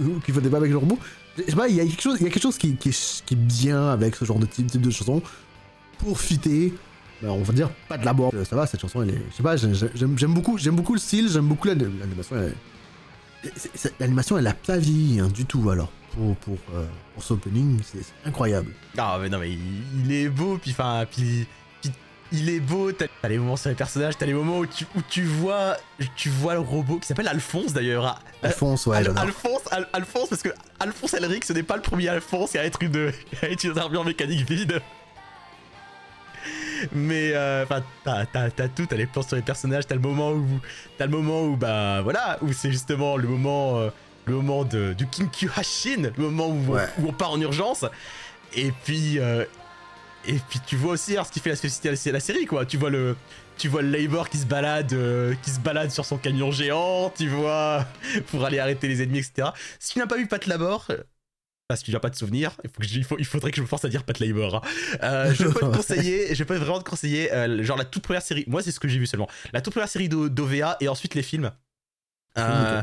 [0.00, 0.98] ou qu'il faisait pas avec le robot,
[1.46, 3.36] je sais pas, il y a quelque chose, a quelque chose qui, qui, est, qui
[3.36, 5.22] bien avec ce genre de type, de chanson
[5.98, 6.74] pour fitter
[7.20, 8.44] ben, on va dire pas de la boîte.
[8.44, 9.22] Ça va, cette chanson, elle est.
[9.32, 12.36] Je sais pas, j'ai- j'aime beaucoup, beaucoup le style, j'aime beaucoup l'ani- l'animation.
[14.00, 15.90] L'animation, elle a pas vieilli hein, du tout, alors.
[16.12, 18.72] Pour, pour, euh, pour ce opening, c'est incroyable.
[18.96, 21.46] Ah mais non mais il, est beau puis enfin puis
[22.32, 22.92] il est beau.
[22.92, 25.76] T'as les moments sur les personnages, t'as les moments où tu, où tu vois
[26.16, 28.04] tu vois le robot qui s'appelle Alphonse d'ailleurs.
[28.06, 29.14] Ah, Alphonse, ouais, Al-.
[29.16, 30.50] Alphonse, Al- Alphonse, parce que
[30.80, 33.12] Alphonse Elric, ce n'est pas le premier Alphonse à être une,
[33.42, 34.80] à être une armure mécanique vide.
[36.92, 40.46] Mais euh, enfin, t'as, tout, t'as les plans sur les personnages, t'as le moment où,
[40.96, 43.90] t'as le moment où bah voilà, où c'est justement le moment, euh,
[44.26, 46.86] le moment de, du Kinkyu Hashin, le moment où, Ouais.
[47.00, 47.84] où on part en urgence.
[48.54, 49.44] Et puis, euh,
[50.28, 52.64] et puis tu vois aussi alors, ce qui fait la spécificité de la série quoi.
[52.66, 53.16] Tu vois le,
[53.56, 57.10] tu vois le Labor qui se balade, euh, qui se balade sur son camion géant.
[57.16, 57.86] Tu vois
[58.30, 59.48] pour aller arrêter les ennemis, etc.
[59.78, 60.98] Si tu n'as pas vu Pat Labor, euh,
[61.68, 63.50] parce que tu n'as pas de souvenir, il, faut que je- il, faut- il faudrait
[63.50, 64.54] que je me force à dire Pat Labor.
[64.56, 64.60] hein.
[65.02, 68.22] Euh, je peux te conseiller, je peux vraiment te conseiller, euh, genre la toute première
[68.22, 70.88] série, moi c'est ce que j'ai vu seulement, la toute première série d'O- d'OVA et
[70.88, 71.50] ensuite les films.
[72.38, 72.82] Euh,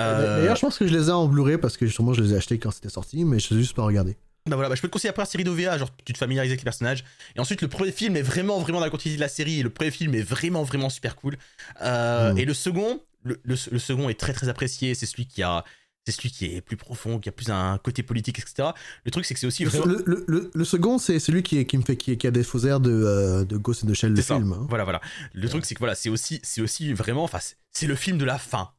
[0.00, 2.34] euh, D'ailleurs, je pense que je les ai en Blu-ray parce que justement, je les
[2.34, 4.16] ai achetés quand c'était sorti, mais je sais juste pas regarder.
[4.46, 6.50] Bah voilà, bah je peux te conseiller la première série d'OVA, genre tu te familiarises
[6.50, 7.02] avec les personnages.
[7.34, 9.60] Et ensuite, le premier film est vraiment, vraiment dans la continuité de la série.
[9.60, 11.36] Et le premier film est vraiment, vraiment super cool.
[11.80, 12.38] Euh, Mm.
[12.38, 14.94] Et le second, le, le- le second est très, très apprécié.
[14.94, 15.64] C'est celui qui a.
[16.06, 18.68] C'est celui qui est plus profond, qui a plus un côté politique, etc.
[19.06, 19.86] Le truc, c'est que c'est aussi Le, vraiment.
[20.26, 22.58] le- le- second, c'est celui qui, est- qui me fait qui, qui a des faux
[22.66, 24.36] airs de, euh, de Ghost in the Shell, le ça.
[24.36, 24.52] film.
[24.52, 24.66] hein.
[24.68, 25.00] Voilà, voilà.
[25.32, 27.38] Le truc, c'est que voilà, c'est aussi, c'est aussi vraiment, enfin,
[27.70, 28.72] c'est- le film de la fin.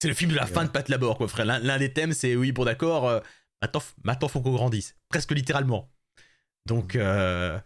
[0.00, 1.44] C'est le film de la fin de Pat Labor, quoi, frère.
[1.44, 3.18] L'un l'un des thèmes, c'est oui, bon, d'accord, euh,
[3.62, 4.96] maintenant, maintenant, faut qu'on grandisse.
[5.08, 5.90] Presque littéralement.
[6.66, 7.58] Donc, euh,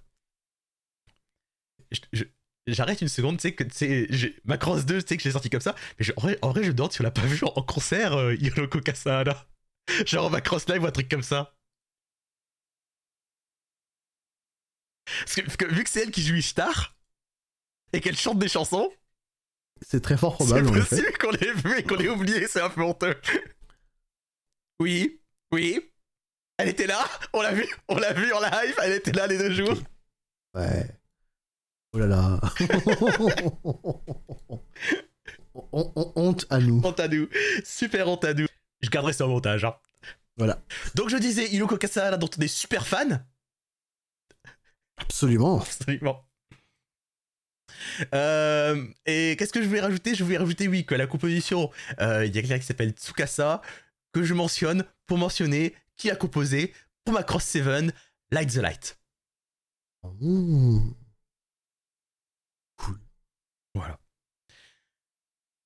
[1.91, 2.25] je- je-
[2.67, 3.65] J'arrête une seconde, tu sais que
[4.09, 6.39] j'ai- Macross 2, tu sais que je l'ai sorti comme ça, mais je- en, vrai,
[6.41, 9.47] en vrai, je me demande si on l'a pas vu en, concert, euh, Hiroko Kasahara.
[10.07, 11.55] Genre Macross Live ou un truc comme ça.
[15.19, 16.97] Parce que, parce que vu que c'est elle qui joue Ishtar,
[17.93, 18.91] et qu'elle chante des chansons,
[19.83, 20.89] C'est très fort c'est probable, effet.
[20.97, 23.15] possible qu'on l'ait vu et qu'on l'ait oublié, c'est un peu honteux.
[24.81, 25.21] Oui,
[25.55, 25.91] oui.
[26.59, 29.39] Elle était là, on l'a vu, on l'a vu en live, elle était là les
[29.39, 29.77] deux jours.
[30.55, 30.87] Ouais.
[31.93, 32.41] Oh là là.
[35.73, 36.81] On- on- honte à nous.
[36.85, 37.29] Honte à nous,
[37.65, 38.47] super honte à nous.
[38.81, 39.65] Je garderai ça au montage.
[39.65, 39.75] hein.
[40.37, 40.61] Voilà.
[40.97, 43.25] Donc je disais, Hiroko Kasahara dont on est super fan.
[44.97, 45.61] Absolument.
[45.61, 46.25] Absolument.
[48.15, 50.15] Euh, et qu'est-ce que je voulais rajouter?
[50.15, 53.63] Je voulais rajouter, oui, que la composition, euh, il y a quelqu'un qui s'appelle Tsukasa,
[54.15, 56.73] que je mentionne pour mentionner qui a composé
[57.05, 57.93] pour Macross 7
[58.31, 58.99] Light the Light.
[60.21, 60.91] Mmh.
[63.75, 63.99] Voilà.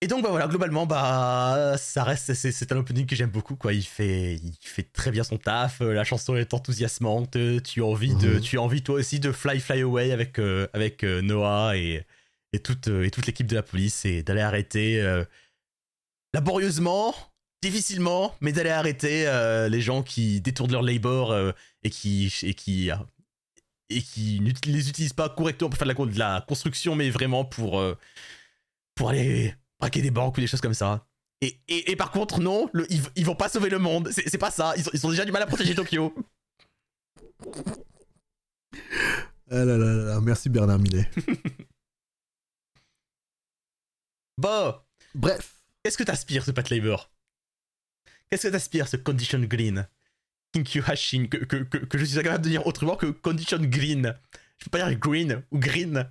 [0.01, 3.73] Et donc bah voilà, globalement bah ça reste c'est, un opening que j'aime beaucoup quoi.
[3.73, 5.81] Il fait il fait très bien son taf.
[5.81, 7.37] euh, La chanson est enthousiasmante.
[7.65, 8.41] Tu as envie de Mhm.
[8.41, 12.07] tu as envie toi aussi de fly fly away avec euh, avec euh, Noah et
[12.53, 15.25] et toute et toute l'équipe de la police et d'aller arrêter euh,
[16.33, 17.15] laborieusement,
[17.63, 21.53] difficilement, mais d'aller arrêter euh, les gens qui détournent leur labor euh,
[21.83, 22.97] et qui et qui euh,
[23.91, 26.95] et qui n'ut- les utilisent pas correctement pour faire de la, con- de la construction,
[26.95, 27.83] mais vraiment pour
[28.95, 31.07] pour aller braquer des banques ou des choses comme ça.
[31.41, 34.11] Et, et, et par contre, non, le- ils, ils vont pas sauver le monde.
[34.11, 34.75] C'est pas ça.
[34.77, 36.13] Ils ont, ils ont déjà du mal à protéger Tokyo.
[39.51, 41.09] Ah là là là là, merci Bernard Millet.
[44.37, 44.75] Bon,
[45.15, 45.61] Bref.
[45.83, 47.11] qu'est-ce que t'aspires, ce Pat Labor?
[48.31, 49.87] Qu'est-ce que t'aspires, ce Condition Green?
[50.53, 54.15] Kinkyu Hashin, que, je suis incapable de dire autrement que Condition Green.
[54.59, 56.11] Je peux pas dire green ou green.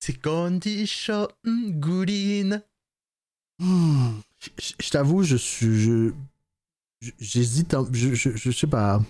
[0.00, 2.62] C'est Condition Green.
[3.58, 4.12] Hmm.
[4.80, 5.80] Je- t'avoue, je suis.
[5.80, 6.12] je-
[7.20, 7.76] J'hésite.
[7.92, 9.02] Je, je, je sais pas.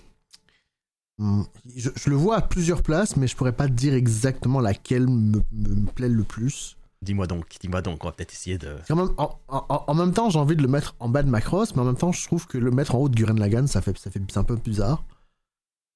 [1.17, 1.43] Hmm.
[1.75, 5.39] Je, le vois à plusieurs places, mais je pourrais pas dire exactement laquelle me
[5.91, 6.75] plaît le plus.
[7.05, 8.77] Dis-moi donc, dis-moi donc, on va peut-être essayer de.
[8.89, 11.29] En même, en, en- en même temps, j'ai envie de le mettre en bas de
[11.29, 13.67] Macross, mais en même temps, je trouve que le mettre en haut de Guren Lagann,
[13.67, 15.05] ça fait, ça fait un peu bizarre.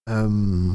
[0.07, 0.73] Euh...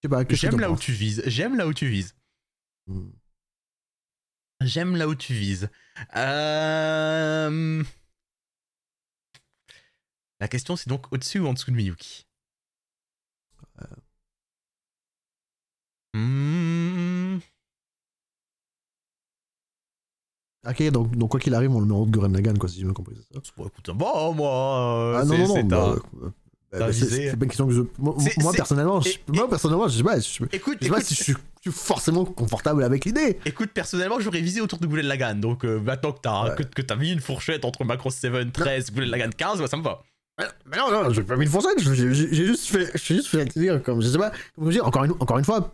[0.00, 2.14] Je sais pas, qu'est-ce que J'aime là où tu vises, j'aime là où tu vises.
[2.86, 3.10] Hmm.
[4.60, 5.68] J'aime là où tu vises.
[6.14, 7.82] Euh...
[10.40, 12.27] La question c'est donc au-dessus ou en dessous de Miyuki?
[16.14, 17.38] Hmm.
[20.68, 22.68] Ok, donc, donc quoi qu'il arrive, on le met en haut de Guren Lagann, quoi,
[22.68, 23.14] si j'ai bien compris.
[23.16, 23.40] c'est ça?
[23.56, 24.80] Bon, écoute, bon, moi,
[25.14, 26.30] euh, Ah non, non, non, c'est bah, un- euh,
[26.72, 27.82] t'as bah, c'est pas une question que je.
[27.98, 31.02] Moi, personnellement, je, et- moi, personnellement, je sais pas, je, je Écoute, sais pas écoute,
[31.04, 31.34] si je suis,
[31.70, 33.38] forcément confortable avec l'idée.
[33.44, 35.34] écoute, personnellement, j'aurais visé autour de Goulen Lagan.
[35.36, 36.64] Donc euh, maintenant que t'as Ouais.
[36.64, 40.02] que, mis une fourchette entre Macross 7, 13, Goulen Lagan 15, bah, ça me va.
[40.66, 43.82] Mais non, non, j'ai pas mis une fourchette, j'ai juste fait, j'ai juste fait dire,
[43.82, 44.32] comme, je sais pas,
[44.82, 45.72] encore une, encore une fois,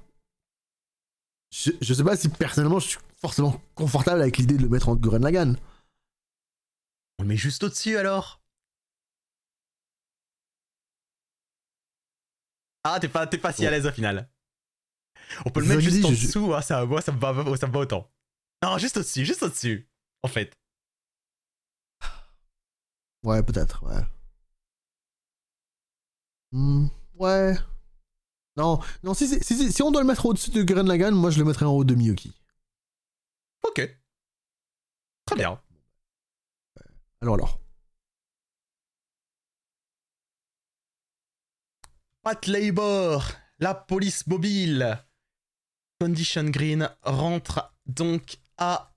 [1.54, 4.88] je, je sais pas si personnellement je suis forcément confortable avec l'idée de le mettre
[4.88, 5.56] en Guren Lagann.
[7.18, 8.40] On le met juste au-dessus alors
[12.82, 14.28] Ah, t'es pas, t'es pas si à l'aise au final.
[15.46, 17.56] On peut le mettre dis, juste en je- dessous, hein, ça, moi ça me, va,
[17.56, 18.10] ça me va autant.
[18.62, 19.88] Non, juste au-dessus, juste au-dessus,
[20.22, 20.52] en fait.
[23.22, 24.02] Ouais, peut-être, ouais.
[26.52, 26.86] Hmm,
[27.16, 27.54] ouais.
[28.56, 31.38] Non, non, si, si, si, on doit le mettre au-dessus de Guren Lagann, moi je
[31.38, 32.32] le mettrais en haut de Miyoki.
[33.66, 33.98] Ok.
[35.26, 35.60] Très bien.
[37.20, 37.60] Alors, alors.
[42.22, 44.98] Pat Labor, la police mobile.
[46.00, 48.94] Condition Green rentre donc à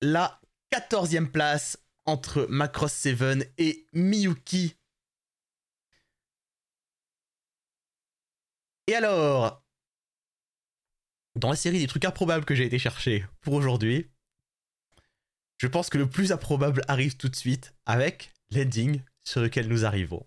[0.00, 0.40] la
[0.72, 4.76] 14e place entre Macross 7 et Miyuki.
[8.86, 9.62] Et alors,
[11.36, 14.10] dans la série des trucs improbables que j'ai été chercher pour aujourd'hui,
[15.58, 19.84] je pense que le plus improbable arrive tout de suite avec l'ending sur lequel nous
[19.84, 20.26] arrivons.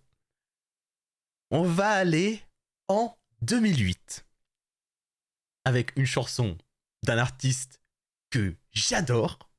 [1.52, 2.42] On va aller
[2.88, 4.26] en 2008
[5.66, 6.58] avec une chanson
[7.04, 7.82] d'un artiste
[8.30, 9.50] que j'adore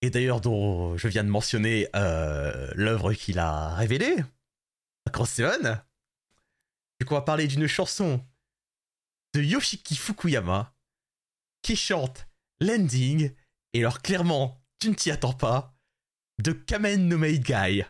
[0.00, 4.16] et d'ailleurs dont je viens de mentionner euh, l'œuvre qu'il a révélée,
[5.26, 5.82] Seven.
[7.00, 8.24] Du coup, on va parler d'une chanson
[9.34, 10.74] de Yoshiki Fukuyama
[11.62, 12.26] qui chante
[12.60, 13.32] l'ending
[13.72, 15.74] et alors clairement, tu ne t'y attends pas,
[16.42, 17.84] de Kamen no Maid Guy.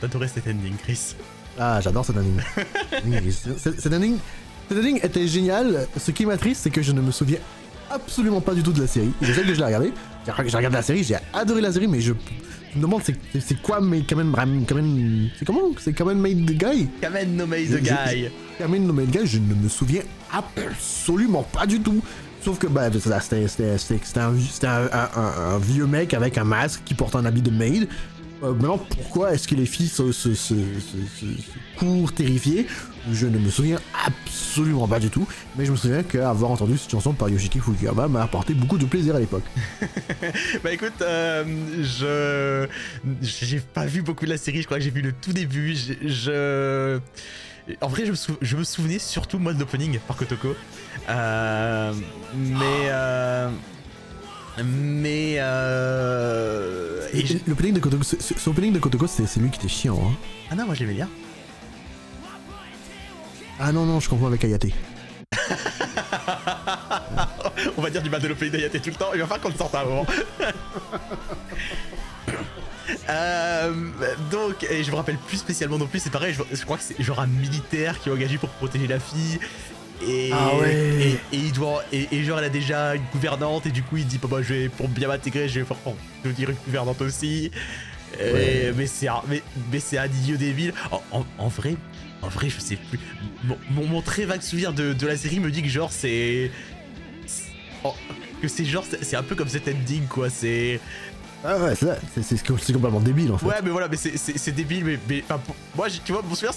[0.00, 1.14] D'adorer cet ending, Chris.
[1.58, 2.40] Ah, j'adore cet ending.
[3.60, 4.16] cet cet ending.
[4.68, 5.86] Cet ending était génial.
[5.98, 7.38] Ce qui m'attriste, c'est que je ne me souviens
[7.90, 9.10] absolument pas du tout de la série.
[9.20, 9.92] Je sais que je l'ai regardé.
[10.26, 12.12] J'ai regardé la série, j'ai adoré la série, mais je
[12.72, 14.32] je me demande c'est quoi mais Kamen
[14.64, 18.28] Kamen c'est comment c'est Kamen Made Guy Kamen no Made je- Guy.
[18.58, 22.00] Kamen No Made Guy je ne me souviens absolument pas du tout
[22.44, 27.16] sauf que bah c'était un, un- un- un vieux mec avec un masque qui porte
[27.16, 27.88] un habit de maid
[28.42, 30.54] Euh, maintenant pourquoi est-ce que les filles se,
[31.78, 32.66] courent terrifiées
[33.12, 35.26] je ne me souviens absolument pas du tout
[35.56, 38.84] mais je me souviens qu'avoir entendu cette chanson par Yoshiki Fukuyama m'a apporté beaucoup de
[38.86, 39.44] plaisir à l'époque
[40.62, 41.44] Bah écoute, euh,
[41.80, 42.66] je
[43.22, 44.60] j'ai pas vu beaucoup de la série.
[44.60, 45.74] Je crois que j'ai vu le tout début.
[47.80, 50.54] En vrai, je me, je me souvenais surtout moi de l'opening par Kotoko.
[51.08, 51.92] Euh,
[52.34, 53.50] mais euh,
[54.64, 59.68] mais euh, et je- L'opening de Kotoko, ce, opening de Kotoko, c'est lui qui était
[59.68, 59.98] chiant.
[60.04, 60.14] Hein.
[60.50, 61.08] ah non, moi je l'aimais bien.
[63.58, 64.66] Ah non, non, je confonds avec Ayate.
[67.76, 69.10] On va dire du mal de l'opening d'Ayate tout le temps.
[69.14, 70.06] Il va falloir qu'on le sorte à un moment.
[73.08, 73.72] Euh,
[74.32, 76.82] donc, et je me rappelle plus spécialement non plus, c'est pareil, je, je crois que
[76.82, 79.38] c'est genre un militaire qui est engagé pour protéger la fille.
[80.02, 80.74] Et, Ah ouais.
[81.32, 83.98] et, et il doit et, et genre elle a déjà une gouvernante et du coup
[83.98, 85.94] il dit bah, bah je vais pour bien m'intégrer je vais faire pour
[86.24, 87.50] devenir une gouvernante aussi
[88.20, 88.72] Ouais.
[88.76, 89.40] mais c'est un- mais,
[89.70, 91.76] mais c'est un idiot débile en, en- en vrai
[92.22, 92.98] en vrai je sais plus
[93.44, 96.50] mon, mon, mon très vague souvenir de, de la série me dit que genre c'est
[97.84, 97.94] oh,
[98.42, 100.80] que c'est genre c'est c'est un peu comme cet ending quoi c'est
[101.42, 103.46] Ah ouais, c'est complètement débile en fait.
[103.46, 106.52] Ouais, mais voilà, mais c'est- débile, mais, mais enfin, pour- moi, tu vois, mon souvenir,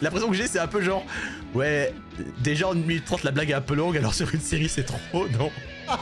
[0.00, 1.04] l'impression que j'ai, c'est un peu genre,
[1.54, 1.92] ouais,
[2.38, 4.70] déjà en 1 minute 30, la blague est un peu longue, alors sur une série,
[4.70, 5.50] c'est trop, non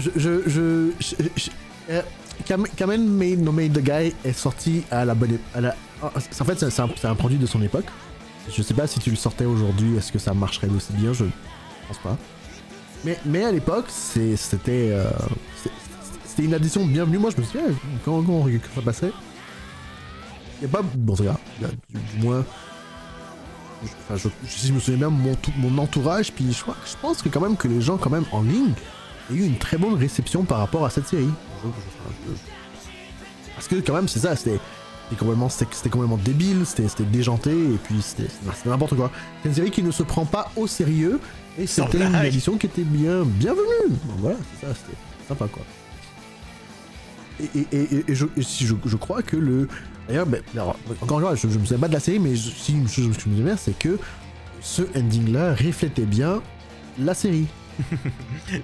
[0.00, 0.10] Je.
[0.16, 1.50] je, je, je- je-
[1.90, 2.02] euh,
[2.44, 5.38] Kamen Kamen Made No Made the Guy est sorti à la bonne.
[5.54, 6.10] À la, en
[6.44, 7.86] fait, c'est un, c'est un produit de son époque.
[8.54, 11.24] Je sais pas si tu le sortais aujourd'hui, est-ce que ça marcherait aussi bien, je
[11.88, 12.16] pense pas.
[13.04, 13.86] Mais, à l'époque,
[14.16, 14.36] euh,
[16.24, 17.18] c'était une addition bienvenue.
[17.18, 17.66] Moi, je me souviens,
[18.04, 19.12] quand, quand quand ça passait.
[20.60, 20.82] Il a pas.
[20.82, 21.24] Bon, a du,
[22.18, 22.44] du moins.
[23.84, 24.28] je- Enfin, je,
[24.66, 26.64] je me souviens bien, mon, mon entourage, puis je,
[27.00, 28.72] pense que quand même que les gens, quand même, en ligne,
[29.30, 31.30] il y a eu une très bonne réception par rapport à cette série.
[33.54, 34.58] Parce que quand même, c'est ça, c'était
[35.18, 38.28] complètement, c'était complètement débile, c'était déjanté, et puis c'était
[38.66, 39.12] n'importe quoi.
[39.42, 41.20] C'est une série qui ne se prend pas au sérieux,
[41.58, 43.88] et c'était une édition qui était bien bienvenue.
[44.04, 44.96] Bon, voilà, c'est ça, c'était
[45.26, 45.62] sympa quoi.
[47.40, 49.68] Et, et, et, et je, si je, je crois que le...
[50.08, 52.34] D'ailleurs, ben, alors, encore une fois, je, je me souviens pas de la série, mais
[52.34, 53.98] je- si une chose que je me souviens, c'est que
[54.60, 56.42] ce ending-là reflétait bien
[56.98, 57.46] la série.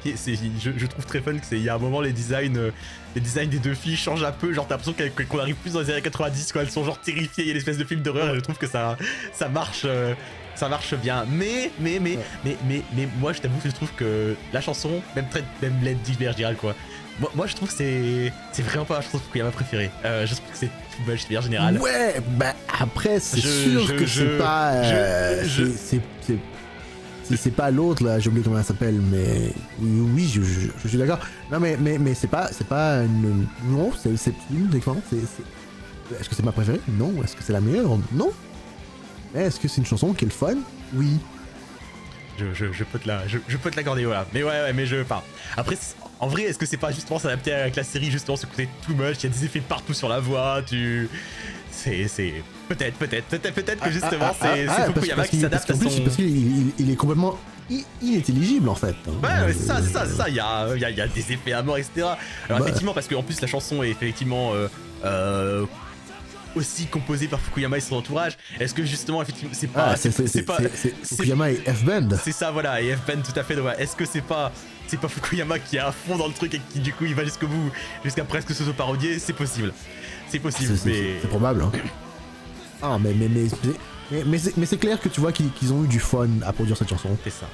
[0.05, 2.71] Je, je trouve très fun que c'est, il y a un moment, les designs, euh,
[3.15, 4.95] les designs des deux filles changent un peu, genre t'as l'impression
[5.29, 7.55] qu'on arrive plus dans les années 90, quand elles sont genre terrifiées, il y a
[7.55, 8.97] l'espèce de film d'horreur, et je trouve que ça,
[9.33, 9.87] ça marche.
[10.65, 12.25] Ça marche bien, mais, mais, mais, Ouais.
[12.45, 15.75] mais, mais, mais, moi je t'avoue que je trouve que la chanson, même très, même
[16.33, 16.75] je dirais quoi,
[17.21, 19.91] moi, moi je trouve que c'est, c'est vraiment pas la chanson que ma préférée.
[20.07, 20.71] Euh, je trouve que c'est
[21.21, 21.79] c'est bien général.
[21.79, 24.71] Ouais, bah après, c'est sûr je- que je- c'est pas.
[24.73, 26.01] euh, c'est- c'est-
[27.51, 30.99] pas l'autre là, j'ai oublié comment elle s'appelle, mais oui, oui je, je- je suis
[30.99, 31.19] d'accord.
[31.53, 34.71] Non mais mais mais c'est pas c'est pas une non, c'est c'est une
[36.21, 36.81] Est-ce que c'est ma préférée?
[36.89, 37.13] Non.
[37.23, 37.99] Est-ce que c'est la meilleure?
[38.13, 38.31] Non.
[39.35, 40.57] Mais est-ce que c'est une chanson qui est le fun?
[40.95, 41.19] Oui.
[42.39, 44.27] Je, je, je peux te la, je, je peux te l'accorder, voilà.
[44.33, 45.23] Mais ouais, ouais, mais je, enfin,
[45.57, 48.47] après, c'est- en vrai, est-ce que c'est pas justement s'adapter avec la série, justement, ce
[48.47, 51.09] côté too much, il y a des effets partout sur la voix, tu,
[51.71, 52.35] c'est, c'est,
[52.69, 55.41] peut-être, peut-être, peut-être, peut-être que justement, Ah, ah, c'est, ah, c'est ah, Fukuyama parce qui
[55.41, 55.79] s'adapte à son.
[55.81, 57.39] plus, Parce qu'il il- il est complètement
[58.03, 58.95] inintelligible en fait.
[59.07, 59.13] hein.
[59.23, 60.29] Ouais, Euh, c'est ça, c'est ça, c'est ça.
[60.29, 61.91] Il y a, y a des effets à mort, etc.
[62.49, 62.65] Alors, Bah.
[62.67, 64.69] effectivement, parce qu'en plus, la chanson est effectivement euh,
[65.05, 65.67] euh,
[66.57, 68.37] aussi composée par Fukuyama et son entourage.
[68.61, 69.91] Est-ce que justement, effectivement, c'est pas.
[69.91, 70.11] Ah, c'est
[70.45, 70.57] pas.
[70.75, 72.09] c'est- c'est Fukuyama et F-Band.
[72.23, 73.59] C'est ça, voilà, et F-Band tout à fait.
[73.61, 73.75] ouais.
[73.79, 74.53] Est-ce que c'est pas,
[74.87, 77.15] c'est pas Fukuyama qui est à fond dans le truc et qui du coup il
[77.15, 77.71] va jusqu'au bout,
[78.05, 79.73] jusqu'à presque se parodier C'est possible,
[80.29, 81.63] c'est possible, C'est- c'est- mais C'est probable.
[81.63, 81.73] Hein.
[82.83, 83.47] Ah, mais, mais, mais,
[84.25, 86.77] mais, mais c'est- clair que tu vois qu'ils qu'ils ont eu du fun à produire
[86.77, 87.17] cette chanson.
[87.25, 87.47] c'est ça.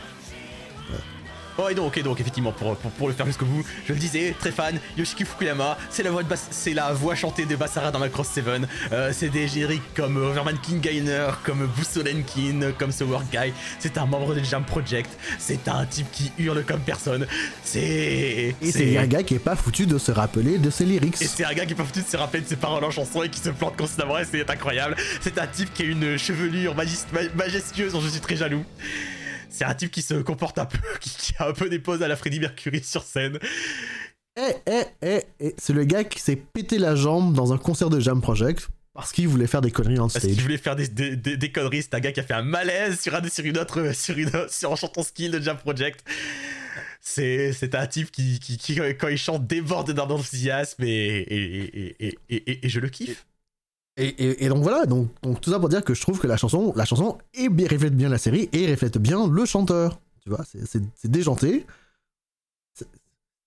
[1.61, 3.99] Bon, et donc, et donc, effectivement, pour, pour, pour le faire jusqu'au bout, je le
[3.99, 7.55] disais, très fan, Yoshiki Fukuyama, c'est la voix de Bas- c'est la voix chantée de
[7.55, 8.45] Basara dans Macross 7.
[8.93, 13.53] Euh, c'est des génériques comme Overman King Gainer, comme Busolenkin, comme ce Work Guy.
[13.79, 15.11] C'est un membre de Jam Project.
[15.39, 17.27] C'est un type qui hurle comme personne.
[17.63, 18.55] C'est.
[18.63, 21.21] Et c'est un gars qui est pas foutu de se rappeler de ses lyrics.
[21.21, 22.91] Et c'est un gars qui est pas foutu de se rappeler de ses paroles en
[22.91, 24.97] chanson et qui se plante constamment et c'est incroyable.
[25.21, 26.75] C'est un type qui a une chevelure
[27.35, 28.65] majestueuse dont je suis très jaloux.
[29.51, 32.03] C'est un type qui se comporte un peu, qui, qui a un peu des poses
[32.03, 33.39] à la Freddie Mercury sur scène.
[34.39, 37.91] Eh, eh, eh, eh, c'est le gars qui s'est pété la jambe dans un concert
[37.91, 40.33] de Jam Project parce qu'il voulait faire des conneries en Parce stage.
[40.33, 41.83] qu'il voulait faire des, des, des- des conneries.
[41.83, 44.31] C'est un gars qui a fait un malaise sur, un, sur une autre, sur, une,
[44.49, 46.05] sur un chanton skill de Jam Project.
[47.01, 49.91] C'est, c'est un type qui, qui, qui, quand il chante, déborde
[50.81, 53.27] et, et, et, et, et- et je le kiffe.
[54.01, 56.27] Et, et- et donc voilà, donc, donc tout ça pour dire que je trouve que
[56.27, 60.01] la chanson, la chanson est bien, reflète bien la série et reflète bien le chanteur.
[60.23, 61.67] Tu vois, c'est- déjanté.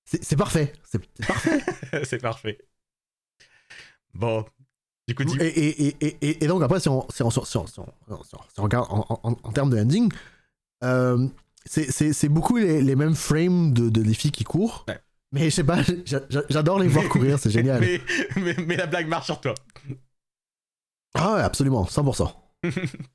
[0.06, 0.74] C'est- parfait.
[0.84, 1.60] C'est parfait.
[2.04, 2.58] c'est parfait.
[4.14, 4.46] Bon,
[5.08, 7.66] du coup, et, et, et, et, et donc après, si on, si on, si on,
[7.66, 10.12] si on- regarde en, en- en termes de ending,
[10.84, 11.28] euh,
[11.66, 14.86] c'est- beaucoup les, les mêmes frames de, de les filles qui courent.
[14.88, 15.00] Ouais.
[15.32, 17.80] Mais je sais pas, j'a- j'a- j'adore les voir courir, c'est génial.
[17.82, 18.02] mais,
[18.36, 19.56] mais, mais la blague marche sur toi.
[21.16, 22.32] Ah ouais, absolument, 100%.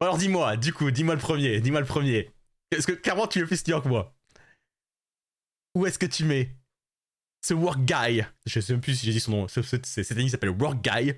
[0.00, 2.30] Bon, alors dis-moi, du coup, dis-moi le premier, dis-moi le premier.
[2.70, 4.14] Est-ce que clairement tu es plus dur que moi
[5.74, 6.56] Où est-ce que tu mets
[7.44, 8.24] ce Work Guy?
[8.46, 9.48] Je sais même plus si j'ai dit son nom.
[9.48, 11.12] Ce- ce- ce- Cet anime s'appelle Work Guy.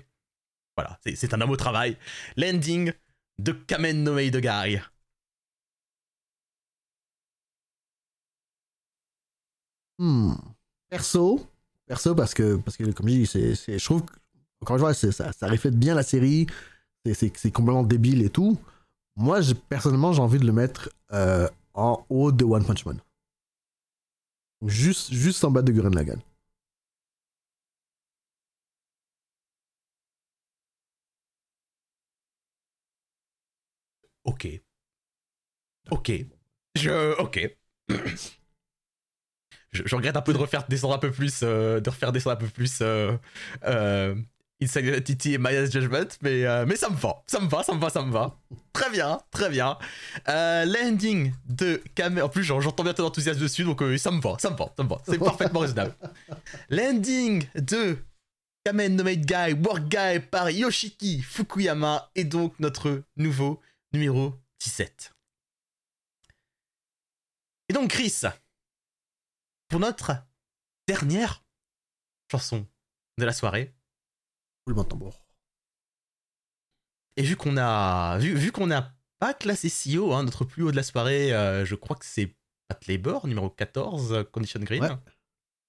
[0.75, 1.97] Voilà, c'est- un homme au travail.
[2.35, 2.91] L'ending
[3.39, 4.81] de Kamen no Maid Guy.
[9.99, 10.33] Hmm.
[10.89, 11.39] Perso,
[11.87, 14.13] perso parce que, parce que comme je dis, c'est, c'est- je trouve, que,
[14.63, 16.47] encore une fois, ça, reflète bien la série,
[17.13, 18.57] c'est, complètement débile et tout.
[19.17, 22.99] Moi, personnellement, j'ai envie de le mettre euh, en haut de One Punch Man.
[24.65, 26.21] Juste, juste en bas de Gurren Lagann.
[34.23, 34.45] Ok.
[35.91, 36.11] Ok.
[36.75, 37.19] Je.
[37.19, 37.39] Ok.
[39.71, 41.41] je, regrette un peu de refaire descendre un peu plus.
[41.43, 42.79] euh, de refaire descendre un peu plus.
[42.81, 43.17] Euh,
[44.63, 47.23] Inside Identity et Maya's Judgment, mais, euh, mais ça me va.
[47.27, 48.37] Ça me va, ça me va, ça me va.
[48.73, 49.77] Très bien, très bien.
[50.27, 52.23] Euh, L'ending de Kamen.
[52.23, 54.55] En plus, j'en- j'entends bien ton enthousiasme dessus, donc euh, ça me va, ça me
[54.57, 54.97] va, ça me va.
[55.05, 55.93] C'est parfaitement raisonnable.
[56.69, 57.97] L'ending de
[58.65, 63.59] Kamen no Maid Guy, Work Guy par Yoshiki Fukuyama est donc notre nouveau
[63.91, 65.13] numéro 17.
[67.69, 68.21] Et donc Chris,
[69.69, 70.11] pour notre
[70.87, 71.43] dernière
[72.31, 72.65] chanson
[73.17, 73.73] de la soirée,
[74.65, 75.25] Roulement de tambour.
[77.15, 80.71] et vu qu'on a vu, vu qu'on n'a pas classé haut, hein, notre plus haut
[80.71, 82.35] de la soirée, euh, je crois que c'est
[82.67, 84.83] Pat Labor, numéro 14, euh, Condition Green.
[84.83, 84.89] Ouais.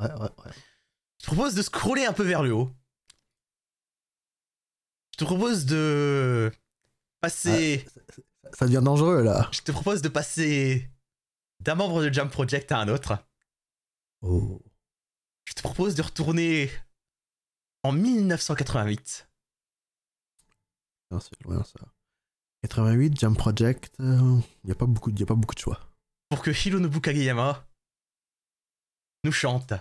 [0.01, 0.53] Ouais, ouais, ouais.
[1.21, 2.71] Je te propose de scroller un peu vers le haut.
[5.13, 6.51] Je te propose de
[7.21, 7.87] passer.
[8.53, 9.49] Ça devient dangereux là.
[9.53, 10.91] Je te propose de passer
[11.61, 13.17] d'un membre de Jam Project à un autre.
[14.23, 14.61] Oh.
[15.45, 16.71] Je te propose de retourner
[17.85, 19.29] en 1988
[21.11, 21.79] Non, c'est loin ça.
[22.63, 25.79] 88, Jam Project, il n'y a, pas beaucoup y a pas beaucoup de choix.
[26.31, 27.67] pour que Hironobu Kageyama
[29.23, 29.75] nous chante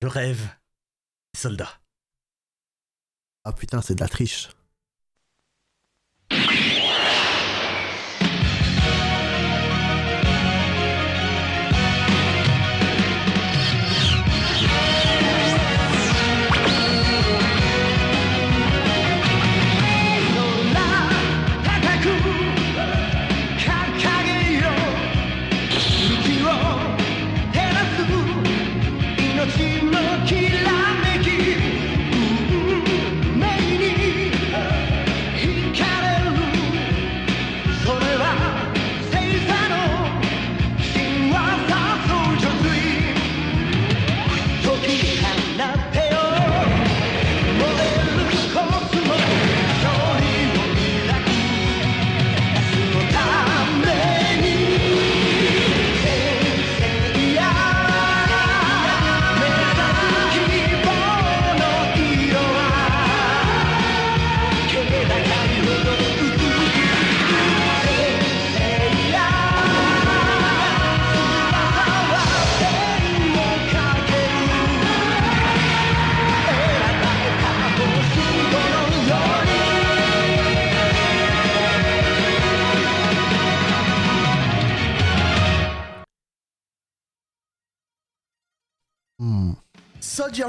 [0.00, 0.48] Le rêve
[1.34, 1.80] des soldats.
[3.44, 4.61] Ah putain, c'est de la triche.「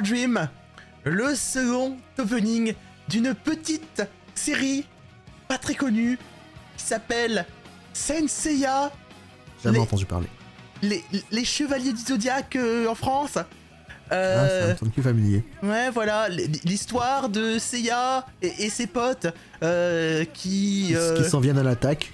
[0.02, 0.48] Dream,
[1.04, 2.74] le second opening
[3.10, 4.04] d'une petite
[4.36, 4.86] série
[5.48, 6.18] pas très connue
[6.78, 7.46] qui s'appelle
[7.94, 8.92] Senseiya,
[9.64, 10.28] Jamais Les- entendu parler.
[10.82, 13.38] les, les Chevaliers du Zodiaque euh, en France.
[13.38, 13.46] Ah,
[14.10, 15.44] ça Euh, me semble plus familier.
[15.64, 19.28] ouais, voilà, l'histoire de Seiya et, et ses potes
[19.64, 22.12] euh, qui, euh, qui s'en viennent à l'attaque.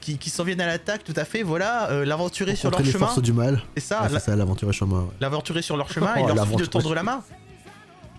[0.00, 2.90] Qui, qui s'en viennent à l'attaque, tout à fait, voilà, euh, l'aventurer sur leur les
[2.90, 3.06] chemin.
[3.06, 3.62] forces du mal.
[3.76, 5.00] C'est ça, Ah, la- c'est ça, l'aventure chemin.
[5.00, 5.06] ouais.
[5.20, 7.22] l'aventurer sur leur chemin, Oh, il leur suffit de tendre sur- la main.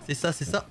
[0.06, 0.66] C'est ça, c'est ça.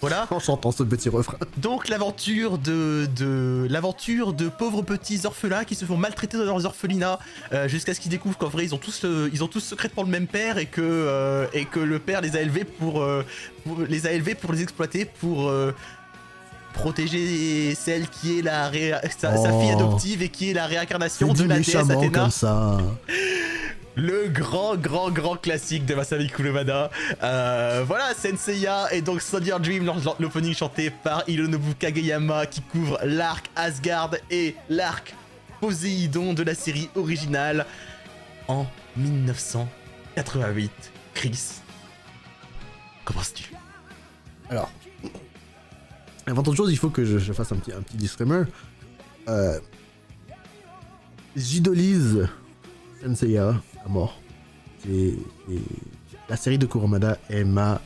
[0.00, 0.26] Voilà.
[0.30, 1.36] En chantant ce petit refrain.
[1.58, 6.64] Donc l'aventure de, de l'aventure de pauvres petits orphelins qui se font maltraiter dans leurs
[6.64, 7.18] orphelinats
[7.52, 10.02] euh, jusqu'à ce qu'ils découvrent qu'en vrai ils ont tous euh, ils ont tous secrètement
[10.02, 13.04] le même père et que euh, et que le père les a élevés pour,
[13.66, 15.52] pour- les a élevés pour les exploiter pour
[16.72, 19.60] protéger celle qui est la ré- sa, sa Oh.
[19.60, 22.08] fille adoptive et qui est la réincarnation de la déesse Athéna.
[22.20, 22.78] comme ça.
[23.96, 26.90] Le grand, grand, grand classique de Masami Kurumada.
[27.22, 33.50] Euh, voilà, Senseiya et donc Soldier Dream, l'opening chanté par Hironobu Kageyama qui couvre l'arc
[33.56, 35.14] Asgard et l'arc
[35.60, 37.66] Poséidon de la série originale
[38.48, 38.64] en
[38.96, 40.70] 1988.
[41.12, 41.38] Chris,
[43.04, 43.52] comment tu
[44.48, 44.70] Alors,
[46.26, 48.44] avant toute chose, il faut que je, fasse un petit, un petit disclaimer.
[49.28, 49.58] Euh,
[51.36, 52.28] J'idolise
[53.02, 54.20] Senseiya à mort.
[56.28, 57.80] La série de Kurumada est ma.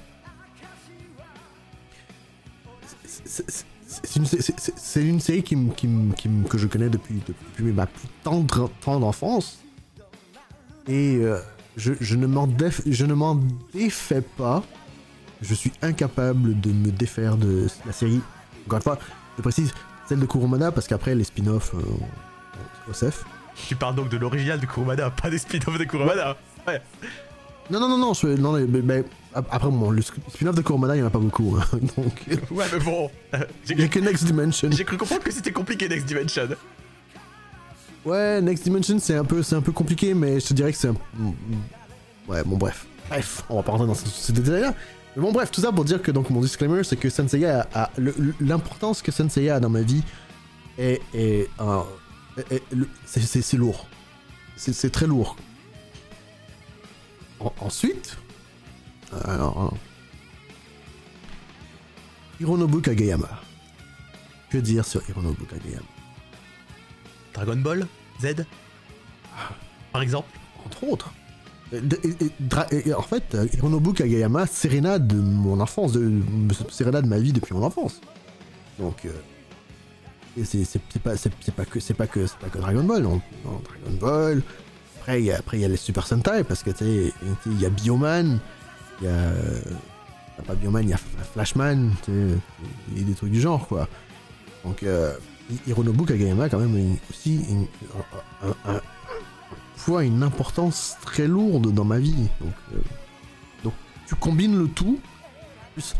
[3.24, 3.64] c'est-
[4.16, 9.58] une, série que je connais depuis, depuis ma plus tendre, tendre enfance.
[10.88, 11.38] Et euh,
[11.76, 12.46] je, je ne m'en
[13.72, 14.62] défais pas
[15.44, 18.20] je suis incapable de me défaire de la série.
[18.66, 18.98] Encore une fois,
[19.36, 19.72] je précise,
[20.08, 23.24] celle de Kurumada, parce qu'après, les spin-offs, euh, OSF.
[23.68, 26.36] Tu parles donc de l'original de Kurumada, pas des spin-offs de Kurumada.
[26.66, 26.80] Ouais.
[27.70, 29.04] Non, non, non, non, je, non mais, mais-
[29.34, 31.56] ap- après, bon, le spin-off de Kurumada, il n'y en a pas beaucoup.
[31.58, 31.64] hein,
[31.96, 33.10] donc, Ouais, mais bon.
[33.34, 33.38] euh,
[33.68, 34.70] il n'y a J'ai que Next Dimension.
[34.70, 36.48] j'ai cru comprendre que c'était compliqué Next Dimension.
[38.04, 40.88] Ouais, Next Dimension, c'est un, peu, un peu compliqué, mais je te dirais que c'est
[40.88, 40.94] un.
[42.28, 42.86] Ouais, bon, bref.
[43.08, 44.74] Bref, on va pas rentrer dans ce- ces détails-là.
[45.16, 47.90] Mais bon, bref, tout ça pour dire que donc mon disclaimer, c'est que Senseiya a.
[48.40, 50.02] L'importance que Senseiya a dans ma vie
[50.78, 51.00] est.
[51.14, 51.84] est, un-
[52.36, 53.86] est- est- le- c'est- lourd.
[54.56, 55.36] C'est très lourd.
[57.40, 58.16] En- ensuite.
[59.24, 59.60] Alors.
[59.60, 59.70] hein.
[62.40, 63.28] Hironobu Kageyama.
[64.50, 65.86] Que dire sur Hironobu Kageyama?
[67.32, 67.86] Dragon Ball
[68.20, 68.44] Z?
[69.92, 70.28] Par exemple?
[70.66, 71.12] Entre autres.
[71.72, 76.20] Euh, en fait, euh, Hironobu Kageyama, Serena de mon enfance, de,
[76.70, 78.00] Serena de ma vie depuis mon enfance.
[78.78, 84.42] Donc, euh, c'est pas, pas que pas que pas que Dragon Ball, Dragon Ball.
[85.00, 85.32] Après, il y
[85.64, 88.38] a, les Super Sentai parce que il y a Bioman,
[89.00, 90.98] il y a pas Bioman, il y a
[91.32, 93.88] Flashman, il y a des trucs du genre quoi.
[94.64, 95.14] Donc, euh,
[95.66, 97.44] Hironobu Kageyama quand même aussi
[98.66, 98.80] un-
[99.84, 102.28] fois une importance très lourde dans ma vie.
[102.40, 102.78] Donc, euh,
[103.62, 103.74] donc
[104.08, 104.98] tu combines le tout.
[105.74, 105.94] plus-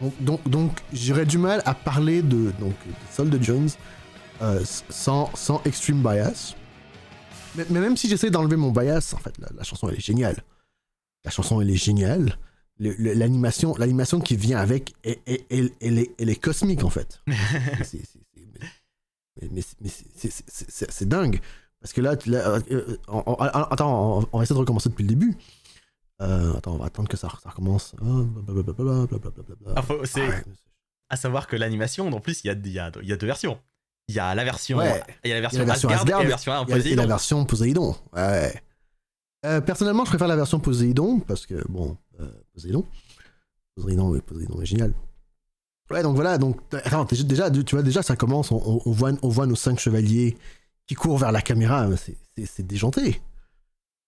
[0.00, 3.68] donc, donc, donc, j'aurais du mal à parler de donc de Soldier Jones
[4.42, 6.54] euh, sans, sans extreme bias.
[7.56, 10.00] Mais, mais même si j'essaie d'enlever mon bias, en fait, la, la chanson elle est
[10.00, 10.36] géniale.
[11.24, 12.36] La chanson elle est géniale.
[12.78, 15.18] Le- le- L'animation, l'animation qui vient avec, elle,
[15.50, 17.20] elle- elle- est, elle est cosmique en fait.
[17.84, 18.00] C'est-
[19.42, 21.40] mais mais, mais c'est- c'est- c'est- c'est c'est dingue.
[21.80, 24.88] Parce que là, là, euh, euh, on- on- attends, on, on va essayer de recommencer
[24.90, 25.36] depuis le début.
[26.20, 27.94] Euh, attends, on va attendre que ça, ça recommence.
[29.76, 30.44] Ah, c'est Ouais.
[31.08, 33.58] à savoir que l'animation, en plus, il y a, y, a, y a deux versions.
[34.08, 35.02] Il y a la version, Ouais.
[35.24, 37.06] y a la version la version Asgard, Asgard et la version Et, et la Poséidon.
[37.06, 37.96] version Poséidon.
[38.12, 38.62] Ouais.
[39.46, 42.84] Euh, personnellement, je préfère la version Poséidon parce que, bon, euh, Poséidon.
[43.76, 44.92] Poséidon, oui, Poséidon est génial.
[45.90, 49.12] Ouais, donc voilà, donc, attends, déjà, tu vois, déjà, ça commence, on, on- on voit,
[49.22, 50.36] on voit nos cinq chevaliers
[50.90, 53.20] qui courent vers la caméra, c'est- c'est déjanté.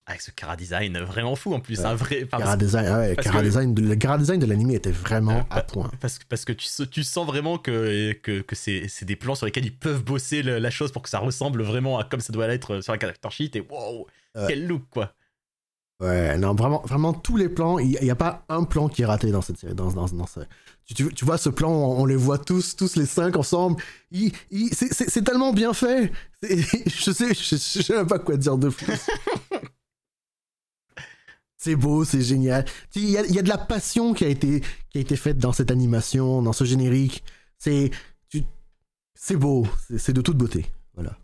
[0.05, 1.85] Avec ce cara design vraiment fou en plus, Ouais.
[1.87, 2.25] un vrai.
[2.25, 4.73] enfin, Cara design, ah ouais, parce cara que- design de, le cara design de l'anime
[4.73, 5.93] était vraiment Euh, à point.
[6.01, 9.47] Parce, que- parce que tu, sens vraiment que, que, que c'est c'est des plans sur
[9.47, 12.33] lesquels ils peuvent bosser le- la chose pour que ça ressemble vraiment à comme ça
[12.33, 14.47] doit l'être sur la character sheet et wow, Ouais.
[14.49, 15.15] quel look quoi.
[16.03, 19.07] Ouais, non, vraiment, vraiment tous les plans, il n'y a pas un plan qui est
[19.07, 19.75] raté dans cette série.
[19.75, 20.41] Dans, dans, dans ce-
[20.85, 23.81] tu, tu, vois ce plan, on, on les voit tous, tous les cinq ensemble.
[24.11, 26.11] Il, il- c'est- tellement bien fait.
[26.43, 28.87] Je sais, je, je sais même pas quoi dire de plus.
[31.57, 32.65] c'est beau, c'est génial.
[32.97, 34.61] Il y a, y a de la passion qui a été,
[34.91, 37.23] qui a été faite dans cette animation, dans ce générique.
[37.59, 37.93] C'est,
[39.15, 39.69] c'est beau,
[39.99, 40.67] c'est de toute beauté.
[40.95, 41.17] Voilà.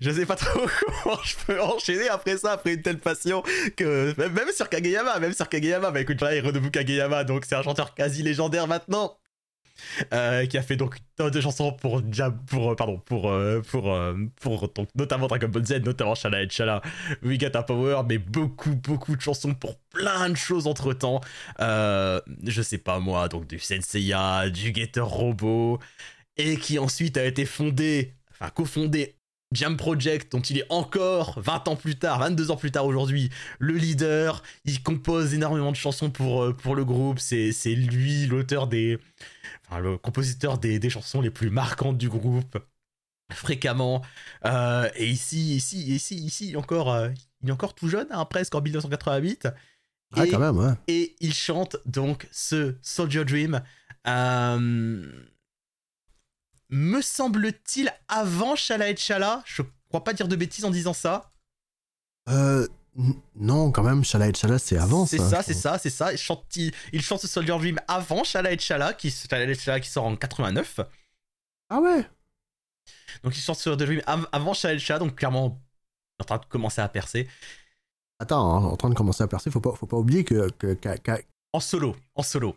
[0.00, 0.66] Je sais pas trop
[1.04, 3.42] comment je peux enchaîner après ça, après une telle passion
[3.76, 7.62] que même, sur Kageyama, même sur Kageyama, bah écoute là, Hironobu Kageyama, donc c'est un
[7.62, 9.18] chanteur quasi légendaire maintenant.
[10.12, 12.02] euh, qui a fait donc tonne de chansons pour
[12.46, 13.98] pour euh, pardon pour euh, pour
[14.40, 16.80] pour donc notamment Dragon Ball Z notamment Shala et Shala
[17.22, 21.20] We Got a Power mais beaucoup beaucoup de chansons pour plein de choses entre temps
[21.58, 25.78] je sais pas moi donc du Senseiya du Getter Robot
[26.36, 29.15] et qui ensuite a été fondé enfin cofondé
[29.52, 33.30] Jam Project, dont il est encore 20 ans plus tard, 22 ans plus tard aujourd'hui,
[33.60, 34.42] le leader.
[34.64, 37.18] Il compose énormément de chansons pour, euh, pour le groupe.
[37.20, 38.98] C'est c'est lui l'auteur des.
[39.68, 42.58] Enfin, le compositeur des, des chansons les plus marquantes du groupe,
[43.32, 44.02] fréquemment.
[44.44, 47.10] Euh, et ici, ici, ici, ici, il est encore, euh,
[47.42, 49.48] il est encore tout jeune, hein, presque en 1988.
[50.14, 50.72] Ah, Et- quand même, ouais.
[50.88, 53.60] et il chante donc ce Soldier Dream.
[54.08, 55.04] euh,
[56.70, 59.42] me semble-t-il avant Shala et Shala.
[59.46, 61.30] Je crois pas dire de bêtises en disant ça.
[62.28, 62.66] Euh,
[63.36, 65.42] non, quand même, Shala et Shala, c'est avant C'est ça.
[65.42, 66.12] c'est ça, c'est ça.
[66.12, 69.54] Il chante, il, il chante ce Soldier Dream avant Shala et Shala, qui, Shala et
[69.54, 70.80] Shala qui sort en 89.
[71.70, 72.08] Ah ouais
[73.22, 75.60] Donc il chante ce Soldier Dream av- avant Shala et Shala, donc clairement
[76.18, 77.28] il est en train de commencer à percer.
[78.18, 80.48] Attends, hein, en train de commencer à percer, faut pas, faut pas oublier que.
[81.52, 82.56] En solo, en solo.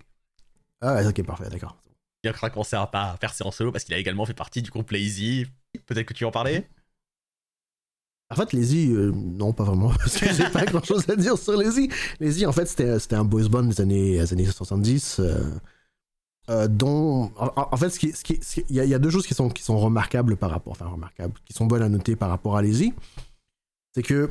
[0.81, 1.76] Ah ouais, ok, parfait, d'accord.
[2.24, 4.26] Il est en train de commencer à, à percer en solo parce qu'il a également
[4.26, 5.46] fait partie du groupe Lazy.
[5.86, 6.66] Peut-être que tu en parler?
[8.32, 11.38] En fait, Lazy, euh, non, pas vraiment, parce que j'ai pas grand chose à dire
[11.38, 11.90] sur Lazy.
[12.20, 15.44] Lazy, en fait, c'était c'était un boys band des années, des années 70, euh,
[16.50, 17.32] euh, dont.
[17.38, 18.14] En, fait, il
[18.70, 20.72] y, y a deux choses qui sont, qui sont remarquables par rapport.
[20.74, 22.94] Enfin, remarquables, qui sont bonnes à noter par rapport à Lazy.
[23.96, 24.30] C'est que.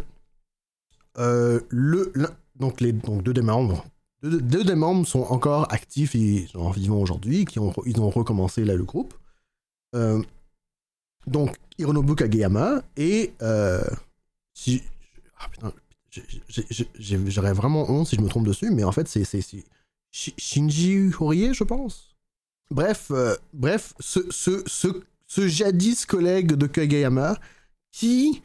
[1.19, 2.13] euh, le,
[2.57, 3.85] donc, les, donc, deux des membres.
[4.23, 8.65] Deux, des membres sont encore actifs et en vivant aujourd'hui, qui ont, ils ont recommencé
[8.65, 9.15] là le groupe.
[9.95, 10.23] Euh,
[11.27, 13.83] donc, Hironobu Kageyama et euh,
[14.55, 14.83] si
[15.39, 15.49] ah
[16.99, 19.65] j'aurais vraiment honte si je me trompe dessus mais en fait c'est c'est c'est
[20.11, 22.17] Shi- Shinji Horie je pense
[22.71, 24.89] bref euh, bref ce, ce, ce,
[25.27, 27.39] ce jadis collègue de Kageyama
[27.93, 28.43] qui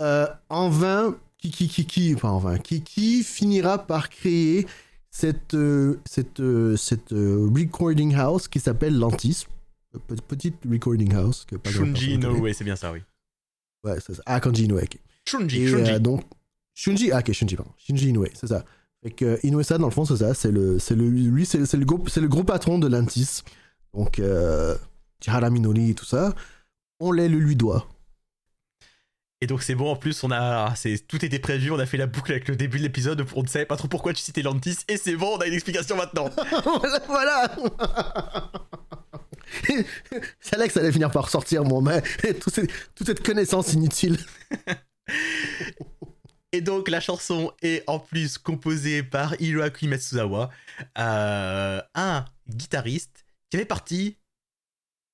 [0.00, 4.66] en vain qui qui qui qui enfin en vain qui qui finira par créer
[5.16, 9.46] cette euh, cette euh, cette euh, recording house qui s'appelle Lantis
[10.08, 12.98] Pe- petite recording house que pas grand Shunji ouais, c'est bien ça, oui.
[13.84, 14.22] Ouais, c'est ça.
[14.26, 14.98] Ah, Kanji Inoue, ok.
[15.28, 16.00] Shunji, Et Shunji.
[16.00, 16.24] donc,
[16.74, 17.70] Shunji, ah, ok, Shunji, pardon.
[17.78, 18.64] Shinji Inoue, c'est ça.
[19.04, 20.34] Fait que Inoue-san, dans le fond, c'est ça.
[20.34, 23.42] C'est le, c'est le, lui, c'est, c'est le gros, c'est le gros patron de Lantis.
[23.92, 24.20] Donc,
[25.20, 26.34] Chihara Minori et tout ça.
[26.98, 27.86] On les le lui doit.
[29.44, 31.98] Et donc c'est bon, en plus, on a, c'est, tout était prévu, on a fait
[31.98, 34.40] la boucle avec le début de l'épisode, on ne savait pas trop pourquoi tu citais
[34.40, 36.30] Lantis, et c'est bon, on a une explication maintenant.
[36.64, 37.54] voilà, voilà.
[40.40, 42.00] C'est là que ça allait finir par sortir, mon mais
[42.40, 44.16] tout ces- toute cette connaissance inutile.
[46.52, 50.48] Et donc la chanson est en plus composée par Hiroaki Matsuzawa,
[50.96, 54.16] euh, un guitariste qui avait parti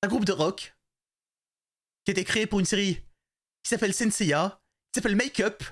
[0.01, 0.73] d'un groupe de rock
[2.05, 3.01] qui a été créé pour une série
[3.63, 4.59] qui s'appelle Senseiya,
[4.91, 5.63] qui s'appelle Make Up,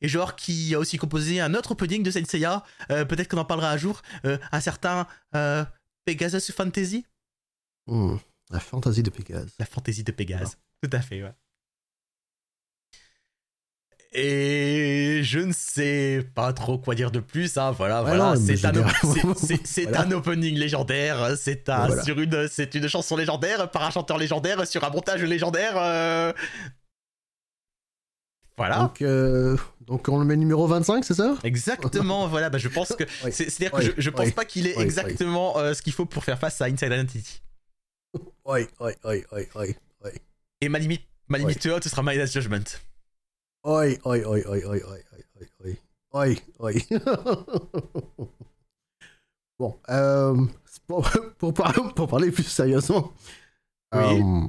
[0.00, 3.44] et genre qui a aussi composé un autre opening de Senseiya, euh, peut-être qu'on en
[3.44, 5.64] parlera un jour, euh, un certain euh,
[6.04, 7.06] Pegasus Fantasy
[7.88, 9.48] La fantaisie de Pégase.
[9.58, 10.58] La fantaisie de Pégase.
[10.82, 11.32] Tout à fait, ouais.
[14.12, 18.72] Et je ne sais pas trop quoi dire de plus, hein, voilà, voilà, c'est un,
[19.64, 20.16] c'est Voilà.
[20.16, 22.02] opening légendaire, c'est un, Voilà.
[22.02, 25.74] sur une, c'est une chanson légendaire par un chanteur légendaire sur un montage légendaire.
[25.76, 26.32] euh,
[28.56, 31.36] Voilà, Donc, euh, donc, on le met numéro 25, c'est ça?
[31.44, 33.30] Exactement, voilà, bah, je pense que, Oui.
[33.32, 34.82] c'est- c'est-à-dire Oui, que je, je pense oui, pas qu'il oui, oui.
[34.82, 37.42] exactement euh, ce qu'il faut pour faire face à Inside Identity.
[38.46, 39.74] Oui, oui, oui, oui,
[40.04, 40.10] oui.
[40.62, 42.64] Et ma limite, ma limite haute, ce sera My Last Judgment.
[43.64, 44.98] Oi, oi, oi, oi, oi, oi,
[45.34, 45.76] oi,
[46.12, 46.72] oi, oi, oi.
[49.58, 50.46] bon, euh,
[50.86, 51.08] pour,
[51.38, 53.12] pour, parler, pour parler plus sérieusement.
[53.94, 54.22] Oui.
[54.22, 54.48] euh,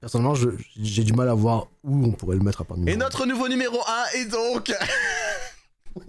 [0.00, 0.50] personnellement, je-
[0.80, 3.26] j'ai du mal à voir où on pourrait le mettre à part de Et notre
[3.26, 4.72] nouveau numéro 1 est donc.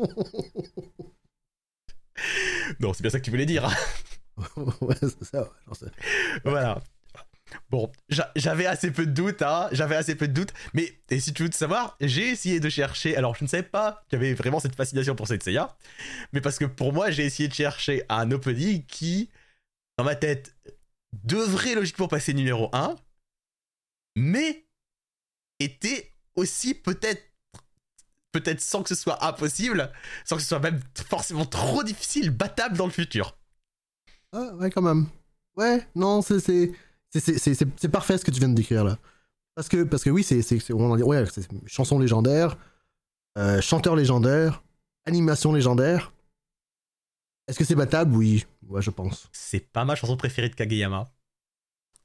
[2.80, 3.66] non, c'est bien ça que tu voulais dire.
[3.66, 3.74] hein.
[4.82, 5.50] ouais, c'est ça.
[6.44, 6.82] voilà.
[7.70, 9.70] Bon, j'a- j'avais assez peu de doutes, hein.
[9.72, 10.54] J'avais assez peu de doutes.
[10.74, 13.16] Mais et si tu veux te savoir, j'ai essayé de chercher.
[13.16, 15.76] Alors, je ne savais pas qu'il y avait vraiment cette fascination pour Senseiya.
[16.32, 19.30] Mais parce que pour moi, j'ai essayé de chercher un opening qui,
[20.00, 20.56] dans ma tête,
[21.24, 22.96] devrait logiquement passer numéro 1.
[24.16, 24.66] Mais
[25.60, 27.24] était aussi peut-être
[28.32, 29.92] peut-être sans que ce soit impossible,
[30.26, 33.38] sans que ce soit même forcément trop difficile, battable dans le futur.
[34.32, 35.08] Ah, ouais, quand même.
[35.56, 36.72] Ouais, non, c'est c'est
[37.12, 38.98] c'est- c'est- c'est- c'est- c'est parfait ce que tu viens de décrire là.
[39.54, 42.58] Parce que, parce que oui, c'est, c'est, c'est- on en dit, ouais, c'est chanson légendaire,
[43.38, 44.64] euh, chanteur légendaire,
[45.06, 46.12] animation légendaire.
[47.48, 48.16] Est-ce que c'est battable?
[48.16, 49.30] Oui, ouais, je pense.
[49.32, 51.14] C'est pas ma chanson préférée de Kageyama.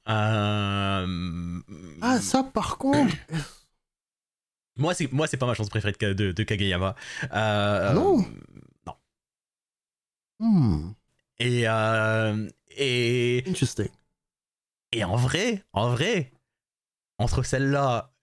[0.09, 1.61] Euh...
[2.01, 3.15] Ah, ça, par contre.
[4.77, 6.95] Moi, c'est moi, c'est pas ma chanson préférée de, de, de Kageyama.
[7.33, 8.25] Euh, Non.
[8.87, 8.95] Non.
[10.39, 10.93] Hmm,
[11.41, 13.89] Et euh, et interesting.
[14.93, 16.31] et en vrai, en vrai,
[17.19, 18.15] entre celle-là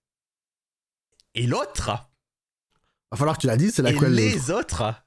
[1.34, 1.91] et l'autre,
[3.12, 5.05] Va falloir que tu la dises, c'est laquelle les autres.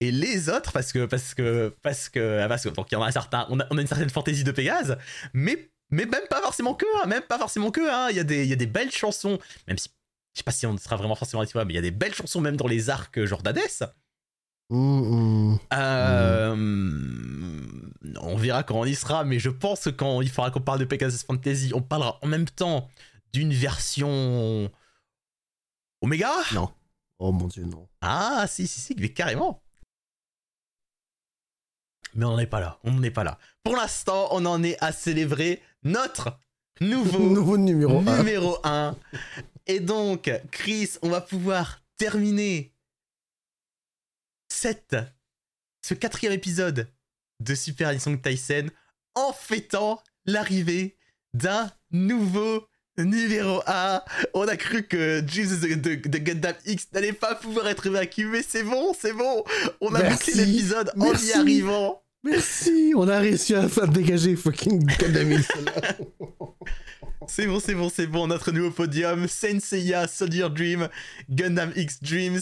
[0.00, 3.02] Et les autres, parce que, parce que, parce que, parce que, donc il y en
[3.02, 4.96] a un certain, on a, on a une certaine fantaisie de Pégase,
[5.32, 8.24] mais, mais même pas forcément que, hein, même pas forcément que, hein, il y a
[8.24, 9.88] des, il y a des belles chansons, même si,
[10.34, 12.14] je sais pas si on sera vraiment forcément vois, mais il y a des belles
[12.14, 13.82] chansons même dans les arcs genre d'Hadès.
[14.70, 15.58] Hmm, hmm.
[15.72, 16.54] Euh,
[18.20, 20.78] On verra quand on y sera, mais je pense que quand il faudra qu'on parle
[20.78, 22.88] de Pegasus Fantasy, on parlera en même temps
[23.32, 24.70] d'une version
[26.02, 26.32] Omega?
[26.54, 26.70] Non.
[27.18, 27.88] Oh mon dieu, non.
[28.00, 29.62] Ah, si, si, si, mais carrément.
[32.14, 33.38] Mais on n'en est pas là, on n'en est pas là.
[33.62, 36.38] Pour l'instant, on en est à célébrer notre
[36.80, 38.18] nouveau Nouveau numéro 1.
[38.18, 38.96] numéro 1.
[39.66, 42.72] Et donc, Chris, on va pouvoir terminer
[44.48, 44.96] cette,
[45.82, 46.88] ce quatrième épisode
[47.40, 48.68] de Super Song Tyson
[49.14, 50.96] en fêtant l'arrivée
[51.34, 52.67] d'un nouveau
[52.98, 54.02] numéro 1.
[54.34, 58.26] On a cru que Jesus de, de, de Gundam X n'allait pas pouvoir être vaincu,
[58.26, 59.44] mais c'est bon, c'est bon.
[59.80, 62.02] On a bouclé l'épisode en y arrivant.
[62.24, 65.48] Merci, on a réussi à faire dégager fucking Gundam X.
[67.30, 68.26] C'est bon, c'est bon, c'est bon.
[68.26, 70.88] Notre nouveau podium, Senseiya, Soldier Dream,
[71.28, 72.40] Gundam X Dreams.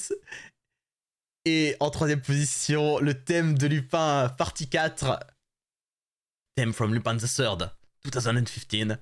[1.45, 5.19] Et en troisième position, le thème de Lupin, partie 4.
[6.57, 7.71] Theme from Lupin the Third,
[8.05, 8.99] 2015.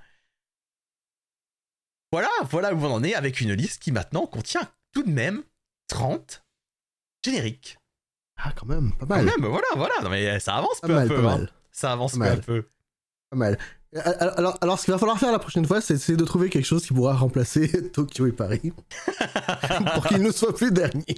[2.14, 5.42] Voilà, voilà où on en est avec une liste qui maintenant contient tout de même
[5.88, 6.44] 30
[7.24, 7.76] génériques.
[8.36, 9.24] Ah, quand même, pas Quand mal.
[9.24, 9.94] même, voilà, voilà.
[10.00, 11.14] Non mais ça avance Pas peu à mal, peu.
[11.16, 11.38] pas hein.
[11.38, 11.52] mal.
[11.72, 12.40] Ça avance Pas peu à mal.
[12.42, 12.68] peu.
[13.30, 13.58] Pas mal.
[13.96, 16.50] Alors, alors, alors, ce qu'il va falloir faire la prochaine fois, c'est essayer de trouver
[16.50, 18.72] quelque chose qui pourra remplacer Tokyo et Paris
[19.94, 21.16] pour qu'ils ne soient plus derniers.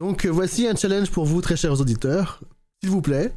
[0.00, 2.40] Donc, euh, voici un challenge pour vous, très chers auditeurs.
[2.82, 3.36] S'il vous plaît,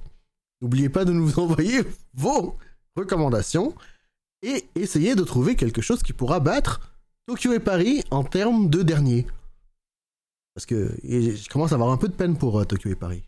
[0.61, 1.81] n'oubliez pas de nous envoyer
[2.14, 2.57] vos
[2.95, 3.76] recommandations
[4.41, 6.95] et essayez de trouver quelque chose qui pourra battre
[7.28, 9.28] Tokyo et Paris en termes de dernier.
[10.53, 13.24] Parce que je commence à avoir un peu de peine pour euh, Tokyo et Paris.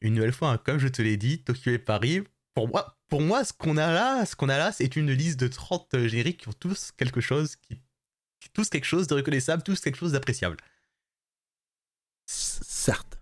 [0.00, 2.22] une nouvelle fois, hein, comme je te l'ai dit, Tokyo et Paris,
[2.54, 5.38] pour moi, pour moi ce qu'on a là, ce qu'on a là, c'est une liste
[5.38, 7.80] de 30 euh, génériques qui ont tous quelque chose, qui,
[8.52, 10.56] tous quelque chose de reconnaissable, tous quelque chose d'appréciable.
[12.26, 13.17] Certes.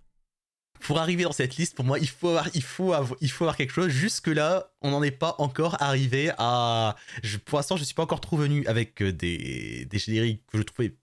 [0.87, 3.43] Pour arriver dans cette liste, pour moi, il faut avoir, il faut avoir, il faut
[3.43, 3.89] avoir quelque chose.
[3.89, 6.95] Jusque là, on n'en est pas encore arrivé à.
[7.23, 10.57] Je, pour l'instant, je suis pas encore trop venu avec euh, des, des génériques que
[10.57, 10.95] je trouvais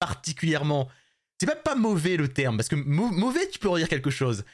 [0.00, 0.88] particulièrement.
[1.40, 4.44] C'est même pas mauvais le terme, parce que mau- mauvais, tu peux redire quelque chose.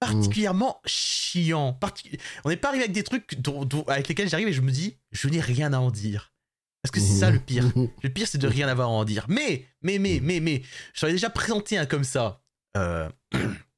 [0.00, 1.78] Particulièrement chiant.
[2.44, 4.70] On n'est pas arrivé avec des trucs dont- dont- avec lesquels j'arrive et je me
[4.70, 6.32] dis, je n'ai rien à en dire.
[6.82, 7.64] Parce que c'est ça le pire.
[8.02, 9.26] Le pire, c'est de rien avoir à en dire.
[9.28, 10.62] Mais, mais, mais, mais, mais,
[10.94, 12.42] je t'en ai déjà présenté un comme ça.
[12.76, 13.08] euh,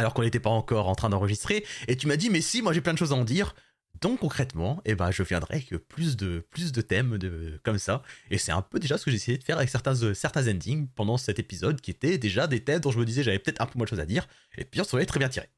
[0.00, 1.64] alors qu'on n'était pas encore en train d'enregistrer.
[1.88, 3.54] Et tu m'as dit, mais si, moi j'ai plein de choses à en dire.
[4.00, 8.02] Donc concrètement, eh ben, je viendrai avec plus de, plus de thèmes de, comme ça.
[8.30, 10.48] Et c'est un peu déjà ce que j'ai essayé de faire avec certains, euh, certains
[10.48, 13.60] endings pendant cet épisode, qui étaient déjà des thèmes dont je me disais j'avais peut-être
[13.60, 14.26] un peu moins de choses à dire.
[14.56, 15.48] Et puis on s'en est très bien tiré.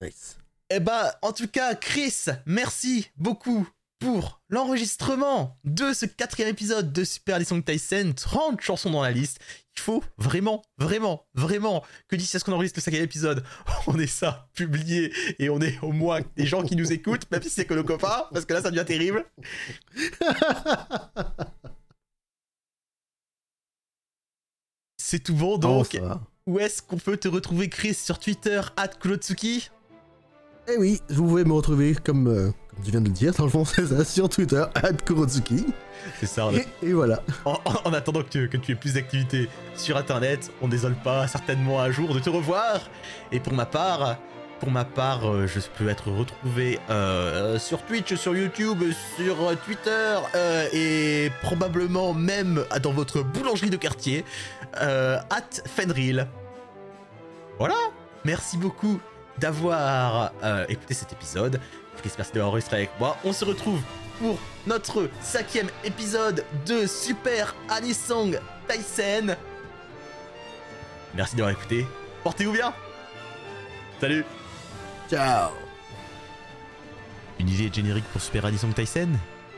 [0.00, 0.38] Nice.
[0.70, 3.68] Eh bah, en tout cas, Chris, merci beaucoup
[3.98, 8.12] pour l'enregistrement de ce quatrième épisode de Super Song Tyson.
[8.14, 9.38] 30 chansons dans la liste.
[9.76, 13.44] Il faut vraiment, vraiment, vraiment que d'ici à ce qu'on enregistre le cinquième épisode,
[13.86, 17.42] on ait ça publié et on ait au moins des gens qui nous écoutent, même
[17.42, 19.24] si c'est que nos copains, parce que là ça devient terrible.
[25.06, 26.00] C'est tout bon donc.
[26.46, 29.70] Où est-ce qu'on peut te retrouver, Chris, sur Twitter, at Kurotsuki
[30.66, 33.44] Eh oui, vous pouvez me retrouver comme, euh, comme tu viens de le dire, dans
[33.44, 34.64] le fond, c'est ça, sur Twitter,
[35.06, 35.66] Kurotsuki.
[36.20, 37.22] C'est ça, Et, et voilà.
[37.44, 40.94] En, en- en attendant que tu, que tu aies plus d'activités sur internet, on désole
[40.94, 42.80] pas certainement un jour de te revoir.
[43.32, 44.16] Et pour ma part,
[44.60, 48.82] pour ma part, euh, je peux être retrouvé euh, sur Twitch, sur YouTube,
[49.16, 54.24] sur Twitter euh, et probablement même dans votre boulangerie de quartier,
[54.80, 56.26] euh, at Fenril.
[57.58, 57.74] Voilà,
[58.24, 59.00] merci beaucoup
[59.38, 60.32] d'avoir
[60.68, 61.60] écouté cet épisode.
[62.02, 63.16] Merci d'avoir enregistré avec moi.
[63.24, 63.80] On se retrouve
[64.18, 68.38] pour notre cinquième épisode de Super Anisong
[68.68, 69.34] Tyson.
[71.14, 71.86] Merci d'avoir écouté.
[72.22, 72.72] Portez-vous bien.
[74.00, 74.24] Salut.
[75.08, 75.50] Ciao
[77.38, 79.08] Une idée générique pour Super Anisong Tyson?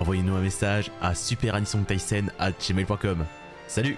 [0.01, 3.25] Envoyez-nous un message à superanisongtyson à gmail.com.
[3.67, 3.97] Salut